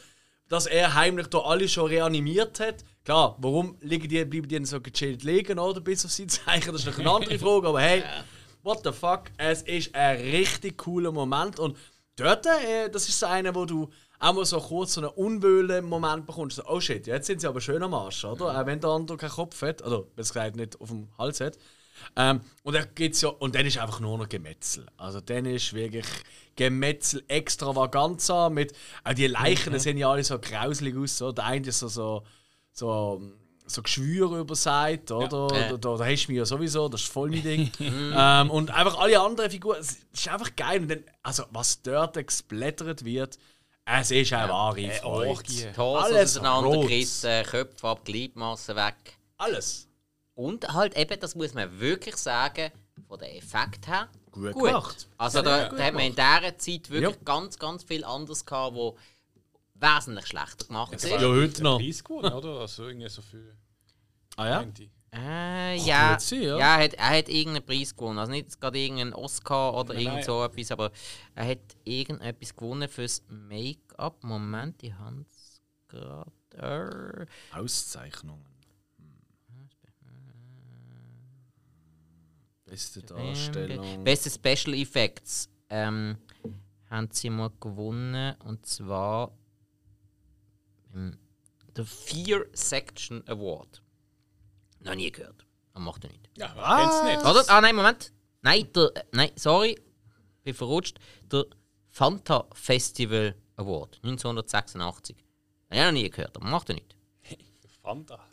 Dass 0.52 0.66
er 0.66 0.96
heimlich 0.96 1.28
da 1.28 1.40
alle 1.40 1.70
schon 1.70 1.88
reanimiert 1.88 2.60
hat. 2.60 2.84
Klar, 3.06 3.38
warum 3.40 3.78
liegen 3.80 4.10
die, 4.10 4.26
bleiben 4.26 4.50
die 4.50 4.56
denn 4.56 4.66
so 4.66 4.82
gechillt 4.82 5.24
liegen, 5.24 5.58
oder? 5.58 5.80
Bis 5.80 6.04
auf 6.04 6.12
sein 6.12 6.28
Zeichen, 6.28 6.74
das 6.74 6.82
ist 6.82 6.88
noch 6.88 7.00
eine 7.00 7.10
andere 7.10 7.40
Frage, 7.46 7.70
aber 7.70 7.80
hey, 7.80 8.04
what 8.62 8.82
the 8.84 8.92
fuck, 8.92 9.32
es 9.38 9.62
ist 9.62 9.96
ein 9.96 10.18
richtig 10.18 10.78
cooler 10.78 11.14
Moment 11.14 11.58
und 11.58 11.78
dort, 12.18 12.46
äh, 12.46 12.90
das 12.92 13.08
ist 13.08 13.18
so 13.18 13.28
einer, 13.28 13.56
wo 13.56 13.64
du 13.64 13.90
auch 14.20 14.34
mal 14.34 14.44
so 14.44 14.60
kurz 14.60 14.96
so 14.96 15.02
einen 15.02 15.10
unwöhlen 15.12 15.86
Moment 15.86 16.26
bekommst, 16.26 16.58
so, 16.58 16.66
oh 16.68 16.82
shit, 16.82 17.08
jetzt 17.08 17.28
sind 17.28 17.40
sie 17.40 17.48
aber 17.48 17.62
schön 17.62 17.82
am 17.82 17.94
Arsch, 17.94 18.26
oder? 18.26 18.60
Auch 18.60 18.66
wenn 18.66 18.82
der 18.82 18.90
andere 18.90 19.16
keinen 19.16 19.32
Kopf 19.32 19.62
hat, 19.62 19.82
oder 19.82 20.02
besser 20.02 20.34
gesagt 20.34 20.58
nicht 20.58 20.82
auf 20.82 20.90
dem 20.90 21.08
Hals 21.18 21.40
hat. 21.40 21.58
Ähm, 22.16 22.42
und 22.64 22.76
dann 22.76 22.88
geht's 22.96 23.22
ja, 23.22 23.30
und 23.30 23.56
dann 23.56 23.66
ist 23.66 23.78
einfach 23.78 24.00
nur 24.00 24.18
noch 24.18 24.30
Gemetzel. 24.30 24.86
Also 24.98 25.22
dann 25.22 25.46
ist 25.46 25.74
wirklich 25.74 26.06
Gemetzel 26.56 27.24
extravaganza 27.28 28.50
mit, 28.50 28.74
auch 29.04 29.14
die 29.14 29.28
Leichen, 29.28 29.74
die 29.74 29.80
sehen 29.80 29.98
ja 29.98 30.12
alle 30.12 30.24
so 30.24 30.40
grauselig 30.40 30.96
aus, 30.98 31.18
so. 31.18 31.32
Der 31.32 31.46
eine 31.46 31.68
ist 31.68 31.80
so, 31.80 31.88
so, 31.88 32.24
so, 32.72 33.22
so 33.66 33.82
Geschwür 33.82 34.38
überseit, 34.38 35.12
oder? 35.12 35.48
Ja. 35.56 35.70
Da, 35.70 35.78
da, 35.78 35.98
da 35.98 36.06
hast 36.06 36.28
du 36.28 36.32
mich 36.32 36.38
ja 36.38 36.46
sowieso, 36.46 36.90
das 36.90 37.02
ist 37.02 37.12
voll 37.12 37.30
mein 37.30 37.44
Ding. 37.44 37.72
ähm, 37.80 38.52
und 38.52 38.72
einfach 38.72 38.98
alle 39.00 39.20
anderen 39.20 39.50
Figuren, 39.50 39.80
es 39.80 40.00
ist 40.14 40.28
einfach 40.28 40.56
geil. 40.56 40.82
Und 40.82 40.90
dann, 40.90 41.04
also 41.24 41.44
was 41.52 41.82
dort 41.82 42.16
gesplattert 42.26 43.06
wird, 43.06 43.38
es 43.86 44.12
ist 44.12 44.34
eine 44.34 44.52
wahre 44.52 44.90
Freude. 44.92 45.30
Orgie. 45.30 45.68
Die 45.74 45.78
Hose 45.78 46.04
Alles 46.04 46.38
auseinandergerissen, 46.38 47.44
Köpfe 47.44 47.88
ab, 47.88 48.06
Gliedmassen 48.06 48.76
weg. 48.76 48.96
Alles. 49.38 49.88
Und 50.36 50.68
halt 50.74 50.98
eben, 50.98 51.20
das 51.20 51.36
muss 51.36 51.54
man 51.54 51.80
wirklich 51.80 52.16
sagen, 52.18 52.72
von 53.08 53.20
den 53.20 53.36
Effekt 53.36 53.88
her, 53.88 54.10
Gut 54.32 54.54
gemacht. 54.54 55.10
Also 55.18 55.42
da, 55.42 55.68
da 55.70 55.84
hat 55.84 55.94
man 55.94 56.04
in 56.04 56.16
dieser 56.16 56.58
Zeit 56.58 56.90
wirklich 56.90 57.16
Ja. 57.16 57.22
ganz, 57.26 57.60
ganz 57.60 57.84
viel 57.84 58.06
anderes 58.06 58.46
gehabt, 58.46 58.76
wo 58.76 58.98
wesentlich 59.76 60.28
schlechter 60.28 60.66
gemacht 60.66 60.94
ist. 60.94 61.06
Ja, 61.08 61.20
heute 61.20 61.64
noch. 61.64 61.80
Preis 61.80 62.04
gewonnen, 62.04 62.32
oder? 62.34 62.60
Also 62.62 62.88
irgendwie 62.88 63.10
so 63.10 63.22
viel. 63.22 63.56
Ah 64.38 64.48
ja? 64.48 64.66
Ich. 64.80 64.90
Äh, 65.14 65.76
ja, 65.76 66.14
gut 66.14 66.22
sein, 66.22 66.42
ja. 66.42 66.58
ja. 66.58 66.78
er, 66.78 66.84
hat, 66.86 66.94
er 66.94 67.10
hat 67.18 67.28
irgendeinen 67.28 67.66
Preis 67.66 67.94
gewonnen. 67.94 68.20
Also 68.20 68.32
nicht 68.32 68.62
gerade 68.62 68.80
irgendeinen 68.80 69.14
Oscar 69.14 69.74
oder 69.74 69.94
Nein, 69.94 70.04
irgend 70.04 70.16
nein. 70.16 70.24
so 70.24 70.44
etwas, 70.46 70.72
aber 70.72 70.92
er 71.36 71.48
hat 71.50 71.60
irgendetwas 71.84 72.56
gewonnen 72.56 72.88
fürs 72.88 73.22
Make-up. 73.28 74.24
Moment, 74.24 74.82
die 74.82 74.94
haben 74.94 75.26
es 75.30 75.62
gerade. 75.90 77.28
Äh, 77.54 77.58
Auszeichnungen. 77.58 78.46
Beste 82.72 83.04
Darstellung. 83.04 84.02
Beste 84.06 84.30
Special 84.30 84.74
Effects 84.76 85.50
ähm, 85.70 86.18
haben 86.90 87.10
sie 87.12 87.30
mal 87.30 87.52
gewonnen 87.60 88.34
und 88.46 88.66
zwar 88.66 89.38
im 90.94 91.18
der 91.76 91.84
Fear 91.84 92.46
Section 92.54 93.28
Award. 93.28 93.82
Noch 94.80 94.96
nie 94.96 95.12
gehört. 95.12 95.46
Aber 95.74 95.84
macht 95.84 96.06
er 96.06 96.12
nicht. 96.12 96.30
Ja, 96.38 96.54
wer 96.56 96.78
kennt's 96.78 97.04
nicht? 97.04 97.30
Oder? 97.30 97.44
Ah, 97.50 97.60
nein, 97.60 97.76
Moment. 97.76 98.14
Nein, 98.42 98.72
der, 98.74 98.96
äh, 98.96 99.04
nein, 99.12 99.32
sorry. 99.36 99.78
Bin 100.44 100.54
verrutscht. 100.54 100.98
Der 101.30 101.46
Fanta 101.90 102.48
Festival 102.54 103.36
Award 103.58 104.00
1986. 104.02 105.18
Habe 105.70 105.76
ich 105.78 105.86
noch 105.86 105.92
nie 105.92 106.10
gehört, 106.10 106.38
aber 106.38 106.48
macht 106.48 106.70
er 106.70 106.76
nicht. 106.76 106.96
Fanta. 107.82 108.31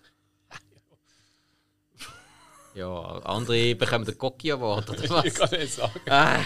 Ja, 2.78 3.18
andere 3.24 3.74
bekommen 3.74 4.04
den 4.04 4.16
Cocky 4.16 4.52
Award 4.52 4.90
oder 4.90 5.10
was? 5.10 5.24
Ich 5.24 5.34
kann 5.34 5.50
nicht 5.50 5.72
sagen. 5.72 6.00
Ah. 6.08 6.44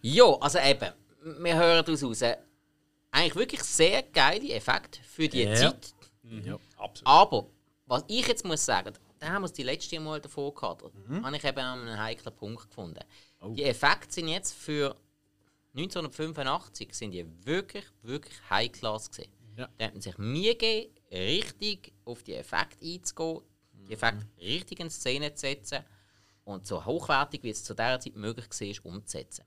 ja, 0.00 0.24
also 0.40 0.58
eben, 0.58 0.92
wir 1.40 1.56
hören 1.56 1.84
daraus 1.84 2.02
raus. 2.02 2.22
Eigentlich 3.10 3.34
wirklich 3.36 3.62
sehr 3.64 4.02
geile 4.04 4.52
Effekte 4.52 5.00
für 5.02 5.28
die 5.28 5.42
Ja. 5.42 5.54
Zeit. 5.54 5.94
Ja. 6.44 6.58
Absolut. 6.78 7.06
Aber, 7.08 7.46
was 7.86 8.04
ich 8.08 8.26
jetzt 8.26 8.44
muss 8.44 8.64
sagen, 8.64 8.94
da 9.18 9.28
haben 9.28 9.42
wir 9.42 9.46
es 9.46 9.52
die 9.52 9.62
letzte 9.64 10.00
Mal 10.00 10.20
davor 10.20 10.54
gehabt, 10.54 10.82
habe 11.22 11.36
ich 11.36 11.44
eben 11.44 11.58
einen 11.58 11.98
heiklen 11.98 12.34
Punkt 12.34 12.68
gefunden. 12.68 13.00
Die 13.48 13.64
Effekte 13.64 14.12
sind 14.14 14.28
jetzt 14.28 14.54
für 14.54 14.96
1985 15.76 16.94
sind 16.94 17.10
die 17.12 17.26
wirklich, 17.44 17.84
wirklich 18.02 18.34
High-Class 18.50 19.10
gesehen. 19.10 19.32
Ja. 19.56 19.68
Da 19.76 19.86
hat 19.86 19.92
man 19.92 20.00
sich 20.02 20.16
Mühe 20.18 20.54
gegeben, 20.54 20.94
richtig 21.12 21.92
auf 22.04 22.22
die 22.22 22.34
Effekte 22.34 22.84
einzugehen, 22.84 23.42
die 23.88 23.92
Effekte 23.92 24.26
richtig 24.40 24.80
in 24.80 24.90
Szene 24.90 25.34
zu 25.34 25.40
setzen. 25.42 25.84
und 26.44 26.66
so 26.66 26.84
hochwertig, 26.84 27.42
wie 27.44 27.50
es 27.50 27.62
zu 27.62 27.72
dieser 27.72 28.00
Zeit 28.00 28.16
möglich 28.16 28.46
war, 28.84 28.92
umzusetzen. 28.92 29.44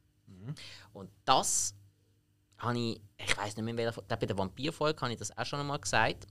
Und 0.93 1.09
das 1.25 1.75
habe 2.57 2.79
ich, 2.79 3.01
ich 3.17 3.37
weiß 3.37 3.57
nicht 3.57 3.65
mehr, 3.65 3.73
in 3.73 3.77
welcher 3.77 4.01
bei 4.01 4.15
der 4.15 4.37
Vampirfolge 4.37 5.01
habe 5.01 5.11
ich 5.11 5.19
das 5.19 5.37
auch 5.37 5.45
schon 5.45 5.59
einmal 5.59 5.79
gesagt, 5.79 6.25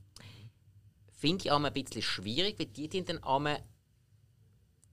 finde 1.13 1.45
ich 1.45 1.51
auch 1.51 1.63
ein 1.63 1.73
bisschen 1.73 2.03
schwierig, 2.03 2.59
weil 2.59 2.67
die 2.67 2.89
dann 2.89 3.23
einmal 3.23 3.63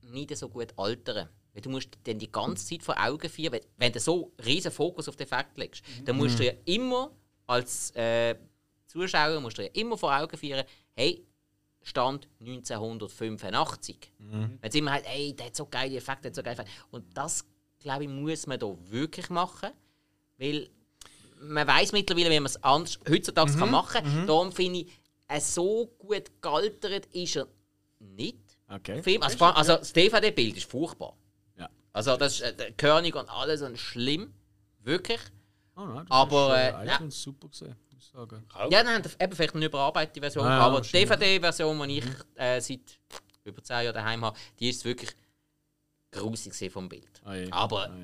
nicht 0.02 0.36
so 0.36 0.50
gut 0.50 0.74
altern. 0.78 1.30
Weil 1.54 1.62
du 1.62 1.70
musst 1.70 1.98
dann 2.06 2.20
die 2.20 2.32
ganze 2.32 2.66
Zeit 2.66 2.84
vor 2.84 2.96
Augen 2.98 3.30
führen, 3.30 3.60
wenn 3.78 3.92
du 3.92 4.00
so 4.00 4.32
riesen 4.46 4.72
Fokus 4.72 5.10
auf 5.10 5.16
den 5.18 5.28
Effekt 5.28 5.58
legst, 5.58 5.84
dann 6.06 6.18
musst 6.18 6.40
du 6.40 6.46
ja 6.46 6.54
immer 6.66 7.12
als 7.48 7.92
äh, 7.92 8.36
Zuschauer 8.92 9.40
musst 9.40 9.58
du 9.58 9.64
ja 9.64 9.70
immer 9.74 9.98
vor 9.98 10.16
Augen 10.16 10.38
führen, 10.38 10.66
hey, 10.94 11.26
Stand 11.84 12.28
1985. 12.40 14.12
Wenn 14.62 14.72
sie 14.72 14.80
immer 14.80 14.92
halt, 14.92 15.06
ey, 15.08 15.36
der 15.36 15.48
hat 15.48 15.56
so 15.56 15.66
geile 15.66 15.96
Effekte, 15.98 16.24
der 16.24 16.32
hat 16.32 16.36
so 16.36 16.44
geile 16.44 16.54
Effekte. 16.54 16.72
Und 16.92 17.06
das, 17.18 17.46
glaube 17.80 18.04
ich, 18.04 18.10
muss 18.10 18.46
man 18.46 18.60
da 18.60 18.76
wirklich 18.90 19.30
machen, 19.30 19.70
weil 20.38 20.70
man 21.42 21.68
weiß 21.68 21.92
mittlerweile, 21.92 22.30
wie 22.30 22.40
man 22.40 22.46
es 22.46 22.64
anders 22.64 23.00
heutzutage 23.10 23.58
kann 23.58 23.72
machen 23.72 24.04
kann. 24.04 24.28
Darum 24.28 24.52
finde 24.52 24.80
ich, 24.82 24.88
äh, 25.28 25.40
so 25.40 25.88
gut 25.98 26.30
gealtert 26.42 27.08
ist 27.08 27.38
er 27.38 27.48
nicht. 28.00 28.38
Okay. 28.68 29.02
Film. 29.02 29.24
Also, 29.24 29.44
also 29.44 29.78
das 29.78 29.94
DVD-Bild 29.94 30.58
ist 30.58 30.70
furchtbar. 30.70 31.16
Ja. 31.58 31.70
Also 31.94 32.16
das 32.16 32.34
ist 32.34 32.42
äh, 32.42 32.56
der 32.56 32.72
König 32.74 33.16
und 33.16 33.30
alles 33.30 33.62
und 33.62 33.78
schlimm. 33.80 34.34
Wirklich. 34.82 35.20
Oh, 35.76 35.86
nein, 35.86 36.06
das 36.08 36.12
Aber, 36.12 36.56
ist, 36.56 36.74
äh, 36.74 36.84
äh, 36.84 36.88
ja. 36.88 37.12
super 37.12 37.48
gesehen, 37.50 37.76
sagen. 38.02 38.46
Ja, 38.70 38.84
dann 38.84 38.88
haben 38.96 39.04
wir 39.06 39.12
eben 39.22 39.36
vielleicht 39.36 39.56
eine 39.56 39.66
überarbeitete 39.66 40.20
Version, 40.22 40.46
ja, 40.46 40.60
aber 40.60 40.82
die. 40.82 40.92
DVD-Version, 40.92 41.88
die 41.88 41.98
ich 42.00 42.06
äh, 42.36 42.60
seit 42.60 42.80
über 43.44 43.64
10 43.64 43.84
Jahren 43.86 43.94
daheim 43.96 44.26
habe, 44.26 44.38
die 44.60 44.70
ist 44.70 44.84
wirklich 44.86 45.12
grusig 46.12 46.72
vom 46.72 46.90
Bild. 46.90 47.22
Ah. 47.24 47.36
Aber 47.52 47.90
Ah, 47.90 47.98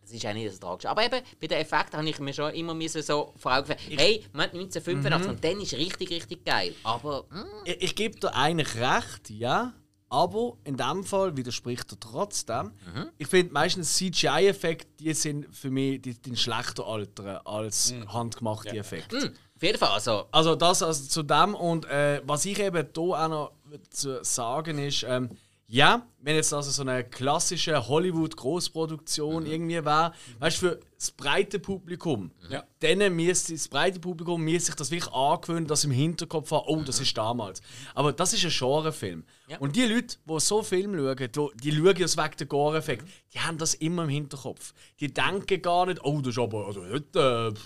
das 0.00 0.12
ist 0.12 0.24
auch 0.26 0.32
nicht 0.32 0.48
das 0.48 0.58
Tragische. 0.60 0.88
Aber 0.88 1.04
eben, 1.04 1.20
bei 1.40 1.46
den 1.48 1.58
Effekten 1.58 1.98
habe 1.98 2.08
ich 2.08 2.18
mir 2.18 2.32
schon 2.32 2.54
immer 2.54 2.72
müssen 2.74 3.02
so 3.02 3.34
vor 3.36 3.54
Augen 3.56 3.68
geführt, 3.68 4.00
hey, 4.00 4.24
man 4.32 4.44
hat 4.46 4.54
1985 4.54 5.24
Mhm. 5.26 5.30
und 5.34 5.44
dann 5.44 5.60
ist 5.60 5.74
richtig, 5.74 6.10
richtig 6.10 6.44
geil. 6.44 6.74
Aber, 6.82 7.26
hm, 7.30 7.44
Ich, 7.64 7.82
ich 7.82 7.96
gebe 7.96 8.18
dir 8.18 8.34
eigentlich 8.34 8.74
recht, 8.76 9.30
ja. 9.30 9.74
Aber 10.10 10.54
in 10.64 10.76
dem 10.76 11.04
Fall 11.04 11.36
widerspricht 11.36 11.92
er 11.92 12.00
trotzdem. 12.00 12.72
Mhm. 12.94 13.10
Ich 13.18 13.26
finde 13.26 13.52
meistens 13.52 13.94
CGI-Effekte, 13.94 14.88
die 14.98 15.12
sind 15.12 15.54
für 15.54 15.70
mich 15.70 16.00
die, 16.00 16.14
die 16.14 16.36
schlechter 16.36 16.86
altern 16.86 17.38
als 17.44 17.92
handgemachte 18.08 18.76
Effekte. 18.76 19.20
hm, 19.20 19.34
auf 19.56 19.62
jeden 19.62 19.78
Fall, 19.78 19.90
also, 19.90 20.26
Also 20.30 20.54
das 20.54 20.82
also 20.82 21.04
zu 21.04 21.22
dem 21.22 21.54
und 21.54 21.84
äh, 21.86 22.22
was 22.24 22.44
ich 22.44 22.58
eben 22.58 22.86
hier 22.94 23.02
auch 23.02 23.28
noch 23.28 23.52
zu 23.90 24.22
sagen 24.24 24.78
ist, 24.78 25.04
ähm, 25.06 25.30
ja, 25.66 26.06
wenn 26.20 26.34
jetzt 26.36 26.52
also 26.52 26.70
so 26.70 26.82
eine 26.82 27.04
klassische 27.04 27.86
Hollywood-Großproduktion 27.88 29.46
irgendwie 29.46 29.84
wäre, 29.84 30.12
weißt 30.38 30.62
du, 30.62 30.68
für 30.70 30.80
das 30.96 31.12
breite 31.12 31.60
Publikum, 31.60 32.32
Ja. 32.50 32.64
dann 32.80 33.14
müsste 33.14 33.52
das 33.52 33.68
breite 33.68 34.00
Publikum 34.00 34.42
müsste 34.42 34.66
sich 34.66 34.74
das 34.74 34.90
wirklich 34.90 35.12
angewöhnen, 35.12 35.68
dass 35.68 35.84
im 35.84 35.92
Hinterkopf 35.92 36.50
haben, 36.50 36.64
oh, 36.66 36.82
das 36.82 36.98
ist 36.98 37.16
damals. 37.16 37.62
Aber 37.94 38.12
das 38.12 38.32
ist 38.32 38.44
ein 38.44 38.50
Genrefilm. 38.50 39.22
Ja. 39.46 39.58
Und 39.58 39.76
die 39.76 39.84
Leute, 39.84 40.16
die 40.28 40.40
so 40.40 40.64
Film 40.64 40.96
schauen, 40.96 41.16
die, 41.16 41.26
die 41.70 41.72
schauen 41.76 41.96
ja 41.96 42.24
wegen 42.24 42.36
der 42.36 42.46
Gore-Effekt, 42.48 43.06
die 43.32 43.38
haben 43.38 43.58
das 43.58 43.74
immer 43.74 44.02
im 44.02 44.08
Hinterkopf. 44.08 44.74
Die 44.98 45.12
denken 45.14 45.62
gar 45.62 45.86
nicht, 45.86 46.04
oh, 46.04 46.20
das 46.20 46.30
ist 46.30 46.38
aber, 46.40 46.66
also 46.66 46.84
heute, 46.84 47.52
äh, 47.54 47.58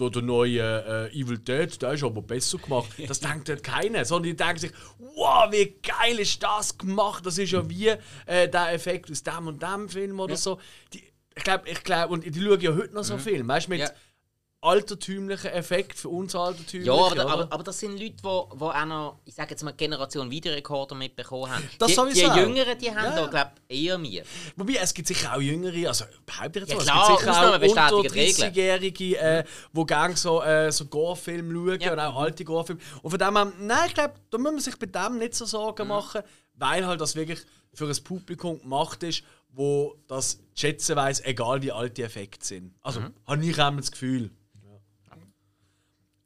der, 0.00 0.10
der 0.10 0.22
neue 0.22 1.10
äh, 1.12 1.20
Evil 1.20 1.38
Dead, 1.38 1.82
der 1.82 1.92
ist 1.92 2.02
aber 2.04 2.22
besser 2.22 2.56
gemacht. 2.58 2.88
Das 3.08 3.20
denkt 3.20 3.48
dort 3.50 3.62
keiner, 3.62 4.04
sondern 4.06 4.30
die 4.30 4.36
denken 4.36 4.58
sich, 4.58 4.72
wow, 4.98 5.50
wie 5.52 5.74
geil 5.82 6.18
ist 6.18 6.42
das 6.42 6.76
gemacht, 6.76 7.24
das 7.26 7.36
ist 7.38 7.52
ja 7.52 7.68
wie 7.68 7.97
äh, 8.26 8.48
der 8.48 8.72
Effekt 8.72 9.10
aus 9.10 9.22
dem 9.22 9.46
und 9.46 9.62
dem 9.62 9.88
Film 9.88 10.20
oder 10.20 10.36
so. 10.36 10.58
Die, 10.92 11.02
ich 11.36 11.44
glaube, 11.44 11.68
ich 11.68 11.82
glaub, 11.84 12.10
und 12.10 12.24
die 12.24 12.42
schauen 12.42 12.60
ja 12.60 12.74
heute 12.74 12.94
noch 12.94 13.04
so 13.04 13.16
Filme, 13.18 13.48
weißt 13.52 13.66
du, 13.66 13.70
mit 13.70 13.80
Ja. 13.80 13.90
altertümlichen 14.60 15.50
Effekten, 15.52 15.96
für 15.96 16.08
uns 16.08 16.34
altertümlich. 16.34 16.84
ja, 16.88 16.92
aber, 16.92 17.30
aber, 17.30 17.46
aber 17.52 17.62
das 17.62 17.78
sind 17.78 17.92
Leute, 17.92 18.10
die 18.10 18.24
wo, 18.24 18.48
wo 18.54 18.70
auch 18.70 18.84
noch, 18.86 19.20
ich 19.24 19.32
sage 19.36 19.50
jetzt 19.50 19.62
mal, 19.62 19.70
Generation 19.72 20.28
Videorekorder 20.32 20.96
mitbekommen 20.96 21.48
haben. 21.48 21.62
Das 21.78 21.86
die, 21.88 21.94
sowieso. 21.94 22.32
die 22.32 22.40
Jüngeren, 22.40 22.76
die 22.76 22.90
haben 22.90 23.04
Ja, 23.04 23.10
da, 23.14 23.20
ja. 23.20 23.26
glaube 23.28 23.50
ich, 23.68 23.84
eher 23.84 23.98
mehr. 23.98 24.24
Wobei, 24.56 24.72
es 24.82 24.92
gibt 24.92 25.06
sicher 25.06 25.32
auch 25.36 25.40
Jüngere, 25.40 25.86
also 25.86 26.06
behaupte 26.26 26.58
ich 26.58 26.66
jetzt 26.68 26.86
Ja, 26.88 26.94
mal, 26.94 27.16
klar, 27.18 27.54
es 27.54 27.60
gibt 27.60 27.70
sicher 27.70 27.86
auch 27.86 27.92
unter 27.98 28.08
die 28.10 28.18
Regeln. 28.18 28.52
30-Jährige, 28.52 29.16
äh, 29.18 29.44
die 29.72 29.86
gerne 29.86 30.16
so, 30.16 30.42
äh, 30.42 30.72
so 30.72 30.86
Gore-Filme 30.86 31.54
schauen 31.54 31.80
Ja. 31.80 31.92
und 31.92 32.00
auch 32.00 32.16
alte 32.20 32.44
Gore-Filme. 32.44 32.80
Und 33.02 33.10
von 33.10 33.18
dem 33.20 33.36
her, 33.36 33.52
nein, 33.60 33.78
ich 33.86 33.94
glaube, 33.94 34.14
da 34.28 34.38
muss 34.38 34.50
man 34.52 34.60
sich 34.60 34.76
bei 34.76 34.86
dem 34.86 35.18
nicht 35.18 35.36
so 35.36 35.44
Sorgen 35.44 35.82
Mhm. 35.84 35.88
machen, 35.88 36.22
weil 36.58 36.86
halt 36.86 37.00
das 37.00 37.14
wirklich 37.16 37.40
für 37.72 37.88
ein 37.88 38.04
Publikum 38.04 38.60
gemacht 38.60 39.02
ist, 39.02 39.22
wo 39.50 39.96
das 40.08 40.38
schätzen 40.54 40.96
weiss, 40.96 41.20
egal 41.24 41.62
wie 41.62 41.72
alt 41.72 41.96
die 41.96 42.02
Effekte 42.02 42.44
sind. 42.46 42.74
Also, 42.82 43.00
Mhm. 43.00 43.14
habe 43.26 43.44
ich 43.46 43.56
immer 43.58 43.76
das 43.76 43.90
Gefühl. 43.90 44.30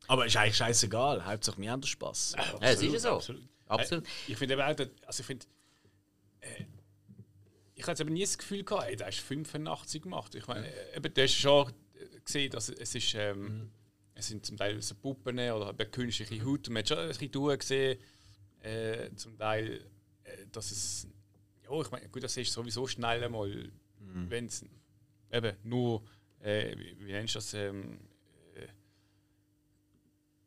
Aber 0.09 0.27
ist 0.27 0.37
eigentlich 0.37 0.57
scheißegal, 0.57 1.25
Hauptsache 1.25 1.61
wir 1.61 1.71
haben 1.71 1.81
den 1.81 1.87
Spass. 1.87 2.35
Ja, 2.37 2.59
es 2.61 2.83
ist 2.83 2.93
ja 2.93 2.99
so. 2.99 3.09
Absolut. 3.17 3.43
Absolut. 3.67 4.05
Äh, 4.05 4.09
ich 4.29 4.37
finde 4.37 4.55
eben 4.55 4.63
auch, 4.63 5.07
also 5.07 5.21
ich 5.21 5.27
finde, 5.27 5.47
äh, 6.41 6.65
ich 7.75 7.83
habe 7.85 7.93
jetzt 7.93 8.01
aber 8.01 8.11
nie 8.11 8.21
das 8.21 8.37
Gefühl 8.37 8.65
gehabt, 8.65 8.89
ey, 8.89 8.97
der 8.97 9.09
ist 9.09 9.21
85 9.21 10.03
gemacht. 10.03 10.35
Ich 10.35 10.47
meine, 10.47 10.67
äh, 10.69 10.97
eben, 10.97 11.15
du 11.15 11.23
hast 11.23 11.35
schon 11.35 11.73
gesehen, 12.25 12.51
dass 12.51 12.69
es 12.69 12.95
ist, 12.95 13.15
ähm, 13.15 13.71
es 14.15 14.27
sind 14.29 14.45
zum 14.45 14.57
Teil 14.57 14.83
so 14.83 14.95
Puppen 14.97 15.39
oder 15.39 15.73
künstliche 15.87 16.45
Haut. 16.45 16.69
Und 16.69 16.75
man 16.75 16.81
hat 16.83 16.89
schon 16.89 16.99
ein 16.99 17.09
bisschen 17.09 17.31
durchgesehen, 17.31 17.99
äh, 18.61 19.15
zum 19.15 19.39
Teil, 19.39 19.83
dass 20.53 20.71
es, 20.71 21.07
ja, 21.65 21.81
ich 21.81 21.91
meine, 21.91 22.09
gut, 22.09 22.23
das 22.23 22.37
ist 22.37 22.53
sowieso 22.53 22.87
schnell 22.87 23.23
einmal, 23.25 23.71
wenn 24.31 24.47
es 24.47 24.65
eben 25.31 25.57
nur, 25.65 26.03
äh, 26.41 26.77
wie, 26.77 27.13
nennst 27.13 27.35
du 27.35 27.39
das, 27.39 27.55
ähm, 27.55 27.99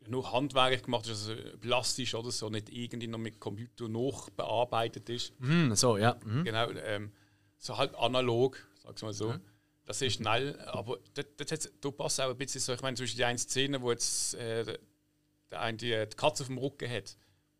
nur 0.07 0.31
handwerklich 0.31 0.83
gemacht 0.83 1.07
ist, 1.07 1.27
also 1.29 1.57
plastisch 1.59 2.13
oder 2.13 2.29
so, 2.31 2.49
nicht 2.49 2.69
irgendwie 2.69 3.07
noch 3.07 3.17
mit 3.17 3.39
Computer 3.39 3.87
nachbearbeitet 3.89 5.09
ist. 5.09 5.33
Hm, 5.39 5.75
so, 5.75 5.97
ja. 5.97 6.19
Mhm. 6.23 6.43
Genau, 6.43 6.69
ähm, 6.71 7.11
so 7.57 7.75
halt 7.77 7.95
analog, 7.95 8.59
sag's 8.83 9.01
mal 9.01 9.13
so. 9.13 9.33
Das 9.85 10.01
ist 10.01 10.13
schnell, 10.15 10.59
aber 10.61 10.99
das, 11.13 11.25
das, 11.37 11.71
da 11.81 11.91
passt 11.91 12.19
auch 12.21 12.29
ein 12.29 12.37
bisschen 12.37 12.61
so, 12.61 12.73
ich 12.73 12.81
meine, 12.81 12.95
zwischen 12.97 13.17
die 13.17 13.23
eine 13.25 13.37
Szene, 13.39 13.81
wo 13.81 13.91
jetzt 13.91 14.33
äh, 14.35 14.63
der- 14.63 14.79
der 15.51 15.61
eine 15.61 15.77
die, 15.77 15.89
die 16.09 16.15
Katze 16.15 16.41
auf 16.43 16.47
dem 16.47 16.57
Rücken 16.57 16.89
hat, 16.89 17.15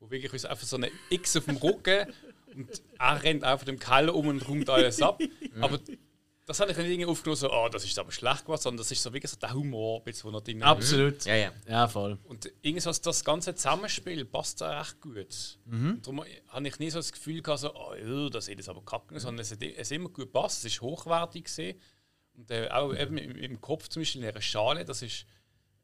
wo 0.05 0.11
wirklich 0.11 0.33
ist 0.33 0.45
einfach 0.45 0.65
so 0.65 0.77
eine 0.77 0.91
X 1.09 1.35
auf 1.37 1.45
dem 1.45 1.57
Rücken 1.57 2.07
und 2.55 2.81
er 2.99 3.23
rennt 3.23 3.43
auf 3.43 3.63
dem 3.65 3.79
Keller 3.79 4.15
um 4.15 4.27
und 4.27 4.47
räumt 4.47 4.69
alles 4.69 5.01
ab. 5.01 5.21
Aber 5.59 5.79
das 6.45 6.59
habe 6.59 6.71
ich 6.71 6.77
nicht 6.77 6.87
irgendwie 6.87 7.07
aufgenommen, 7.07 7.37
so, 7.37 7.51
oh, 7.51 7.69
das 7.69 7.83
ist 7.83 7.97
aber 7.97 8.11
schlecht 8.11 8.45
gemacht, 8.45 8.61
sondern 8.61 8.77
das 8.77 8.91
ist 8.91 9.01
so 9.01 9.11
wirklich 9.11 9.31
so 9.31 9.37
der 9.37 9.53
Humor, 9.53 10.03
bisschen, 10.03 10.25
wo 10.25 10.31
noch 10.31 10.41
drin. 10.41 10.61
Absolut. 10.61 11.25
Ja, 11.25 11.35
ja. 11.35 11.51
Ja, 11.67 11.87
voll. 11.87 12.19
Und 12.25 12.51
irgendwas, 12.61 13.01
das 13.01 13.23
ganze 13.23 13.55
Zusammenspiel 13.55 14.25
passt 14.25 14.61
da 14.61 14.79
recht 14.79 15.01
gut. 15.01 15.57
Und 15.65 16.05
darum 16.05 16.23
habe 16.49 16.67
ich 16.67 16.77
nie 16.79 16.91
so 16.91 16.99
das 16.99 17.11
Gefühl 17.11 17.41
gehabt, 17.41 17.61
so, 17.61 17.73
oh, 17.73 18.29
das 18.29 18.47
ist 18.47 18.57
jetzt 18.57 18.69
aber 18.69 18.83
kacke, 18.83 19.19
sondern 19.19 19.41
es 19.41 19.51
hat, 19.51 19.63
es 19.63 19.89
hat 19.89 19.95
immer 19.95 20.09
gut 20.09 20.25
gepasst, 20.25 20.59
es 20.59 20.73
ist 20.73 20.81
hochwertig 20.81 21.45
gesehen. 21.45 21.79
Und 22.37 22.51
äh, 22.51 22.69
auch 22.69 22.93
eben 22.93 23.17
im, 23.17 23.35
im 23.35 23.61
Kopf 23.61 23.87
zum 23.87 24.01
Beispiel 24.01 24.21
in 24.21 24.27
einer 24.27 24.41
Schale, 24.41 24.85
das 24.85 25.01
ist, 25.01 25.25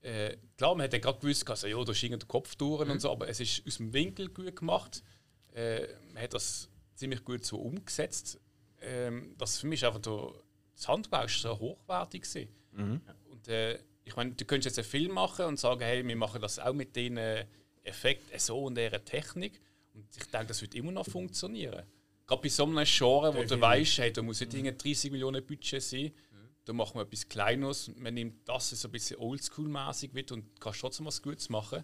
äh, 0.02 0.38
klar, 0.58 0.76
man 0.76 0.86
hat 0.86 0.93
ja 0.93 0.99
gerade 0.99 1.20
gewusst, 1.20 1.49
also, 1.49 1.68
ja, 1.68 1.84
da 1.84 1.91
ist 1.91 2.04
irgendwie 2.04 2.20
der 2.20 2.28
Kopf 2.28 2.56
durch 2.56 2.89
und 2.89 2.99
so, 2.99 3.12
aber 3.12 3.28
es 3.30 3.39
ist 3.39 3.64
aus 3.68 3.78
dem 3.78 3.93
Winkel 3.93 4.30
gut 4.30 4.56
gemacht. 4.56 5.04
Äh, 5.54 5.88
man 6.14 6.24
hat 6.24 6.34
das 6.34 6.70
ziemlich 6.95 7.24
gut 7.24 7.45
so 7.45 7.58
umgesetzt. 7.58 8.39
Ähm, 8.82 9.36
das 9.38 9.60
für 9.60 9.68
mich 9.68 9.86
einfach 9.86 10.02
so, 10.04 10.41
das 10.76 10.88
Handwerk 10.88 11.30
ist 11.30 11.41
so 11.41 11.58
hochwertig 11.58 12.24
gewesen. 12.24 12.49
Und 13.30 13.47
äh, 13.47 13.80
ich 14.04 14.16
meine, 14.16 14.32
du 14.32 14.45
könntest 14.45 14.76
jetzt 14.76 14.86
einen 14.86 14.91
Film 14.91 15.14
machen 15.14 15.45
und 15.45 15.60
sagen, 15.60 15.82
hey, 15.82 16.06
wir 16.06 16.16
machen 16.16 16.41
das 16.41 16.58
auch 16.58 16.74
mit 16.74 16.95
den 16.95 17.18
Effekten 17.84 18.39
so 18.39 18.66
und 18.66 18.78
dieser 18.78 19.04
Technik. 19.04 19.62
Und 19.93 20.06
ich 20.16 20.26
denke, 20.26 20.47
das 20.47 20.62
wird 20.62 20.74
immer 20.76 20.91
noch 20.91 21.06
funktionieren. 21.06 21.84
Gerade 22.26 22.41
bei 22.41 22.49
so 22.49 22.66
einem 22.66 22.84
Genre, 22.86 23.36
wo 23.36 23.43
du 23.43 23.60
weißt, 23.60 23.97
hey, 23.99 24.14
da 24.14 24.22
muss 24.22 24.39
nicht 24.39 24.54
irgendwie 24.54 24.76
30 24.76 25.12
Millionen 25.12 25.45
Budget 25.45 25.82
sein, 25.82 26.12
da 26.66 26.74
machen 26.74 26.95
wir 26.95 27.01
etwas 27.03 27.28
Kleines, 27.28 27.91
man 27.95 28.14
nimmt 28.14 28.47
das 28.47 28.70
so 28.70 28.88
ein 28.88 28.91
bisschen 28.91 29.18
oldschool-mäßig 29.18 30.14
mit 30.14 30.32
und 30.32 30.59
kannst 30.59 30.82
trotzdem 30.82 31.05
was 31.05 31.22
Gutes 31.22 31.49
machen. 31.49 31.84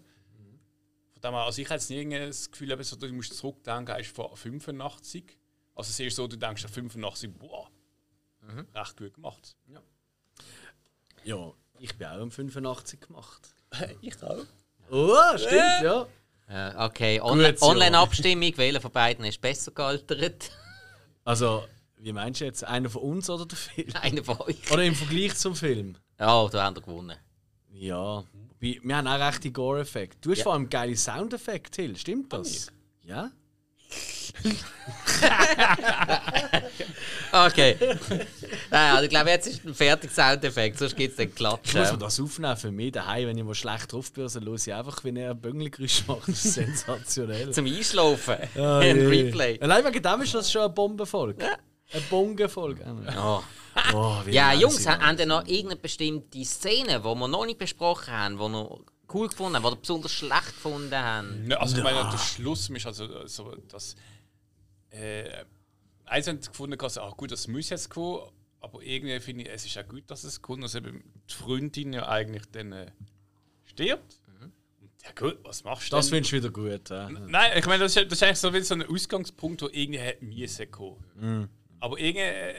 Von 1.12 1.22
dem 1.22 1.30
her, 1.32 1.44
also 1.44 1.60
ich 1.60 1.68
habe 1.68 1.74
jetzt 1.74 1.90
nie 1.90 2.08
das 2.08 2.50
Gefühl, 2.50 2.70
eben 2.70 2.82
so, 2.84 2.94
du 2.94 3.12
musst 3.12 3.34
zurückdenken, 3.36 3.96
ist 3.96 4.14
von 4.14 4.36
85. 4.36 5.36
Also 5.74 5.90
es 5.90 6.00
ist 6.00 6.16
so, 6.16 6.28
du 6.28 6.36
denkst 6.36 6.64
an 6.64 6.70
85, 6.70 7.30
boah, 7.34 7.68
recht 8.74 8.96
gut 8.96 9.14
gemacht. 9.14 9.56
Ja, 11.24 11.52
ich 11.80 11.96
bin 11.96 12.06
auch 12.06 12.20
um 12.20 12.30
85 12.30 13.00
gemacht. 13.00 13.54
ich 14.00 14.22
auch. 14.22 14.44
Oh, 14.90 15.36
stimmt, 15.36 15.82
ja. 15.82 16.06
Äh, 16.48 16.86
okay, 16.86 17.16
ja. 17.16 17.24
Online-Abstimmung, 17.24 18.52
welcher 18.56 18.80
von 18.80 18.92
beiden 18.92 19.24
ist 19.24 19.40
besser 19.40 19.72
gealtert? 19.72 20.50
Also, 21.24 21.64
wie 22.00 22.12
meinst 22.12 22.40
du 22.40 22.44
jetzt? 22.44 22.64
Einer 22.64 22.88
von 22.90 23.02
uns 23.02 23.28
oder 23.30 23.46
der 23.46 23.56
Film? 23.58 23.88
Einer 24.02 24.24
von 24.24 24.40
euch. 24.42 24.70
Oder 24.70 24.84
im 24.84 24.94
Vergleich 24.94 25.34
zum 25.36 25.54
Film? 25.54 25.96
Ja, 26.18 26.48
da 26.48 26.64
habt 26.64 26.78
ihr 26.78 26.82
gewonnen. 26.82 27.16
Ja. 27.72 28.24
Wobei, 28.60 28.80
Wir 28.82 28.96
haben 28.96 29.06
auch 29.06 29.18
recht 29.20 29.44
die 29.44 29.52
Gore-Effekte. 29.52 30.18
Du 30.20 30.30
hast 30.30 30.38
Ja. 30.38 30.44
vor 30.44 30.54
allem 30.54 30.68
geile 30.68 30.96
Soundeffekte, 30.96 31.82
Hill. 31.82 31.96
Stimmt 31.96 32.32
das? 32.32 32.68
Ja? 33.02 33.30
Okay. 37.32 37.76
Nein, 38.70 38.90
also 38.92 39.04
ich 39.04 39.10
glaube, 39.10 39.30
jetzt 39.30 39.46
ist 39.46 39.64
ein 39.64 39.74
fertiger 39.74 40.12
Soundeffekt, 40.12 40.78
sonst 40.78 40.96
gibt 40.96 41.10
es 41.12 41.16
den 41.16 41.28
Ich 41.34 41.40
muss 41.40 41.60
Klatschen. 41.62 41.98
das 41.98 42.18
aufnehmen 42.20 42.56
für 42.56 42.70
mich 42.70 42.92
daheim, 42.92 43.28
wenn 43.28 43.36
ich 43.38 43.44
mal 43.44 43.54
schlecht 43.54 43.92
drauf 43.92 44.12
bin, 44.12 44.26
dann 44.26 44.44
höre 44.44 44.54
ich 44.54 44.72
einfach, 44.72 45.04
wenn 45.04 45.16
er 45.16 45.34
Böngelgeräusch 45.34 46.06
macht. 46.06 46.28
Das 46.28 46.44
ist 46.44 46.54
sensationell. 46.54 47.50
Zum 47.50 47.66
Einschlafen. 47.66 48.36
Ah, 48.56 48.78
ein. 48.78 49.06
Replay. 49.06 49.60
Allein 49.60 49.84
wegen 49.84 50.02
dem 50.02 50.20
ist 50.22 50.34
das 50.34 50.50
schon 50.50 50.62
eine 50.62 50.70
Bombenfolge. 50.70 51.44
Eine 51.92 52.02
Bongenfolge. 52.02 52.84
Oh. 53.18 53.42
Oh, 53.94 54.16
Ja, 54.30 54.52
Jungs, 54.52 54.84
ja. 54.84 54.92
haben 54.92 55.02
haben 55.02 55.18
ihr 55.18 55.26
noch 55.26 55.46
irgendeine 55.46 55.76
bestimmte 55.76 56.44
Szene, 56.44 57.00
die 57.00 57.04
wir 57.04 57.28
noch 57.28 57.46
nicht 57.46 57.58
besprochen 57.58 58.12
haben, 58.12 58.36
die 58.38 58.44
ihr 58.44 58.80
cool 59.14 59.28
gefunden 59.28 59.56
haben, 59.56 59.74
die 59.74 59.80
besonders 59.80 60.12
schlecht 60.12 60.46
gefunden 60.46 60.94
haben? 60.94 61.46
Ne, 61.46 61.58
also 61.58 61.76
ich 61.78 61.82
meine, 61.82 62.10
der 62.10 62.18
Schluss 62.18 62.68
ist 62.68 62.86
also 62.86 63.26
so, 63.26 63.54
dass 63.68 63.96
äh, 64.90 65.44
eins 66.04 66.26
haben 66.26 66.42
sie 66.42 66.48
gefunden, 66.48 66.76
dass, 66.76 66.98
ah, 66.98 67.12
gut, 67.16 67.30
das 67.32 67.48
muss 67.48 67.70
jetzt 67.70 67.90
kommen, 67.90 68.22
aber 68.60 68.82
irgendwie 68.82 69.20
finde 69.20 69.44
ich, 69.44 69.50
es 69.50 69.64
ist 69.64 69.78
auch 69.78 69.86
gut, 69.88 70.04
dass 70.10 70.24
es 70.24 70.42
kommt, 70.42 70.64
dass 70.64 70.74
eben 70.74 71.02
die 71.30 71.34
Freundin 71.34 71.92
ja 71.92 72.08
eigentlich 72.08 72.44
dann 72.52 72.72
äh, 72.72 72.90
stirbt. 73.64 74.20
Und 74.80 74.92
ja 75.04 75.10
gut, 75.16 75.38
was 75.44 75.64
machst 75.64 75.92
du 75.92 75.96
Das 75.96 76.10
findest 76.10 76.32
du 76.32 76.36
wieder 76.36 76.50
gut. 76.50 76.90
Ja. 76.90 77.08
Nein, 77.08 77.52
ich 77.56 77.66
meine, 77.66 77.84
das 77.84 77.96
ist, 77.96 78.06
das 78.10 78.18
ist 78.18 78.22
eigentlich 78.22 78.38
so, 78.38 78.52
wie 78.52 78.60
so 78.60 78.74
ein 78.74 78.82
Ausgangspunkt, 78.82 79.62
wo 79.62 79.68
irgendwie 79.70 80.00
hätte 80.00 80.24
müssen 80.24 80.70
kommen. 80.70 81.48
Aber 81.80 81.98
irgendwie, 81.98 82.20
äh, 82.22 82.54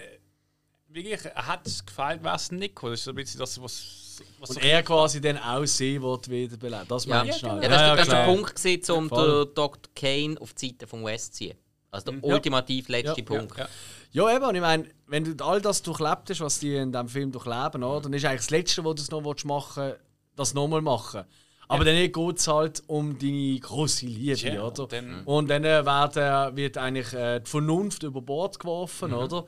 wirklich, 0.88 1.24
hat 1.36 1.65
es 1.67 1.86
gefallen, 1.86 2.24
wäre 2.24 2.36
es 2.36 2.51
nicht 2.51 2.76
gekommen. 2.76 2.93
Das 2.93 2.99
ist 3.01 3.05
so 3.05 3.11
ein 3.11 3.15
bisschen 3.15 3.39
das, 3.39 3.61
was... 3.61 4.22
was 4.39 4.49
Und 4.51 4.55
so- 4.61 4.67
er 4.67 4.84
quasi 4.84 5.22
dann 5.22 5.38
auch 5.38 5.65
sehen 5.65 6.01
will, 6.03 6.17
wiederbeleben. 6.28 6.88
Das 6.88 7.05
Ja, 7.05 7.24
meinst 7.24 7.41
du 7.41 7.47
ja, 7.47 7.57
schnell. 7.57 7.70
das, 7.70 7.82
das 7.97 8.01
ist 8.01 8.11
der. 8.11 8.26
Punkt, 8.26 8.55
gewesen, 8.55 8.91
um 8.91 9.09
den 9.09 9.53
Dr. 9.55 9.80
Kane 9.95 10.36
auf 10.39 10.53
die 10.53 10.67
Seite 10.70 10.88
von 10.88 11.03
West 11.05 11.34
zu 11.34 11.39
ziehen. 11.39 11.57
Also 11.91 12.11
der 12.11 12.20
Ja. 12.30 12.36
ultimativ 12.36 12.88
letzte 12.89 13.09
Ja, 13.09 13.17
ja, 13.17 13.24
Punkt. 13.24 13.57
ja. 13.57 13.67
Ja, 14.11 14.36
eben. 14.36 14.45
Und 14.45 14.55
ich 14.55 14.61
meine, 14.61 14.89
wenn 15.07 15.24
du 15.38 15.43
all 15.45 15.61
das 15.61 15.82
durchlebt 15.84 16.30
hast, 16.30 16.41
was 16.41 16.59
die 16.59 16.76
in 16.76 16.91
diesem 16.91 17.07
Film 17.09 17.32
durchleben, 17.32 17.84
oder, 17.84 18.01
dann 18.01 18.13
ist 18.13 18.26
eigentlich 18.26 18.41
das 18.41 18.49
Letzte, 18.49 18.84
was 18.86 19.05
du 19.07 19.20
noch 19.22 19.43
machen 19.45 19.84
willst, 19.84 19.99
das 20.36 20.53
nochmal 20.53 20.82
machen. 20.82 21.26
Aber 21.72 21.86
dann 21.86 21.95
geht 22.11 22.38
es 22.38 22.47
halt 22.47 22.84
um 22.88 23.17
deine 23.20 23.59
große 23.59 24.05
Liebe, 24.05 24.36
Tja, 24.36 24.61
oder? 24.63 24.88
dann- 24.88 25.24
und 25.26 25.49
dann 25.49 25.63
äh, 25.63 25.86
werden, 25.86 26.55
wird 26.57 26.78
eigentlich 26.78 27.13
äh, 27.13 27.39
die 27.39 27.49
Vernunft 27.49 28.03
über 28.03 28.22
Bord 28.22 28.55
Mhm. 28.55 28.59
geworfen, 28.59 29.13
oder? 29.13 29.45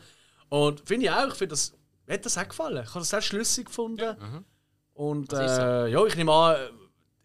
Und 0.50 0.82
finde 0.88 1.06
ich 1.08 1.12
auch, 1.12 1.28
ich 1.28 1.34
finde 1.34 1.50
das, 1.54 1.74
mir 2.06 2.14
hat 2.14 2.26
das 2.26 2.38
auch 2.38 2.48
gefallen. 2.48 2.84
Ich 2.84 2.90
habe 2.90 3.00
das 3.00 3.14
auch 3.14 3.22
schlüssig 3.22 3.66
gefunden. 3.66 4.16
Und 4.94 5.32
Das 5.34 5.40
ist 5.52 5.56
so. 5.56 5.62
äh, 5.62 5.88
ja, 5.92 6.06
ich 6.06 6.16
nehme 6.16 6.32
an, 6.32 6.58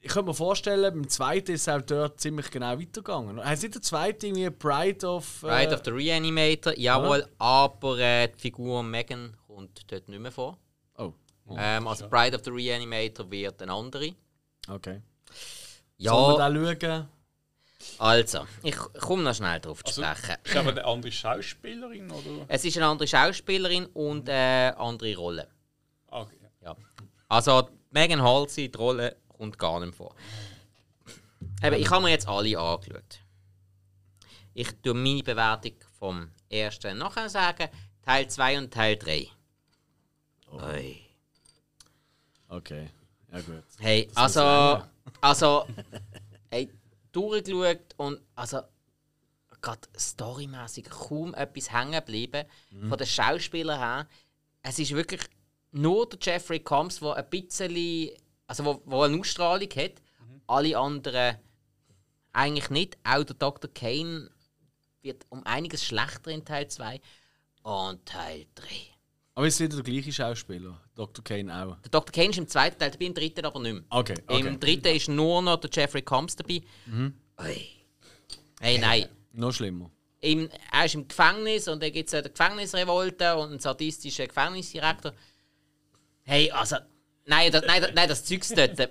ich 0.00 0.08
könnte 0.12 0.28
mir 0.28 0.34
vorstellen, 0.34 0.94
beim 0.94 1.08
zweiten 1.08 1.50
ist 1.52 1.62
es 1.62 1.68
auch 1.68 1.82
dort 1.82 2.20
ziemlich 2.20 2.50
genau 2.50 2.78
weitergegangen. 2.78 3.44
Heißt 3.44 3.64
nicht 3.64 3.74
der 3.74 3.82
zweite 3.82 4.28
irgendwie 4.28 4.48
Pride 4.50 5.06
of. 5.06 5.42
Äh, 5.42 5.46
Right 5.46 5.72
of 5.74 5.80
the 5.84 5.90
Reanimator, 5.90 6.72
jawohl, 6.78 7.26
aber 7.38 7.98
äh, 7.98 8.28
die 8.28 8.38
Figur 8.40 8.82
Megan 8.84 9.36
kommt 9.46 9.82
dort 9.92 10.08
nicht 10.08 10.20
mehr 10.20 10.30
vor. 10.32 10.56
Oh, 10.96 11.12
Ähm, 11.58 11.86
also 11.86 12.08
Bride 12.08 12.36
of 12.36 12.44
the 12.44 12.50
Reanimator 12.50 13.30
wird 13.30 13.60
eine 13.60 13.72
andere. 13.72 14.14
Okay. 14.68 15.02
Ja, 15.98 16.12
Sollen 16.12 16.56
wir 16.56 16.74
da 16.74 16.80
schauen? 16.80 17.08
also, 17.98 18.46
ich 18.62 18.76
komme 18.76 19.22
noch 19.22 19.34
schnell 19.34 19.60
darauf 19.60 19.82
zu 19.84 20.02
Also, 20.02 20.20
sprechen. 20.22 20.40
ist 20.44 20.56
aber 20.56 20.70
eine 20.70 20.84
andere 20.84 21.12
Schauspielerin, 21.12 22.10
oder? 22.10 22.44
Es 22.48 22.64
ist 22.64 22.76
eine 22.76 22.86
andere 22.86 23.06
Schauspielerin 23.08 23.86
und 23.86 24.28
eine 24.28 24.76
andere 24.78 25.16
Rolle. 25.16 25.48
Okay. 26.08 26.36
Ja. 26.62 26.76
Also 27.28 27.68
Megan 27.90 28.22
Halsey, 28.22 28.70
die 28.70 28.76
Rolle 28.78 29.16
kommt 29.28 29.58
gar 29.58 29.80
nicht 29.80 29.94
vor. 29.94 30.14
Eben, 31.62 31.76
ich 31.76 31.90
habe 31.90 32.02
mir 32.04 32.10
jetzt 32.10 32.28
alle 32.28 32.58
angeschaut. 32.58 33.20
Ich 34.54 34.68
tue 34.82 34.94
meine 34.94 35.22
Bewertung 35.22 35.72
vom 35.98 36.30
ersten 36.50 36.98
nachher 36.98 37.28
sagen. 37.28 37.68
Teil 38.02 38.28
2 38.28 38.58
und 38.58 38.72
Teil 38.72 38.96
3. 38.96 39.28
Ui. 40.52 41.02
Okay, 42.48 42.88
ja 43.36 43.42
gut. 43.42 43.64
Hey, 43.78 44.08
also, 44.14 44.82
also, 45.20 45.66
hey, 46.50 46.72
durchgeschaut 47.12 47.94
und 47.96 48.20
also 48.34 48.60
gerade 49.60 49.88
storymäßig 49.98 50.84
kaum 50.84 51.34
etwas 51.34 51.72
hängen 51.72 51.92
geblieben. 51.92 52.44
Von 52.88 52.98
den 52.98 53.06
Schauspielern 53.06 53.78
her. 53.78 54.08
Es 54.62 54.78
ist 54.78 54.92
wirklich 54.92 55.22
nur 55.72 56.08
der 56.08 56.18
Jeffrey 56.20 56.60
Combs, 56.60 57.00
der 57.00 57.14
ein 57.14 57.30
bisschen, 57.30 58.10
also 58.46 58.64
wo, 58.64 58.82
wo 58.84 59.02
eine 59.02 59.18
Ausstrahlung 59.18 59.68
hat. 59.70 60.02
Alle 60.46 60.78
anderen 60.78 61.36
eigentlich 62.32 62.70
nicht. 62.70 62.98
Auch 63.02 63.24
der 63.24 63.36
Dr. 63.36 63.70
Kane 63.72 64.30
wird 65.02 65.26
um 65.30 65.44
einiges 65.44 65.84
schlechter 65.84 66.30
in 66.30 66.44
Teil 66.44 66.68
2 66.68 67.00
und 67.62 68.06
Teil 68.06 68.46
3. 68.54 68.66
Aber 69.36 69.46
ist 69.46 69.60
wieder 69.60 69.76
der 69.76 69.84
gleiche 69.84 70.10
Schauspieler, 70.10 70.80
Dr. 70.94 71.22
Kane 71.22 71.54
auch. 71.54 71.76
Der 71.82 71.90
Dr. 71.90 72.10
Kane 72.10 72.30
ist 72.30 72.38
im 72.38 72.48
zweiten 72.48 72.78
Teil 72.78 72.90
dabei, 72.90 73.04
im 73.04 73.12
dritten 73.12 73.44
aber 73.44 73.60
nicht 73.60 73.74
mehr. 73.74 73.82
Okay, 73.90 74.14
okay. 74.26 74.40
Im 74.40 74.58
dritten 74.58 74.96
ist 74.96 75.10
nur 75.10 75.42
noch 75.42 75.60
der 75.60 75.68
Jeffrey 75.70 76.00
Combs 76.00 76.36
dabei. 76.36 76.62
Ui. 77.42 77.68
Hey, 78.60 78.78
nein. 78.78 79.08
Noch 79.34 79.52
schlimmer. 79.52 79.90
Im, 80.20 80.48
er 80.72 80.86
ist 80.86 80.94
im 80.94 81.06
Gefängnis 81.06 81.68
und 81.68 81.82
dann 81.82 81.92
gibt 81.92 82.08
es 82.08 82.14
eine 82.14 82.30
Gefängnisrevolte 82.30 83.36
und 83.36 83.50
einen 83.50 83.60
sadistischen 83.60 84.26
Gefängnisdirektor. 84.26 85.12
Hey, 86.22 86.50
also. 86.50 86.76
Nein, 87.26 87.52
das, 87.52 87.62
nein, 87.66 87.82
das, 87.82 87.90
nein, 87.94 88.08
das 88.08 88.24
Zeugs 88.24 88.48
dort. 88.48 88.88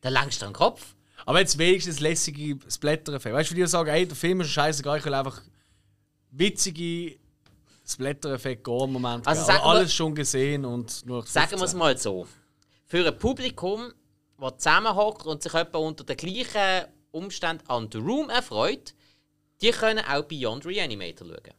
Da, 0.00 0.08
langst 0.08 0.42
du 0.42 0.46
den 0.46 0.54
Kopf. 0.54 0.96
Aber 1.24 1.38
jetzt 1.38 1.56
wenigstens 1.56 2.00
lässige 2.00 2.58
Splatter-Effekte. 2.68 3.36
Weißt 3.36 3.52
du, 3.52 3.54
wie 3.54 3.60
die 3.60 3.66
sagen, 3.68 3.90
ey, 3.90 4.08
der 4.08 4.16
Film 4.16 4.40
ist 4.40 4.48
scheißegal, 4.50 4.98
ich 4.98 5.04
will 5.04 5.14
einfach 5.14 5.40
witzige 6.32 7.16
Splatter-Effekte 7.90 8.62
Gore-Momente. 8.62 9.28
Also 9.28 9.40
geben. 9.42 9.46
sagen 9.46 9.58
Aber 9.64 9.72
wir- 9.74 9.78
alles 9.80 9.94
schon 9.94 10.14
gesehen 10.14 10.64
und 10.64 11.04
nur 11.06 11.26
Sagen 11.26 11.52
wir 11.58 11.62
es 11.64 11.74
mal 11.74 11.96
so. 11.96 12.26
Für 12.86 13.06
ein 13.06 13.18
Publikum, 13.18 13.92
das 14.38 14.56
zusammenhockt 14.58 15.26
und 15.26 15.42
sich 15.42 15.54
etwa 15.54 15.78
unter 15.78 16.04
den 16.04 16.16
gleichen 16.16 16.86
Umständen 17.12 17.68
an 17.68 17.88
The 17.92 17.98
Room 17.98 18.30
erfreut, 18.30 18.94
die 19.60 19.70
können 19.70 20.04
auch 20.04 20.22
Beyond 20.24 20.64
Reanimator 20.66 21.26
schauen. 21.28 21.54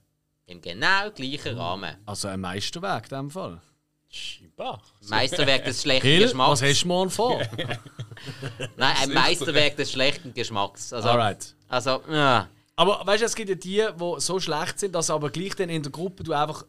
Im 0.48 0.60
genau 0.62 1.12
gleichen 1.12 1.58
Rahmen. 1.58 1.96
Also 2.06 2.28
ein 2.28 2.40
Meisterwerk 2.42 3.10
in 3.12 3.18
dem 3.18 3.30
Fall. 3.30 3.62
Scheinbar. 4.10 4.82
Meisterwerk 5.08 5.64
des 5.64 5.82
schlechten 5.84 6.06
Hill, 6.08 6.24
Geschmacks. 6.24 6.62
was 6.62 6.70
hast 6.70 6.82
du 6.84 6.88
morgen 6.88 7.10
vor? 7.10 7.40
Nein, 8.78 8.96
ein 9.02 9.14
Meisterwerk 9.14 9.78
des 9.78 9.92
schlechten 9.92 10.34
Geschmacks. 10.34 10.92
Also, 10.92 11.08
Alright. 11.10 11.56
also 11.70 12.02
ja. 12.12 12.50
Aber 12.82 13.06
weißt 13.06 13.22
du, 13.22 13.26
es 13.26 13.36
gibt 13.36 13.50
ja 13.50 13.56
die, 13.56 13.86
die 14.00 14.20
so 14.22 14.40
schlecht 14.40 14.80
sind, 14.80 14.96
dass 14.96 15.10
aber 15.10 15.30
gleich 15.30 15.56
dann 15.56 15.70
in 15.70 15.84
der 15.84 15.92
Gruppe 15.92 16.24
du 16.24 16.34
einfach 16.34 16.66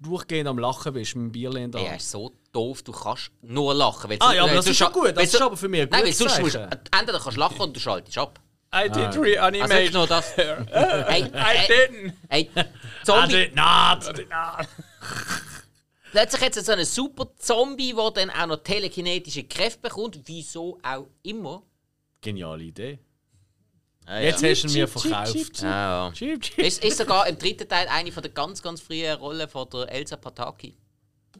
durchgehend 0.00 0.48
am 0.48 0.58
Lachen 0.58 0.92
bist 0.92 1.16
mit 1.16 1.24
dem 1.24 1.32
Bierchen 1.32 1.62
in 1.64 1.72
der 1.72 1.80
Ey, 1.80 1.86
er 1.88 1.96
ist 1.96 2.10
so 2.10 2.32
doof, 2.52 2.82
du 2.82 2.92
kannst 2.92 3.30
nur 3.42 3.74
lachen. 3.74 4.08
Weil 4.08 4.16
Ah 4.20 4.30
du- 4.30 4.36
ja, 4.36 4.44
aber 4.44 4.54
das 4.54 4.66
ist 4.68 4.76
schon 4.78 4.92
gut. 4.92 5.16
Das 5.16 5.24
ist 5.24 5.40
aber 5.42 5.56
für 5.56 5.68
mich 5.68 5.82
ein 5.82 5.88
Nein, 5.90 6.04
weil 6.04 6.12
sonst 6.12 6.40
musst, 6.40 6.54
entweder 6.56 7.18
kannst 7.18 7.36
du 7.36 7.40
lachen 7.40 7.60
oder 7.60 7.72
du 7.72 7.80
schaltest 7.80 8.16
ab. 8.18 8.38
I 8.74 8.88
did 8.88 8.96
Also 8.96 9.20
reanimate. 9.20 9.70
wirklich 9.70 9.92
nur 9.92 10.06
das. 10.06 10.34
hey, 10.36 11.24
I 11.24 11.68
didn't. 11.68 12.12
hey, 12.30 12.50
I 12.56 12.64
Zombie. 13.04 13.32
did 13.32 13.54
not. 13.54 14.14
Plötzlich 16.12 16.42
hat 16.42 16.56
es 16.56 16.66
so 16.66 16.72
einen 16.72 16.84
super 16.84 17.26
Zombie, 17.36 17.94
der 17.94 18.10
dann 18.12 18.30
auch 18.30 18.46
noch 18.46 18.56
telekinetische 18.62 19.44
Kräfte 19.44 19.80
bekommt. 19.80 20.20
Wieso 20.26 20.78
auch 20.82 21.06
immer. 21.22 21.62
Geniale 22.20 22.62
Idee. 22.64 22.98
Ah, 24.04 24.18
Jetzt 24.20 24.42
ja. 24.42 24.50
hast 24.50 24.62
du 24.64 24.68
ihn 24.68 24.74
mir 24.74 24.88
verkauft. 24.88 25.62
Ah, 25.62 26.06
ja. 26.08 26.12
Cheep, 26.12 26.40
cheep. 26.42 26.58
Ist, 26.58 26.84
ist 26.84 26.98
sogar 26.98 27.26
im 27.28 27.38
dritten 27.38 27.68
Teil 27.68 27.86
eine 27.88 28.10
von 28.10 28.22
der 28.22 28.32
ganz, 28.32 28.60
ganz 28.62 28.80
frühen 28.80 29.14
Rollen 29.16 29.48
von 29.48 29.68
der 29.70 29.90
Elsa 29.92 30.16
Pataki. 30.16 30.76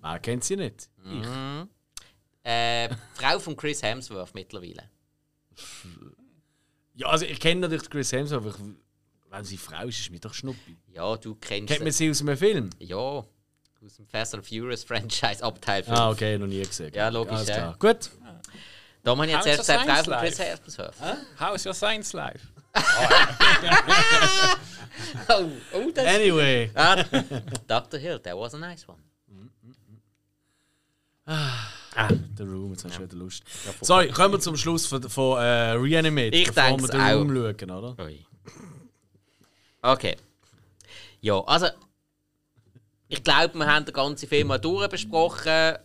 Wer 0.00 0.18
kennt 0.20 0.44
sie 0.44 0.56
nicht? 0.56 0.88
Mhm. 1.02 1.68
Äh, 2.44 2.88
Frau 3.14 3.38
von 3.38 3.56
Chris 3.56 3.82
Hemsworth 3.82 4.34
mittlerweile. 4.34 4.88
Ja, 6.94 7.06
also 7.08 7.24
ich 7.24 7.40
kenne 7.40 7.62
natürlich 7.62 7.88
Chris 7.88 8.12
Hemsworth, 8.12 8.40
aber 8.44 8.50
ich, 8.50 9.30
wenn 9.30 9.44
sie 9.44 9.56
Frau 9.56 9.86
ist, 9.86 10.00
ist 10.00 10.10
mir 10.10 10.20
doch 10.20 10.34
Schnuppi. 10.34 10.76
Ja, 10.88 11.16
du 11.16 11.34
kennst 11.36 11.68
Kennt 11.68 11.82
man 11.84 11.92
sie. 11.92 12.04
sie 12.06 12.10
aus 12.10 12.20
einem 12.20 12.36
Film? 12.36 12.70
Ja, 12.78 12.96
aus 12.96 13.26
dem 13.96 14.06
Fast 14.06 14.34
and 14.34 14.46
Furious 14.46 14.84
Franchise 14.84 15.42
ab 15.42 15.60
Teil 15.60 15.82
5. 15.82 15.96
Ah, 15.98 16.10
okay, 16.10 16.38
noch 16.38 16.46
nie 16.46 16.62
gesehen. 16.62 16.92
Ja, 16.94 17.08
logisch, 17.08 17.34
Alles 17.38 17.48
ja. 17.48 17.72
Gut. 17.78 18.10
Da 19.02 19.10
habe 19.16 19.26
ich 19.26 19.32
jetzt 19.32 19.46
erst 19.46 19.66
Frau 19.70 19.78
science 19.78 20.04
von 20.04 20.14
Chris? 20.18 20.38
Hemsworth. 20.38 20.94
How's 21.40 21.66
your 21.66 21.74
science 21.74 22.12
life? 22.12 22.48
Oh, 25.28 25.50
oh, 25.74 25.90
das 25.94 26.06
Anyway. 26.06 26.70
ah, 26.74 27.04
Dr. 27.66 27.98
Hill, 27.98 28.18
that 28.20 28.36
was 28.36 28.54
a 28.54 28.58
nice 28.58 28.86
one. 28.88 28.98
Ah, 31.26 32.08
The 32.36 32.42
Room, 32.44 32.70
jetzt 32.72 32.84
hast 32.84 32.98
du 32.98 33.02
wieder 33.02 33.16
Lust. 33.16 33.44
Sorry, 33.82 34.08
kommen 34.08 34.32
wir 34.34 34.40
zum 34.40 34.56
Schluss 34.56 34.86
von, 34.86 35.02
von 35.08 35.38
äh, 35.38 35.72
Reanimate, 35.72 36.34
Ich 36.36 36.50
bevor 36.52 36.80
wir 36.80 36.86
The 36.88 36.96
auch. 36.96 37.20
Room 37.20 37.28
schauen, 37.58 37.70
oder? 37.70 38.04
Ui. 38.04 38.24
Okay. 39.82 40.16
Ja, 41.20 41.40
also. 41.44 41.68
Ich 43.08 43.22
glaube, 43.22 43.54
wir 43.58 43.66
haben 43.66 43.84
den 43.84 43.92
ganzen 43.92 44.26
Film 44.28 44.48
mal 44.48 44.58
durchbesprochen. 44.58 45.76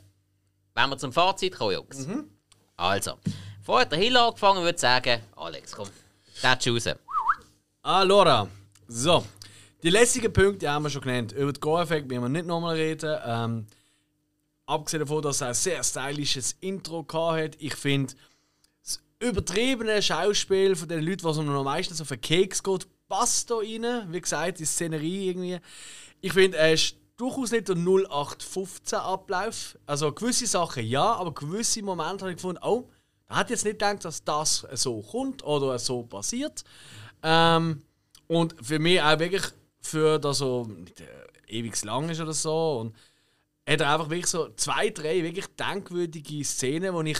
Wenn 0.73 0.89
wir 0.89 0.97
zum 0.97 1.11
Fazit 1.11 1.55
kommen, 1.55 1.73
Jungs. 1.73 2.07
Also, 2.77 3.17
vorher 3.61 3.81
hat 3.85 3.91
der 3.91 3.99
Hill 3.99 4.15
angefangen, 4.15 4.59
würde 4.61 4.75
ich 4.75 4.79
sagen, 4.81 5.21
Alex, 5.35 5.73
komm, 5.73 5.89
das 6.41 6.67
raus. 6.67 6.95
Allora, 7.81 8.47
so. 8.87 9.25
die 9.83 9.89
lässigen 9.89 10.33
Punkte 10.33 10.69
haben 10.69 10.83
wir 10.83 10.89
schon 10.89 11.01
genannt. 11.01 11.31
Über 11.31 11.53
den 11.53 11.59
Go-Effekt 11.59 12.07
müssen 12.07 12.21
wir 12.21 12.29
nicht 12.29 12.45
nochmal 12.45 12.75
reden. 12.75 13.17
Ähm, 13.25 13.67
abgesehen 14.65 15.01
davon, 15.01 15.21
dass 15.21 15.41
er 15.41 15.49
ein 15.49 15.53
sehr 15.53 15.83
stylisches 15.83 16.57
Intro 16.59 17.05
hat. 17.35 17.55
Ich 17.59 17.75
finde, 17.75 18.13
das 18.83 19.01
übertriebene 19.19 20.01
Schauspiel 20.01 20.75
von 20.75 20.89
den 20.89 21.03
Leuten, 21.03 21.23
was 21.23 21.37
noch 21.37 21.63
meistens 21.63 22.01
auf 22.01 22.09
den 22.09 22.21
Keks 22.21 22.61
geht, 22.61 22.87
passt 23.07 23.49
da 23.49 23.55
rein. 23.57 24.07
Wie 24.11 24.21
gesagt, 24.21 24.59
die 24.59 24.65
Szenerie 24.65 25.29
irgendwie. 25.29 25.59
Ich 26.21 26.33
finde, 26.33 26.57
er 26.57 26.73
ist 26.73 26.95
durchaus 27.15 27.51
nicht 27.51 27.67
der 27.67 27.75
0815 27.75 28.99
Ablauf. 28.99 29.77
Also 29.85 30.11
gewisse 30.11 30.47
Sachen 30.47 30.85
ja, 30.85 31.13
aber 31.13 31.33
gewisse 31.33 31.83
Momente 31.83 32.25
habe 32.25 32.31
ich 32.31 32.37
gefunden, 32.37 32.61
oh, 32.63 32.89
da 33.27 33.35
hat 33.35 33.49
jetzt 33.49 33.65
nicht 33.65 33.79
gedacht, 33.79 34.05
dass 34.05 34.23
das 34.23 34.65
so 34.73 35.01
kommt 35.01 35.43
oder 35.43 35.77
so 35.79 36.03
passiert. 36.03 36.63
Ähm, 37.23 37.81
und 38.27 38.55
für 38.61 38.79
mich 38.79 39.01
auch 39.01 39.19
wirklich 39.19 39.43
für 39.81 40.19
das 40.19 40.39
so 40.39 40.65
nicht, 40.65 40.99
äh, 41.01 41.05
ewig 41.47 41.83
lang 41.83 42.09
ist 42.09 42.21
oder 42.21 42.33
so. 42.33 42.79
Und 42.79 42.95
hat 43.67 43.81
er 43.81 43.93
einfach 43.93 44.09
wirklich 44.09 44.27
so 44.27 44.49
zwei, 44.55 44.89
drei 44.89 45.23
wirklich 45.23 45.47
denkwürdige 45.47 46.43
Szenen, 46.43 46.93
wo 46.93 47.01
ich, 47.01 47.19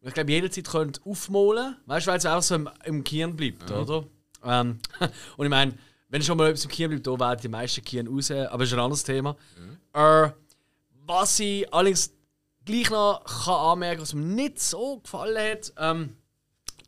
ich 0.00 0.14
glaube, 0.14 0.32
jederzeit 0.32 0.68
könnte 0.68 1.00
aufmalen 1.04 1.76
Weißt 1.86 2.06
du, 2.06 2.10
weil 2.10 2.18
es 2.18 2.26
auch 2.26 2.42
so 2.42 2.54
im, 2.54 2.68
im 2.84 3.04
Kirn 3.04 3.36
bleibt, 3.36 3.68
mhm. 3.68 3.76
oder? 3.76 4.04
Ähm, 4.44 4.78
und 5.36 5.46
ich 5.46 5.50
meine, 5.50 5.74
wenn 6.08 6.22
schon 6.22 6.38
mal 6.38 6.48
etwas 6.48 6.64
im 6.64 6.70
Kirn 6.70 6.90
bleibt, 6.90 7.06
da 7.06 7.18
werden 7.18 7.40
die 7.42 7.48
meisten 7.48 7.84
Kirn 7.84 8.06
raus, 8.06 8.30
aber 8.30 8.58
das 8.58 8.68
ist 8.68 8.74
ein 8.74 8.80
anderes 8.80 9.04
Thema. 9.04 9.36
Mhm. 9.58 9.76
Äh, 9.92 10.30
was 11.06 11.40
ich 11.40 11.72
allerdings 11.72 12.12
gleich 12.64 12.90
noch 12.90 13.24
kann 13.24 13.54
anmerken 13.54 14.02
was 14.02 14.14
mir 14.14 14.22
nicht 14.22 14.60
so 14.60 14.98
gefallen 15.00 15.52
hat, 15.52 15.72
ähm, 15.78 16.16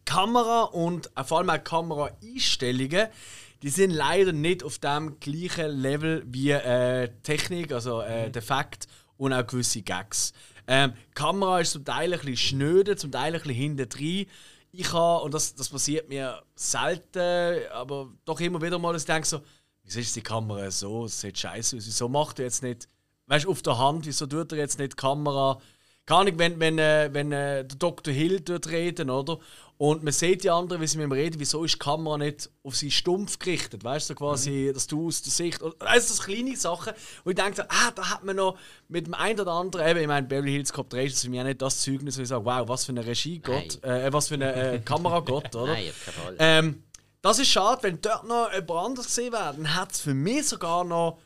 Kamera 0.05 0.65
und 0.65 1.11
äh, 1.17 1.25
vor 1.25 1.39
allem 1.39 1.51
auch 1.51 1.63
Kameraeinstellungen, 1.63 3.09
die 3.63 3.69
sind 3.71 3.91
leider 3.91 4.33
nicht 4.33 4.63
auf 4.63 4.79
dem 4.79 5.19
gleichen 5.21 5.71
Level 5.71 6.23
wie 6.27 6.51
äh, 6.51 7.09
Technik, 7.23 7.73
also 7.73 8.01
äh, 8.01 8.29
mhm. 8.29 8.33
Defekt 8.33 8.87
und 9.17 9.33
auch 9.33 9.47
gewisse 9.47 9.83
Gags. 9.83 10.33
Ähm, 10.67 10.95
Kamera 11.15 11.61
ist 11.61 11.73
zum 11.73 11.85
Teil 11.85 12.13
ein 12.13 12.21
bisschen 12.21 12.37
schnöde, 12.37 12.97
zum 12.97 13.11
Teil 13.11 13.35
ein 13.35 13.41
bisschen 13.41 13.55
hinten 13.55 13.89
drin. 13.89 14.27
Ich 14.73 14.93
habe, 14.93 15.25
und 15.25 15.33
das, 15.35 15.55
das 15.55 15.69
passiert 15.69 16.09
mir 16.09 16.43
selten, 16.55 17.71
aber 17.73 18.11
doch 18.25 18.41
immer 18.41 18.61
wieder 18.61 18.79
mal, 18.79 18.93
dass 18.93 19.03
ich 19.03 19.07
denke 19.07 19.29
so, 19.29 19.41
wieso 19.83 20.01
ist 20.01 20.17
die 20.17 20.23
Kamera 20.23 20.71
so? 20.71 21.05
Es 21.05 21.21
sieht 21.21 21.39
scheiße 21.39 21.77
aus. 21.77 21.87
Wieso 21.87 22.09
macht 22.09 22.39
er 22.39 22.47
jetzt 22.47 22.63
nicht, 22.63 22.89
weißt 23.27 23.45
du, 23.45 23.51
auf 23.51 23.63
der 23.63 23.79
Hand, 23.79 24.07
wieso 24.07 24.27
tut 24.27 24.53
er 24.53 24.59
jetzt 24.59 24.79
nicht 24.79 24.93
die 24.93 24.97
Kamera 24.97 25.59
keine 26.07 26.21
Ahnung, 26.21 26.39
wenn, 26.39 26.61
wenn, 26.61 26.79
äh, 26.79 27.09
wenn 27.13 27.33
äh, 27.33 27.65
der 27.65 27.79
Dr. 27.79 28.13
Hill 28.13 28.41
dort 28.41 28.69
reden, 28.69 29.09
oder? 29.09 29.39
Und 29.79 30.05
man 30.05 30.13
sieht 30.13 30.45
die 30.45 30.51
anderen, 30.51 30.83
wie 30.83 30.87
sie 30.87 30.99
mit 30.99 31.07
ihm 31.07 31.13
reden, 31.13 31.41
wieso 31.41 31.65
ist 31.65 31.75
die 31.75 31.79
Kamera 31.79 32.19
nicht 32.19 32.51
auf 32.63 32.77
sie 32.77 32.91
stumpf 32.91 33.39
gerichtet? 33.39 33.83
Weißt 33.85 34.11
du, 34.11 34.15
quasi, 34.15 34.67
mhm. 34.69 34.75
dass 34.75 34.87
du 34.87 35.07
aus 35.07 35.23
der 35.23 35.33
Sicht. 35.33 35.63
Also, 35.63 35.75
das 35.81 36.23
kleine 36.23 36.55
Sachen, 36.57 36.93
wo 37.25 37.31
ich 37.31 37.37
denke, 37.37 37.67
ah, 37.71 37.91
da 37.95 38.11
hat 38.11 38.23
man 38.23 38.37
noch 38.37 38.59
mit 38.89 39.07
dem 39.07 39.15
einen 39.15 39.41
oder 39.41 39.53
anderen, 39.53 39.89
eben, 39.89 40.01
ich 40.01 40.07
meine, 40.07 40.27
Beverly 40.27 40.53
Hills 40.53 40.73
Cop 40.73 40.91
3 40.91 41.07
ist 41.07 41.23
für 41.23 41.31
mich 41.31 41.41
auch 41.41 41.45
nicht 41.45 41.63
das 41.63 41.81
Zeugnis, 41.81 42.19
wo 42.19 42.23
ich 42.23 42.29
sage, 42.29 42.45
wow, 42.45 42.69
was 42.69 42.85
für 42.85 42.93
eine 42.93 43.05
Regie-Gott, 43.05 43.83
äh, 43.83 44.13
was 44.13 44.29
für 44.29 44.35
eine 44.35 44.55
äh, 44.55 44.79
Kameragott, 44.85 45.57
oder? 45.57 45.73
Nein. 45.73 45.93
Ähm, 46.39 46.85
das 47.23 47.39
ist 47.39 47.49
schade, 47.49 47.83
wenn 47.83 48.01
dort 48.03 48.29
noch 48.29 48.53
jemand 48.53 48.71
anders 48.71 49.07
gesehen 49.07 49.33
wäre, 49.33 49.55
dann 49.57 49.75
hat 49.75 49.93
es 49.93 50.01
für 50.01 50.13
mich 50.13 50.47
sogar 50.47 50.85
noch 50.85 51.19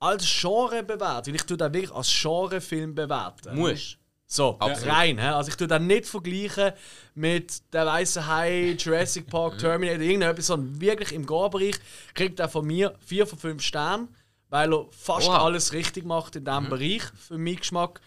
als 0.00 0.24
Genre 0.26 0.82
bewertet. 0.82 1.28
Weil 1.28 1.36
ich 1.36 1.44
tue 1.44 1.56
das 1.56 1.72
wirklich 1.72 1.92
als 1.92 2.22
Genrefilm 2.22 2.94
bewerten. 2.94 3.56
Muss. 3.56 3.98
So, 4.26 4.58
ja. 4.60 4.92
rein. 4.92 5.18
He? 5.18 5.26
Also 5.26 5.50
ich 5.50 5.56
tue 5.56 5.66
das 5.66 5.80
nicht 5.80 6.06
vergleichen 6.06 6.72
mit 7.14 7.72
der 7.72 7.86
weißen 7.86 8.26
Hai, 8.26 8.76
Jurassic 8.78 9.26
Park, 9.26 9.58
Terminator, 9.60 10.00
irgendetwas, 10.00 10.46
sondern 10.46 10.80
wirklich 10.80 11.12
im 11.12 11.26
Gore-Bereich 11.26 11.76
kriegt 12.14 12.40
er 12.40 12.48
von 12.48 12.66
mir 12.66 12.94
4 13.06 13.26
von 13.26 13.38
5 13.38 13.62
Sternen, 13.62 14.08
weil 14.48 14.72
er 14.72 14.86
fast 14.90 15.28
Oha. 15.28 15.44
alles 15.44 15.72
richtig 15.72 16.04
macht 16.04 16.36
in 16.36 16.44
diesem 16.44 16.64
mhm. 16.64 16.68
Bereich, 16.70 17.02
für 17.16 17.38
meinen 17.38 17.56
Geschmack. 17.56 18.00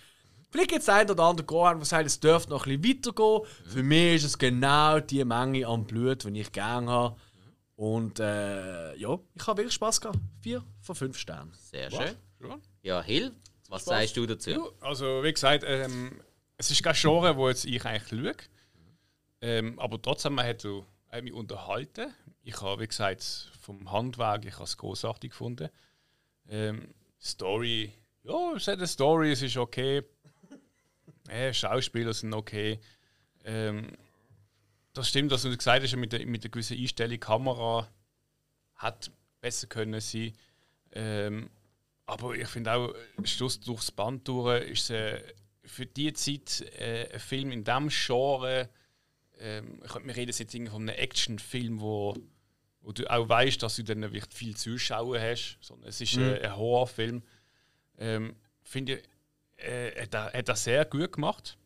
Vielleicht 0.49 0.69
gibt 0.69 0.81
es 0.81 0.89
einen 0.89 1.11
oder 1.11 1.23
anderen 1.23 1.47
Gore, 1.47 1.75
der 1.75 1.85
sagt, 1.85 2.07
es 2.07 2.19
dürfte 2.19 2.49
noch 2.49 2.65
ein 2.65 2.81
bisschen 2.81 3.05
weitergehen. 3.05 3.41
Mhm. 3.41 3.69
Für 3.69 3.83
mich 3.83 4.15
ist 4.15 4.23
es 4.23 4.37
genau 4.37 4.99
die 4.99 5.23
Menge 5.23 5.67
an 5.67 5.85
Blut, 5.85 6.23
die 6.23 6.41
ich 6.41 6.51
gerne 6.51 6.89
habe. 6.89 7.15
Und 7.77 8.19
äh, 8.19 8.95
ja, 8.95 9.19
ich 9.35 9.47
habe 9.47 9.57
wirklich 9.59 9.75
Spaß 9.75 10.01
gehabt. 10.01 10.17
4 10.41 10.63
von 10.81 10.95
5 10.95 11.15
Sternen. 11.17 11.53
Sehr 11.53 11.91
schön. 11.91 12.15
Ja, 12.81 13.03
Hill, 13.03 13.31
was 13.69 13.83
Spaß. 13.83 13.99
sagst 13.99 14.17
du 14.17 14.25
dazu? 14.25 14.49
Ja, 14.49 14.65
also, 14.81 15.23
wie 15.23 15.31
gesagt, 15.31 15.63
ähm, 15.65 16.19
es 16.57 16.71
ist 16.71 16.81
kein 16.81 16.95
Genre, 16.95 17.37
wo 17.37 17.47
jetzt 17.47 17.65
ich 17.65 17.85
eigentlich 17.85 18.09
schaue. 18.09 18.35
Ähm, 19.41 19.77
aber 19.77 20.01
trotzdem, 20.01 20.33
man 20.33 20.47
hat, 20.47 20.61
so, 20.61 20.87
hat 21.11 21.23
mich 21.23 21.33
unterhalten. 21.33 22.11
Ich 22.41 22.59
habe, 22.61 22.81
wie 22.81 22.87
gesagt, 22.87 23.51
vom 23.61 23.91
Handwerk, 23.91 24.45
ich 24.45 24.55
habe 24.55 24.63
es 24.63 24.75
großartig 24.75 25.29
gefunden. 25.29 25.69
Ähm, 26.49 26.95
Story, 27.21 27.93
ja, 28.23 28.53
es 28.55 28.67
hat 28.67 28.79
eine 28.79 28.87
Story, 28.87 29.31
es 29.31 29.41
ist 29.43 29.57
okay. 29.57 30.03
Äh, 31.29 31.53
Schauspieler 31.53 32.13
sind 32.13 32.33
okay. 32.33 32.79
Ähm, 33.43 33.91
das 34.97 35.09
stimmt, 35.09 35.31
was 35.31 35.43
du 35.43 35.55
gesagt 35.55 35.83
hast, 35.83 35.95
mit 35.95 36.13
der, 36.13 36.25
mit 36.25 36.43
der 36.43 36.51
gewissen 36.51 36.77
Einstellung, 36.77 37.19
Kamera 37.19 37.89
hat 38.75 39.11
besser 39.41 39.67
können 39.67 39.99
sein. 39.99 40.33
Ähm, 40.91 41.49
aber 42.05 42.35
ich 42.35 42.47
finde 42.47 42.73
auch, 42.73 42.93
Schluss 43.23 43.59
durchs 43.59 43.91
Band 43.91 44.27
durch 44.27 44.63
ist 44.69 44.89
äh, 44.89 45.21
für 45.63 45.85
die 45.85 46.13
Zeit 46.13 46.61
äh, 46.79 47.09
ein 47.13 47.19
Film 47.19 47.51
in 47.51 47.63
diesem 47.63 47.89
Genre. 47.89 48.69
Äh, 49.39 49.59
ich 49.59 49.91
könnte 49.91 50.07
mir 50.07 50.15
reden 50.15 50.33
jetzt 50.35 50.51
von 50.51 50.89
einem 50.89 50.89
Actionfilm, 50.89 51.81
wo, 51.81 52.15
wo 52.81 52.91
du 52.91 53.09
auch 53.11 53.27
weißt, 53.27 53.61
dass 53.61 53.75
du 53.75 53.83
dann 53.83 54.01
wirklich 54.01 54.25
viel 54.33 54.55
Zuschauer 54.55 55.19
hast. 55.19 55.57
Sondern 55.61 55.89
es 55.89 55.99
ist 56.01 56.15
mhm. 56.15 56.23
äh, 56.23 56.39
ein 56.41 56.55
Horrorfilm. 56.55 57.23
Ähm, 57.99 58.35
finde 58.63 58.99
ich, 58.99 59.63
äh, 59.65 60.03
hat, 60.03 60.13
er, 60.13 60.33
hat 60.33 60.49
er 60.49 60.55
sehr 60.55 60.85
gut 60.85 61.11
gemacht. 61.11 61.57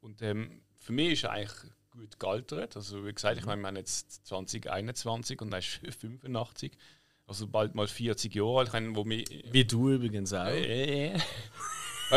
Und 0.00 0.22
ähm, 0.22 0.62
für 0.78 0.92
mich 0.92 1.12
ist 1.12 1.24
er 1.24 1.32
eigentlich 1.32 1.70
gut 1.90 2.18
gealtert. 2.18 2.76
Also 2.76 3.04
wie 3.04 3.12
gesagt, 3.12 3.38
ich 3.38 3.46
meine, 3.46 3.60
wir 3.62 3.68
haben 3.68 3.76
jetzt 3.76 4.26
2021 4.26 5.40
und 5.40 5.52
er 5.52 5.58
ist 5.58 5.80
85 6.00 6.72
also 7.30 7.46
bald 7.46 7.76
mal 7.76 7.86
40 7.86 8.34
Jahre 8.34 8.58
alt. 8.58 8.72
Wo 8.96 9.06
wir, 9.06 9.24
Wie 9.52 9.64
du 9.64 9.90
übrigens 9.90 10.32
auch. 10.32 10.48
Äh, 10.48 11.16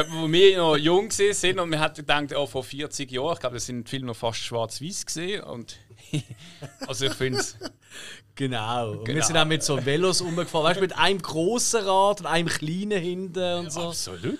wo 0.09 0.31
wir 0.31 0.57
noch 0.57 0.75
jung 0.75 1.11
sind 1.11 1.59
und 1.59 1.69
wir 1.69 1.79
hatten 1.79 1.97
gedacht, 1.97 2.35
oh, 2.35 2.47
vor 2.47 2.63
40 2.63 3.11
Jahren, 3.11 3.33
ich 3.33 3.39
glaube, 3.39 3.55
das 3.55 3.67
sind 3.67 3.87
Filme 3.87 4.07
noch 4.07 4.15
fast 4.15 4.39
schwarz-weiß 4.39 5.05
gesehen. 5.05 5.43
Und 5.43 5.77
also 6.87 7.05
ich 7.05 7.13
finde 7.13 7.39
es. 7.39 7.55
Genau. 8.33 8.93
Und 8.93 9.05
genau. 9.05 9.17
wir 9.17 9.23
sind 9.23 9.37
auch 9.37 9.45
mit 9.45 9.61
so 9.61 9.85
Velos 9.85 10.21
umgefahren, 10.21 10.65
weißt 10.65 10.77
du, 10.77 10.81
mit 10.81 10.97
einem 10.97 11.21
großen 11.21 11.85
Rad 11.85 12.21
und 12.21 12.25
einem 12.25 12.47
kleinen 12.47 12.99
hinten 12.99 13.53
und 13.59 13.71
so. 13.71 13.89
Absolut. 13.89 14.39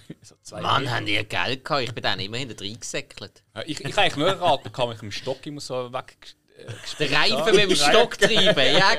so 0.42 0.56
Mann, 0.56 0.90
haben 0.90 1.06
die 1.06 1.22
Geld 1.24 1.64
gehabt? 1.64 1.82
Ich 1.82 1.92
bin 1.92 2.02
dann 2.02 2.20
immer 2.20 2.36
hinter 2.36 2.54
drin 2.54 2.78
gesäckelt. 2.78 3.42
Ja, 3.54 3.62
ich, 3.66 3.80
ich 3.80 3.98
eigentlich 3.98 4.16
nur 4.16 4.30
ein 4.30 4.38
Rad 4.38 4.62
bekommen, 4.62 4.92
ich 4.92 5.02
mit 5.02 5.12
dem 5.12 5.16
Stock 5.16 5.44
immer 5.46 5.60
so 5.60 5.92
weg 5.92 6.36
der 6.98 7.12
Reifen 7.12 7.56
mit 7.56 7.70
dem 7.70 7.76
Stock 7.76 8.18
treiben, 8.18 8.76
ja 8.76 8.94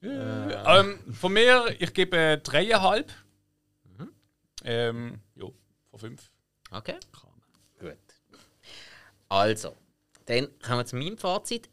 genau. 0.00 0.80
ähm, 0.80 1.00
von 1.12 1.32
mir, 1.32 1.74
ich 1.78 1.92
gebe 1.92 2.40
dreieinhalb. 2.42 3.12
Mhm. 3.84 4.10
Ähm, 4.64 5.20
ja, 5.34 5.46
von 5.90 5.98
fünf. 5.98 6.30
Okay. 6.70 6.96
Gut. 7.78 7.96
Also, 9.28 9.76
dann 10.26 10.48
kommen 10.60 10.78
wir 10.78 10.86
zu 10.86 10.96
meinem 10.96 11.18
Fazit. 11.18 11.68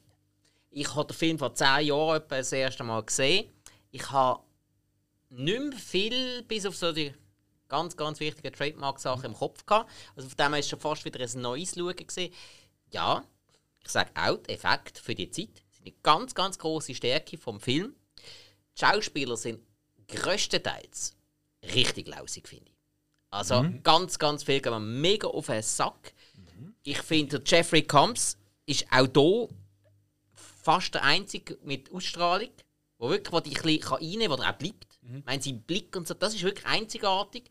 Ich 0.69 0.93
habe 0.95 1.07
den 1.07 1.15
Film 1.15 1.39
vor 1.39 1.53
zehn 1.53 1.87
Jahren 1.87 2.21
das 2.27 2.51
erste 2.51 2.83
Mal 2.83 3.03
gesehen. 3.03 3.49
Ich 3.91 4.11
habe 4.11 4.41
nicht 5.33 5.59
mehr 5.59 5.79
viel, 5.79 6.43
bis 6.43 6.65
auf 6.65 6.75
so 6.75 6.91
die 6.91 7.13
ganz, 7.67 7.97
ganz 7.97 8.19
wichtigen 8.19 8.53
Trademark-Sachen 8.53 9.25
im 9.25 9.33
Kopf 9.33 9.65
gehabt. 9.65 9.89
Also 10.15 10.29
von 10.29 10.37
dem 10.37 10.51
her 10.51 10.59
ist 10.59 10.69
schon 10.69 10.79
fast 10.79 11.05
wieder 11.05 11.19
ein 11.19 11.41
neues 11.41 11.75
Schauen 11.75 11.95
gesehen 11.95 12.33
ja, 12.93 13.23
ich 13.83 13.89
sage 13.89 14.11
auch, 14.15 14.37
die 14.37 14.51
Effekte 14.51 15.01
für 15.01 15.15
die 15.15 15.29
Zeit 15.29 15.61
sind 15.71 15.87
eine 15.87 15.95
ganz, 16.03 16.33
ganz 16.35 16.57
große 16.57 16.95
Stärke 16.95 17.37
vom 17.37 17.59
Film. 17.59 17.95
Die 18.17 18.79
Schauspieler 18.79 19.35
sind 19.35 19.59
größtenteils 20.07 21.15
richtig 21.73 22.07
lausig, 22.07 22.47
finde 22.47 22.65
ich. 22.67 22.77
Also 23.29 23.63
mhm. 23.63 23.81
ganz, 23.83 24.19
ganz 24.19 24.43
viel 24.43 24.61
gehen 24.61 24.71
wir 24.71 24.79
mega 24.79 25.27
auf 25.27 25.47
den 25.47 25.61
Sack. 25.63 26.13
Mhm. 26.35 26.75
Ich 26.83 27.01
finde, 27.01 27.41
Jeffrey 27.45 27.81
Combs 27.81 28.37
ist 28.65 28.85
auch 28.91 29.07
hier 29.13 29.49
fast 30.35 30.93
der 30.93 31.03
Einzige 31.03 31.57
mit 31.63 31.91
Ausstrahlung, 31.91 32.51
wo 32.99 33.09
wirklich 33.09 33.33
wo 33.33 33.39
dich 33.39 33.57
ein 33.57 33.63
bisschen 33.63 33.93
reinnehmen 33.95 34.29
kann, 34.29 34.39
wo 34.39 34.43
er 34.43 34.53
auch 34.53 34.57
bleibt. 34.57 34.92
Mhm. 35.03 35.17
Ich 35.19 35.25
meine, 35.25 35.41
sein 35.41 35.61
Blick 35.61 35.95
und 35.95 36.07
so, 36.07 36.13
das 36.13 36.33
ist 36.33 36.43
wirklich 36.43 36.65
einzigartig. 36.65 37.49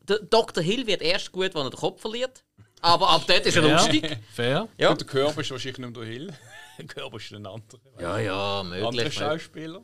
Der 0.00 0.18
Dr. 0.18 0.62
Hill 0.62 0.86
wird 0.86 1.02
erst 1.02 1.30
gut, 1.32 1.54
wenn 1.54 1.62
er 1.62 1.70
den 1.70 1.78
Kopf 1.78 2.00
verliert. 2.00 2.44
Aber 2.80 3.10
ab 3.10 3.22
dort 3.26 3.46
ist 3.46 3.56
er 3.56 3.62
Fair. 3.62 3.72
lustig. 3.76 4.18
Fair. 4.32 4.68
Ja. 4.76 4.90
Und 4.90 5.00
der 5.00 5.06
Körper 5.06 5.40
ist 5.40 5.50
wahrscheinlich 5.50 5.78
nicht 5.78 5.96
der 5.96 6.04
Hill. 6.04 6.34
der 6.78 6.86
Körper 6.86 7.16
ist 7.16 7.32
ein 7.32 7.46
anderer. 7.46 7.80
Ja, 8.00 8.18
ja, 8.18 8.62
möglich. 8.64 8.84
Andere 8.86 9.12
Schauspieler. 9.12 9.82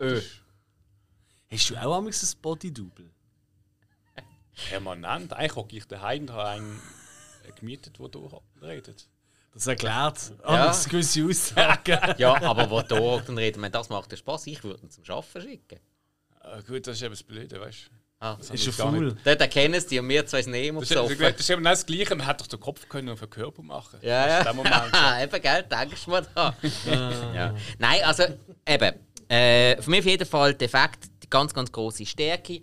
Ö. 0.00 0.20
Hast 1.50 1.70
du 1.70 1.76
auch 1.76 1.96
einmal 1.98 2.12
ein 2.12 2.40
Body-Double? 2.40 3.10
Permanent. 4.68 5.32
Eigentlich 5.32 5.56
hocke 5.56 5.76
ich 5.76 5.86
daheim 5.86 6.22
und 6.22 6.32
habe 6.32 6.48
einen 6.50 6.80
gemietet, 7.56 7.98
der 7.98 8.42
redet. 8.62 9.08
Das 9.52 9.66
erklärt 9.66 10.32
Ja. 10.44 10.66
ja. 10.66 10.84
gewisse 10.88 11.24
Aussagen. 11.24 11.98
Ja, 12.18 12.40
aber 12.42 12.70
wo 12.70 13.16
reden, 13.36 13.62
wenn 13.62 13.72
das 13.72 13.88
macht 13.88 14.10
ja 14.12 14.16
Spaß, 14.16 14.46
ich 14.46 14.62
würde 14.64 14.82
ihn 14.82 14.90
zum 14.90 15.04
Arbeiten 15.08 15.42
schicken. 15.42 15.80
Äh, 16.52 16.62
gut, 16.62 16.86
das 16.86 16.96
ist 16.96 17.02
eben 17.02 17.12
das 17.12 17.22
Blöde, 17.22 17.60
weißt 17.60 17.86
du. 17.86 17.96
Ah, 18.20 18.36
Das 18.36 18.50
ist 18.50 18.68
faul. 18.76 19.06
nicht. 19.06 19.16
dort 19.24 19.40
erkennen 19.40 19.80
sie 19.80 19.88
die 19.88 19.98
und 19.98 20.08
wir 20.08 20.24
zwei 20.26 20.40
eh 20.42 20.68
immer 20.68 20.80
Das 20.80 20.90
ist, 20.92 21.50
eben 21.50 21.64
das 21.64 21.84
Gleiche, 21.84 22.14
man 22.14 22.24
hätte 22.24 22.44
doch 22.44 22.46
den 22.46 22.60
Kopf 22.60 22.88
können 22.88 23.08
auf 23.08 23.18
den 23.18 23.28
Körper 23.28 23.62
machen 23.62 23.98
Ja, 24.00 24.26
Das 24.26 24.38
ist 24.38 24.44
der 24.44 24.52
ja. 24.52 24.56
Moment 24.56 24.96
schon. 24.96 25.20
eben, 25.22 25.42
gell, 25.42 25.62
denkst 25.64 26.04
du 26.04 26.10
mal 26.10 26.26
da. 26.32 26.56
ja. 27.34 27.54
Nein, 27.78 28.00
also 28.04 28.24
eben, 28.64 28.94
äh, 29.28 29.82
für 29.82 29.90
mich 29.90 30.00
auf 30.00 30.06
jeden 30.06 30.26
Fall 30.28 30.54
der 30.54 30.66
Effekt, 30.66 31.10
die 31.24 31.30
ganz, 31.30 31.52
ganz 31.52 31.72
große 31.72 32.06
Stärke. 32.06 32.62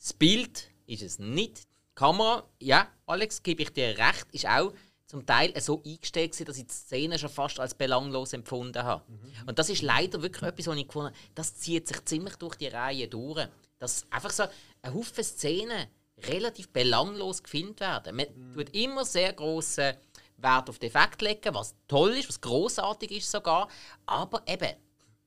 Das 0.00 0.12
Bild 0.14 0.68
ist 0.86 1.02
es 1.02 1.20
nicht. 1.20 1.58
Die 1.58 1.94
Kamera, 1.94 2.42
ja, 2.58 2.88
Alex, 3.06 3.44
gebe 3.44 3.62
ich 3.62 3.72
dir 3.72 3.96
recht, 3.96 4.26
ist 4.32 4.48
auch 4.48 4.72
zum 5.10 5.26
Teil 5.26 5.52
so 5.60 5.82
eingestellt, 5.84 6.30
gewesen, 6.30 6.46
dass 6.46 6.56
ich 6.56 6.66
die 6.66 6.72
Szene 6.72 7.18
schon 7.18 7.30
fast 7.30 7.58
als 7.58 7.74
belanglos 7.74 8.32
empfunden 8.32 8.84
habe. 8.84 9.02
Und 9.44 9.58
das 9.58 9.68
ist 9.68 9.82
leider 9.82 10.22
wirklich 10.22 10.44
etwas, 10.44 10.68
was 10.68 10.76
ich 10.76 10.86
gefunden 10.86 11.08
habe, 11.08 11.18
das 11.34 11.56
zieht 11.56 11.88
sich 11.88 12.04
ziemlich 12.04 12.36
durch 12.36 12.54
die 12.54 12.68
Reihe 12.68 13.08
durch. 13.08 13.48
Dass 13.80 14.06
einfach 14.10 14.30
so 14.30 14.44
ein 14.82 14.94
Haufen 14.94 15.24
Szenen 15.24 15.88
relativ 16.28 16.68
belanglos 16.68 17.42
gefilmt 17.42 17.80
werden. 17.80 18.14
Man 18.14 18.26
tut 18.54 18.70
immer 18.70 19.04
sehr 19.04 19.32
grossen 19.32 19.96
Wert 20.36 20.70
auf 20.70 20.78
den 20.78 20.90
Effekt 20.90 21.22
legen, 21.22 21.54
was 21.54 21.74
toll 21.88 22.10
ist, 22.10 22.28
was 22.28 22.40
großartig 22.40 23.10
ist 23.10 23.32
sogar. 23.32 23.68
Aber 24.06 24.44
eben, 24.46 24.76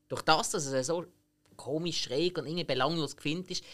durch 0.08 0.22
das, 0.22 0.52
dass 0.52 0.66
es 0.66 0.88
so 0.88 1.06
komisch 1.58 2.04
schräg 2.04 2.38
und 2.38 2.46
irgendwie 2.46 2.64
belanglos 2.64 3.18
gefilmt 3.18 3.52
ist, 3.52 3.66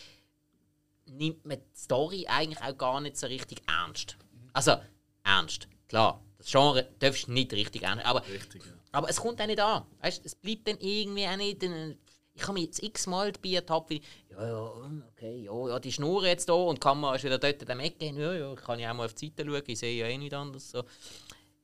nimmt 1.06 1.46
man 1.46 1.60
die 1.60 1.80
Story 1.80 2.26
eigentlich 2.28 2.64
auch 2.64 2.76
gar 2.76 3.00
nicht 3.00 3.16
so 3.16 3.28
richtig 3.28 3.62
ernst. 3.68 4.18
Also, 4.54 4.78
ernst. 5.24 5.68
Klar, 5.90 6.24
das 6.38 6.48
Genre 6.50 6.88
darfst 7.00 7.28
du 7.28 7.34
nicht 7.34 7.52
richtig 7.52 7.84
ernst 7.84 8.06
aber, 8.06 8.26
Richtig, 8.28 8.64
ja. 8.64 8.72
aber 8.92 9.10
es 9.10 9.18
kommt 9.18 9.42
auch 9.42 9.48
nicht 9.48 9.60
an. 9.60 9.84
Weißt, 10.02 10.26
es 10.26 10.36
bleibt 10.36 10.68
dann 10.68 10.78
irgendwie 10.80 11.28
auch 11.28 11.36
nicht. 11.36 11.64
Ein, 11.64 11.98
ich 12.34 12.44
habe 12.44 12.54
mich 12.54 12.66
jetzt 12.66 12.82
x-mal 12.82 13.32
dabei 13.32 13.50
ertappt, 13.50 13.90
wie 13.90 14.02
ja, 14.30 14.48
ja, 14.48 14.72
okay, 15.12 15.44
ja, 15.44 15.68
ja, 15.68 15.80
die 15.80 15.92
Schnur 15.92 16.26
jetzt 16.26 16.48
da 16.48 16.54
und 16.54 16.76
die 16.76 16.80
Kamera 16.80 17.16
ist 17.16 17.26
wieder 17.26 17.40
dort 17.40 17.62
in 17.62 17.68
dem 17.68 17.80
Ecke. 17.80 18.06
Ja, 18.06 18.34
ja, 18.34 18.56
kann 18.56 18.80
ich 18.80 18.88
auch 18.88 18.94
mal 18.94 19.06
auf 19.06 19.14
die 19.16 19.28
Seite 19.28 19.46
schauen, 19.46 19.64
ich 19.66 19.80
sehe 19.80 20.00
ja 20.00 20.08
eh 20.08 20.18
nicht 20.18 20.34
anders. 20.34 20.70
So. 20.70 20.84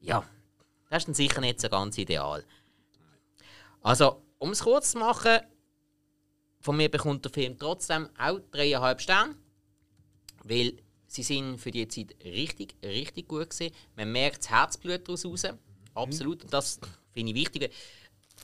Ja, 0.02 0.28
das 0.90 1.04
ist 1.04 1.08
dann 1.08 1.16
sicher 1.16 1.42
nicht 1.42 1.62
so 1.62 1.70
ganz 1.70 1.98
ideal. 1.98 2.44
Also, 3.82 4.22
um 4.40 4.52
es 4.52 4.64
kurz 4.64 4.92
zu 4.92 4.98
machen, 4.98 5.40
von 6.60 6.76
mir 6.76 6.90
bekommt 6.90 7.24
der 7.24 7.32
Film 7.32 7.58
trotzdem 7.58 8.10
auch 8.18 8.40
dreieinhalb 8.52 9.00
Sterne, 9.00 9.36
weil 10.44 10.74
sie 11.16 11.24
sind 11.24 11.58
für 11.58 11.72
die 11.72 11.88
Zeit 11.88 12.16
richtig, 12.24 12.76
richtig 12.84 13.28
gut 13.28 13.50
gewesen. 13.50 13.74
Man 13.96 14.12
merkt 14.12 14.40
das 14.40 14.50
Herzblut 14.50 15.08
daraus 15.08 15.26
raus. 15.26 15.44
Absolut. 15.94 16.44
Und 16.44 16.54
das 16.54 16.80
finde 17.12 17.32
ich 17.32 17.38
wichtig. 17.38 17.72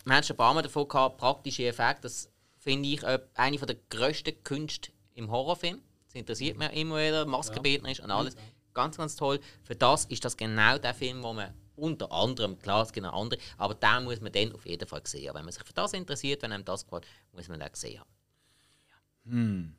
Wir 0.05 0.15
haben 0.15 0.23
schon 0.23 0.35
ein 0.35 0.37
paar 0.37 0.53
Mal 0.53 0.61
davon 0.61 0.87
gehabt, 0.87 1.17
praktische 1.17 1.65
Effekte. 1.65 2.03
Das 2.03 2.29
finde 2.57 2.89
ich 2.89 3.03
äh, 3.03 3.19
eine 3.35 3.57
der 3.57 3.75
grössten 3.89 4.43
Künste 4.43 4.91
im 5.13 5.29
Horrorfilm. 5.29 5.81
Das 6.07 6.15
interessiert 6.15 6.57
mich 6.57 6.71
immer 6.73 6.97
wieder. 6.97 7.25
Maskenbildner 7.25 7.91
ist 7.91 7.99
und 7.99 8.11
alles. 8.11 8.35
Ganz, 8.73 8.97
ganz 8.97 9.15
toll. 9.15 9.39
Für 9.63 9.75
das 9.75 10.05
ist 10.05 10.23
das 10.23 10.37
genau 10.37 10.77
der 10.77 10.93
Film, 10.93 11.21
wo 11.23 11.33
man 11.33 11.53
unter 11.75 12.11
anderem, 12.11 12.57
klar, 12.59 12.83
es 12.83 12.93
gibt 12.93 13.05
noch 13.05 13.13
andere, 13.13 13.39
aber 13.57 13.73
den 13.73 14.03
muss 14.03 14.21
man 14.21 14.31
dann 14.31 14.53
auf 14.53 14.65
jeden 14.65 14.87
Fall 14.87 15.01
sehen. 15.05 15.33
Wenn 15.33 15.43
man 15.43 15.51
sich 15.51 15.63
für 15.63 15.73
das 15.73 15.93
interessiert, 15.93 16.41
wenn 16.43 16.51
einem 16.51 16.63
das 16.63 16.85
gefällt, 16.85 17.05
muss 17.33 17.47
man 17.47 17.59
den 17.59 17.69
sehen. 17.73 17.99
haben. 17.99 19.77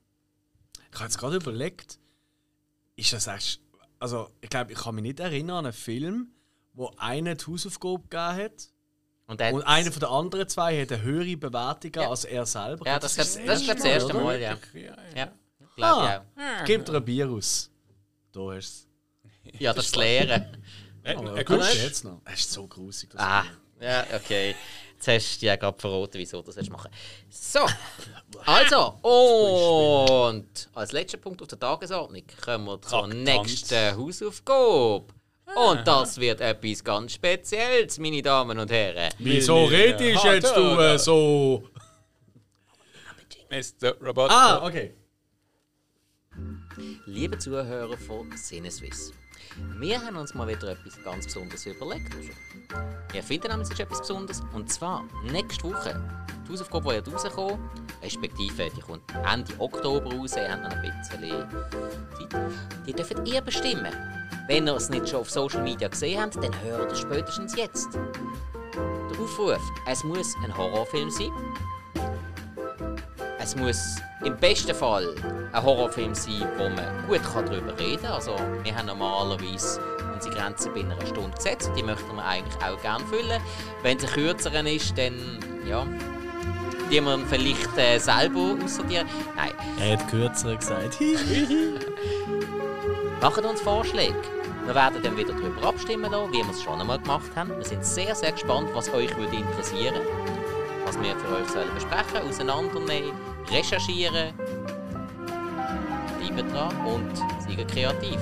Ich 0.91 0.99
habe 0.99 1.05
jetzt 1.05 1.19
gerade 1.19 1.37
überlegt, 1.37 1.99
ist 2.97 3.13
das 3.13 3.27
echt. 3.27 3.61
Also, 3.99 4.31
ich 4.41 4.51
glaube, 4.51 4.73
ich 4.73 4.79
kann 4.79 4.95
mich 4.97 5.03
nicht 5.03 5.21
erinnern 5.21 5.59
an 5.59 5.67
einen 5.67 5.73
Film, 5.73 6.29
wo 6.75 6.93
einer 6.97 7.35
die 7.35 7.45
Hausaufgabe 7.47 8.01
gegeben 8.03 8.37
hat 8.45 8.69
Und, 9.27 9.41
und 9.41 9.63
einer 9.63 9.93
von 9.93 10.01
den 10.01 10.09
anderen 10.09 10.49
zwei 10.49 10.81
hat 10.83 10.93
eine 10.93 11.03
höhere 11.03 11.37
Bewertung 11.37 11.93
Ja. 11.95 12.11
als 12.11 12.25
er 12.25 12.45
selber. 12.47 12.87
ja, 12.87 12.99
das, 12.99 13.15
das, 13.17 13.35
das 13.35 13.61
ist 13.61 13.65
glaub 13.65 13.77
ich, 13.77 13.83
das 13.83 13.93
erste 13.93 14.15
Mal, 14.15 14.41
ja. 14.41 14.59
Ja, 14.75 14.97
ja. 15.17 15.33
Ja, 15.77 15.93
Ah, 16.37 16.61
auch. 16.61 16.65
gib 16.67 16.85
dir 16.85 16.95
ein 16.97 17.05
Bier 17.05 17.29
aus. 17.31 17.71
Da 18.33 18.41
hast 18.55 18.87
Ja, 19.59 19.73
das 19.73 19.95
Lehren. 19.97 20.43
Äh, 21.05 21.15
du 21.15 21.21
es. 21.23 21.27
äh, 21.27 21.29
Aber 21.31 21.37
gut, 21.37 21.47
gut, 21.47 21.61
ist- 21.61 21.83
jetzt 21.83 22.05
noch. 22.05 22.21
Es 22.25 22.41
ist 22.41 22.53
so 22.53 22.67
grusig. 22.67 23.11
das 23.11 23.21
Ah, 23.21 23.45
Bier. 23.79 23.89
ja, 23.89 24.07
okay. 24.17 24.55
Jetzt 25.05 25.09
hast 25.33 25.43
du 25.43 25.47
ja 25.47 25.57
gerade 25.57 25.79
verraten, 25.81 26.19
wieso 26.19 26.43
du 26.43 26.53
das 26.53 26.69
machen 26.71 26.91
So, 27.29 27.61
also, 28.47 28.91
und 29.03 30.69
als 30.75 30.93
letzter 30.93 31.19
Punkt 31.19 31.43
auf 31.43 31.49
der 31.49 31.59
Tagesordnung 31.59 32.23
kommen 32.45 32.67
wir 32.67 32.81
zur 32.83 33.01
Traktant. 33.09 33.25
nächsten 33.25 33.97
Hausaufgabe. 33.97 35.07
Und 35.55 35.87
das 35.87 36.19
wird 36.19 36.41
etwas 36.41 36.85
ganz 36.85 37.15
Spezielles, 37.15 37.99
meine 37.99 38.23
Damen 38.23 38.59
und 38.59 38.71
Herren. 38.71 39.13
Wieso 39.19 39.65
redest 39.65 40.25
Ah, 40.25 40.35
jetzt 40.35 40.57
du 40.57 40.79
äh, 40.81 40.99
so? 40.99 41.69
Mr. 43.51 43.97
Roboter. 44.01 44.33
Ah, 44.33 44.65
okay. 44.67 44.95
Liebe 47.07 47.37
Zuhörer 47.39 47.99
von 47.99 48.35
Sinneswiss, 48.37 49.13
wir 49.79 50.01
haben 50.01 50.17
uns 50.17 50.35
mal 50.35 50.47
wieder 50.49 50.69
etwas 50.69 51.03
ganz 51.05 51.27
Besonderes 51.27 51.67
überlegt. 51.67 52.15
Wir 53.13 53.23
finden 53.23 53.49
nämlich 53.49 53.71
ist 53.71 53.81
etwas 53.81 54.01
Besonderes. 54.01 54.43
Und 54.55 54.73
zwar 54.73 55.05
nächste 55.31 55.65
Woche. 55.65 56.01
Die 56.47 56.53
Hausaufgabe 56.53 56.87
wird 56.87 57.13
rauskommen, 57.13 57.59
respektive 58.03 58.71
die 58.71 58.81
kommt 58.81 59.03
Ende 59.31 59.53
Oktober 59.59 60.13
raus, 60.15 60.35
ihr 60.37 60.51
habt 60.51 60.65
noch 60.65 60.71
ein 60.71 60.83
bisschen 60.83 61.05
Zeit. 61.05 61.49
Die 62.87 62.93
dürft 62.93 63.29
ihr 63.29 63.41
bestimmen. 63.41 63.93
Wenn 64.49 64.67
ihr 64.67 64.75
es 64.75 64.91
nicht 64.91 65.09
schon 65.09 65.21
auf 65.21 65.31
Social 65.31 65.63
Media 65.63 65.89
gesehen 65.89 66.21
habt, 66.21 66.37
dann 66.37 66.53
hört 66.63 66.91
ihr 66.91 66.97
spätestens 66.97 67.57
jetzt. 67.57 67.95
Der 68.75 69.21
Aufruf, 69.21 69.61
es 69.87 70.05
muss 70.05 70.35
ein 70.45 70.57
Horrorfilm 70.57 71.11
sein. 71.11 71.31
Es 73.43 73.57
muss 73.57 73.97
im 74.25 74.37
besten 74.37 74.73
Fall 74.73 75.13
ein 75.53 75.63
Horrorfilm 75.63 76.15
sein, 76.15 76.47
wo 76.59 76.69
man 76.69 76.87
gut 77.09 77.21
darüber 77.35 77.77
reden 77.77 78.03
kann. 78.03 78.13
Also, 78.13 78.37
wir 78.63 78.77
haben 78.77 78.87
normalerweise 78.87 79.81
unsere 80.15 80.37
Grenzen 80.37 80.73
bei 80.73 80.81
einer 80.81 80.95
Stunde 81.05 81.37
gesetzt. 81.37 81.73
Die 81.77 81.83
möchten 81.83 82.15
wir 82.15 82.25
eigentlich 82.25 82.55
auch 82.63 82.81
gerne 82.81 83.05
füllen. 83.07 83.43
Wenn 83.83 83.99
es 83.99 84.05
ein 84.05 84.11
kürzerer 84.11 84.65
ist, 84.65 84.97
dann 84.97 85.41
ja, 85.67 85.85
die 86.93 87.01
man 87.01 87.27
vielleicht 87.27 87.77
äh, 87.77 87.99
selber 87.99 88.55
aussortieren. 88.63 89.09
Nein, 89.35 89.51
Er 89.81 89.99
hat 89.99 90.09
kürzer 90.09 90.55
gesagt. 90.55 91.01
Macht 93.21 93.45
uns 93.45 93.61
Vorschläge. 93.61 94.15
Wir 94.67 94.75
werden 94.77 95.03
dann 95.03 95.17
wieder 95.17 95.33
darüber 95.33 95.67
abstimmen, 95.67 96.13
lassen, 96.13 96.33
wie 96.33 96.45
wir 96.45 96.51
es 96.51 96.63
schon 96.63 96.81
einmal 96.81 97.01
gemacht 97.01 97.31
haben. 97.35 97.57
Wir 97.57 97.65
sind 97.65 97.85
sehr, 97.85 98.15
sehr 98.15 98.31
gespannt, 98.31 98.69
was 98.73 98.89
euch 98.95 99.17
würde 99.17 99.35
interessieren 99.35 99.97
Was 100.85 100.97
wir 101.01 101.17
für 101.17 101.37
euch 101.37 101.49
sollen 101.49 101.75
besprechen, 101.75 102.29
auseinandernehmen, 102.29 103.11
recherchieren. 103.51 104.35
Bleiben 106.19 106.49
dran 106.51 106.87
und 106.87 107.17
seid 107.17 107.69
kreativ. 107.69 108.19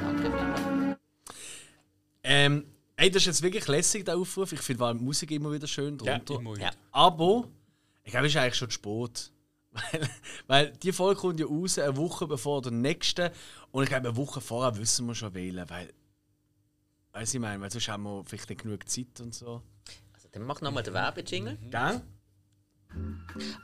Danke 0.00 0.22
vielmals. 0.22 0.98
ähm, 2.22 2.64
ey, 2.96 3.10
das 3.10 3.22
ist 3.22 3.26
jetzt 3.26 3.42
wirklich 3.42 3.66
lässig, 3.68 4.04
der 4.04 4.16
Aufruf. 4.16 4.52
Ich 4.52 4.60
finde 4.60 4.94
die 4.94 5.04
Musik 5.04 5.30
immer 5.30 5.52
wieder 5.52 5.66
schön 5.66 5.98
Ja, 6.04 6.18
drunter. 6.18 6.34
Ja. 6.50 6.56
wieder. 6.56 6.70
Aber 6.92 7.48
ich 8.04 8.10
glaube, 8.10 8.26
es 8.26 8.34
ist 8.34 8.40
eigentlich 8.40 8.54
schon 8.56 8.70
zu 8.70 8.74
spät. 8.74 9.32
Weil, 9.72 10.10
weil 10.48 10.72
die 10.82 10.90
Folge 10.90 11.20
kommt 11.20 11.38
ja 11.38 11.46
raus 11.46 11.78
eine 11.78 11.96
Woche 11.96 12.26
bevor 12.26 12.60
der 12.60 12.72
nächste. 12.72 13.30
Und 13.70 13.84
ich 13.84 13.88
glaube, 13.88 14.08
eine 14.08 14.16
Woche 14.16 14.40
vorher 14.40 14.76
wissen 14.76 15.06
wir 15.06 15.14
schon 15.14 15.32
wählen. 15.32 15.64
Weil, 15.70 15.92
weißt 17.12 17.34
du, 17.34 17.36
ich 17.36 17.40
meine, 17.40 17.62
weil 17.62 17.70
sonst 17.70 17.86
haben 17.86 18.02
wir 18.02 18.24
vielleicht 18.26 18.48
nicht 18.50 18.62
genug 18.62 18.88
Zeit 18.88 19.20
und 19.20 19.32
so. 19.32 19.62
Also, 20.12 20.28
dann 20.32 20.42
mach 20.42 20.60
nochmal 20.60 20.82
den 20.82 20.92
Werbejingle. 20.94 21.56
Gell? 21.70 22.02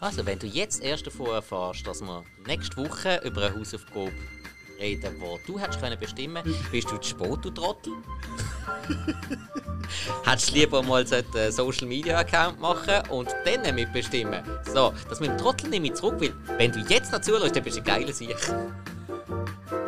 Also, 0.00 0.24
wenn 0.24 0.38
du 0.38 0.46
jetzt 0.46 0.82
erst 0.82 1.06
davon 1.06 1.26
erfährst, 1.26 1.86
dass 1.86 2.00
wir 2.00 2.24
nächste 2.46 2.76
Woche 2.76 3.20
über 3.24 3.42
eine 3.42 3.58
Hausaufgabe 3.58 4.12
reden, 4.78 5.14
wo 5.20 5.38
du 5.46 5.58
hättest 5.58 5.80
können 5.80 5.98
bestimmen, 5.98 6.42
bist 6.70 6.90
du 6.90 6.98
zu 6.98 7.10
spät, 7.10 7.38
du 7.42 7.50
Trottel? 7.50 7.94
Hättest 10.24 10.50
du 10.50 10.54
lieber 10.54 10.82
mal 10.82 11.06
so 11.06 11.16
einen 11.16 11.52
Social 11.52 11.86
Media 11.86 12.18
Account 12.18 12.60
machen 12.60 13.08
und 13.10 13.28
dann 13.44 13.74
mitbestimmen. 13.74 14.42
So, 14.72 14.92
das 15.08 15.20
mit 15.20 15.30
dem 15.30 15.38
Trottel 15.38 15.70
nehme 15.70 15.86
ich 15.86 15.94
zurück, 15.94 16.16
weil 16.20 16.34
wenn 16.58 16.72
du 16.72 16.80
jetzt 16.80 17.12
noch 17.12 17.20
zuhörst, 17.20 17.56
dann 17.56 17.62
bist 17.62 17.76
du 17.76 17.80
ein 17.80 17.84
geiler 17.84 18.12
Sieg. 18.12 18.36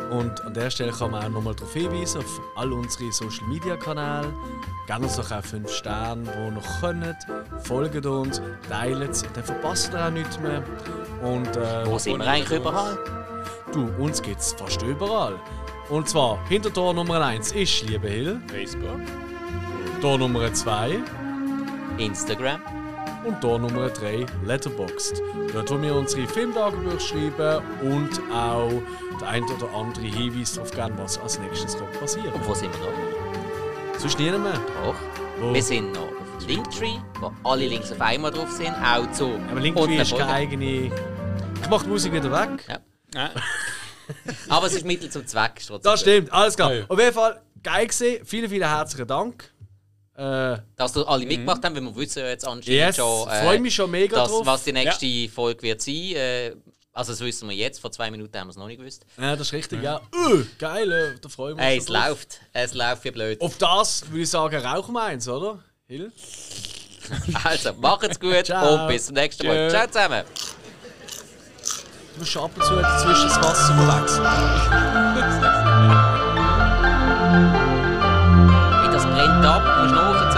Und 0.09 0.41
an 0.43 0.53
der 0.53 0.69
Stelle 0.69 0.91
kann 0.91 1.11
man 1.11 1.23
auch 1.23 1.29
nochmal 1.29 1.55
darauf 1.55 1.73
hinweisen, 1.73 2.19
auf 2.19 2.41
all 2.55 2.73
unsere 2.73 3.11
Social 3.11 3.47
Media 3.47 3.75
Kanäle. 3.75 4.33
Gebt 4.87 4.99
uns 4.99 5.15
doch 5.15 5.31
auch 5.31 5.43
5 5.43 5.69
Sterne, 5.71 6.23
die 6.23 6.39
ihr 6.45 6.51
noch 6.51 6.81
könnt. 6.81 7.17
Folgt 7.63 8.05
uns, 8.05 8.41
teilt 8.67 9.11
es, 9.11 9.23
dann 9.33 9.43
verpasst 9.43 9.93
ihr 9.93 10.05
auch 10.05 10.09
nichts 10.09 10.39
mehr. 10.39 10.63
Und 11.21 11.55
äh, 11.55 11.85
Wo 11.85 11.97
sind 11.99 12.19
wir 12.19 12.27
eigentlich 12.27 12.59
überall? 12.59 12.97
du, 13.71 13.87
uns 13.99 14.21
gibt 14.21 14.39
es 14.39 14.53
fast 14.53 14.81
überall. 14.81 15.35
Und 15.89 16.07
zwar, 16.09 16.39
hinter 16.47 16.73
Tor 16.73 16.93
Nummer 16.93 17.21
1 17.21 17.51
ist 17.51 17.87
Liebe 17.87 18.07
Hill, 18.07 18.41
Facebook. 18.47 18.99
Tor 20.01 20.17
Nummer 20.17 20.51
2 20.53 20.99
Instagram. 21.97 22.78
Und 23.29 23.41
Tor 23.41 23.59
Nummer 23.59 23.89
3 23.89 24.25
Letterboxd. 24.43 25.21
Dort, 25.53 25.69
wo 25.69 25.79
wir 25.79 25.95
unsere 25.95 26.27
Filmtagebücher 26.27 26.99
schreiben 26.99 27.63
und 27.81 28.19
auch 28.33 28.71
der 29.21 29.27
ein 29.27 29.43
oder 29.43 29.71
andere 29.71 30.05
Hinweis 30.05 30.53
darauf 30.53 30.71
geben, 30.71 30.93
was 30.97 31.19
als 31.19 31.39
nächstes 31.39 31.77
kommt 31.77 31.99
passieren. 31.99 32.33
Und 32.33 32.47
wo 32.47 32.55
sind 32.55 32.73
wir 32.73 32.87
noch? 32.87 33.99
Sonst 33.99 34.17
nie 34.17 34.31
mehr. 34.31 34.59
Doch. 34.83 34.95
Wo? 35.39 35.53
Wir 35.53 35.61
sind 35.61 35.93
noch 35.93 36.07
auf 36.07 36.47
Linktree, 36.47 36.97
wo 37.19 37.31
alle 37.43 37.67
Links 37.67 37.91
auf 37.91 38.01
einmal 38.01 38.31
drauf 38.31 38.49
sind, 38.51 38.73
auch 38.83 39.11
zu. 39.11 39.39
Aber 39.51 39.59
Linktree 39.59 39.97
ist 39.97 40.17
keine 40.17 40.31
eigene... 40.31 40.91
Ich 41.61 41.69
mach 41.69 41.83
die 41.83 41.89
Musik 41.89 42.11
wieder 42.11 42.31
weg. 42.31 42.65
Ja. 42.67 42.79
Ja. 43.13 43.29
Aber 44.49 44.65
es 44.65 44.73
ist 44.73 44.85
Mittel 44.85 45.09
zum 45.11 45.27
Zweck. 45.27 45.61
trotzdem 45.67 45.91
Das 45.91 45.99
stimmt, 46.01 46.33
alles 46.33 46.55
klar. 46.55 46.73
Ja. 46.73 46.85
Auf 46.87 46.97
jeden 46.97 47.13
Fall, 47.13 47.41
geil 47.61 47.85
gesehen. 47.85 48.25
Vielen, 48.25 48.49
vielen 48.49 48.67
herzlichen 48.67 49.07
Dank. 49.07 49.51
Äh. 50.19 50.57
Dass 50.75 50.91
du 50.91 51.05
alle 51.05 51.25
mitgemacht 51.25 51.63
haben, 51.63 51.75
weil 51.75 51.83
wir 51.83 51.95
wissen 51.95 52.19
ja 52.19 52.27
jetzt 52.27 52.45
anscheinend 52.45 52.67
yes, 52.67 52.97
schon, 52.97 53.29
äh, 53.29 53.41
freue 53.41 53.59
mich 53.59 53.73
schon 53.73 53.89
mega 53.89 54.17
dass, 54.17 54.29
drauf. 54.29 54.45
was 54.45 54.65
die 54.65 54.73
nächste 54.73 55.29
Folge 55.29 55.61
wird 55.61 55.81
sein. 55.81 55.93
Äh, 56.13 56.55
also 56.91 57.13
das 57.13 57.21
wissen 57.21 57.47
wir 57.47 57.55
jetzt, 57.55 57.79
vor 57.79 57.89
zwei 57.89 58.11
Minuten 58.11 58.37
haben 58.37 58.47
wir 58.47 58.51
es 58.51 58.57
noch 58.57 58.67
nicht 58.67 58.79
gewusst. 58.79 59.05
Ja, 59.17 59.37
das 59.37 59.47
ist 59.47 59.53
richtig, 59.53 59.81
ja. 59.81 60.01
Uh, 60.13 60.43
geil, 60.57 60.91
äh, 60.91 61.15
da 61.21 61.29
freuen 61.29 61.55
wir 61.55 61.63
uns. 61.63 61.69
Hey, 61.69 61.77
es 61.77 61.85
drauf. 61.85 62.09
läuft. 62.09 62.41
Es 62.51 62.73
läuft 62.73 63.05
wie 63.05 63.11
blöd. 63.11 63.39
Auf 63.39 63.57
das 63.57 64.09
würde 64.09 64.23
ich 64.23 64.29
sagen, 64.29 64.57
rauchen 64.57 64.93
wir 64.93 65.03
eins, 65.03 65.25
oder? 65.29 65.59
Hill? 65.87 66.11
Also, 67.43 67.73
macht's 67.73 68.19
gut 68.19 68.45
Ciao. 68.45 68.83
und 68.83 68.87
bis 68.87 69.07
zum 69.07 69.15
nächsten 69.15 69.47
Mal. 69.47 69.67
Tschö. 69.69 69.77
Ciao 69.77 69.87
zusammen. 69.87 70.23
Du 72.13 72.19
musst 72.19 72.37
ab 72.37 72.51
und 72.55 72.63
zu 72.63 72.75
dazwischen 72.75 73.29
das 73.29 73.41
Wasser 73.41 73.73
verwechseln. 77.33 77.55
Hey, 79.39 79.45
das 79.45 79.51
brennt 79.51 79.55
ab, 79.55 79.63
musst 79.81 79.91
du 79.91 79.95
nachziehen. 79.95 80.28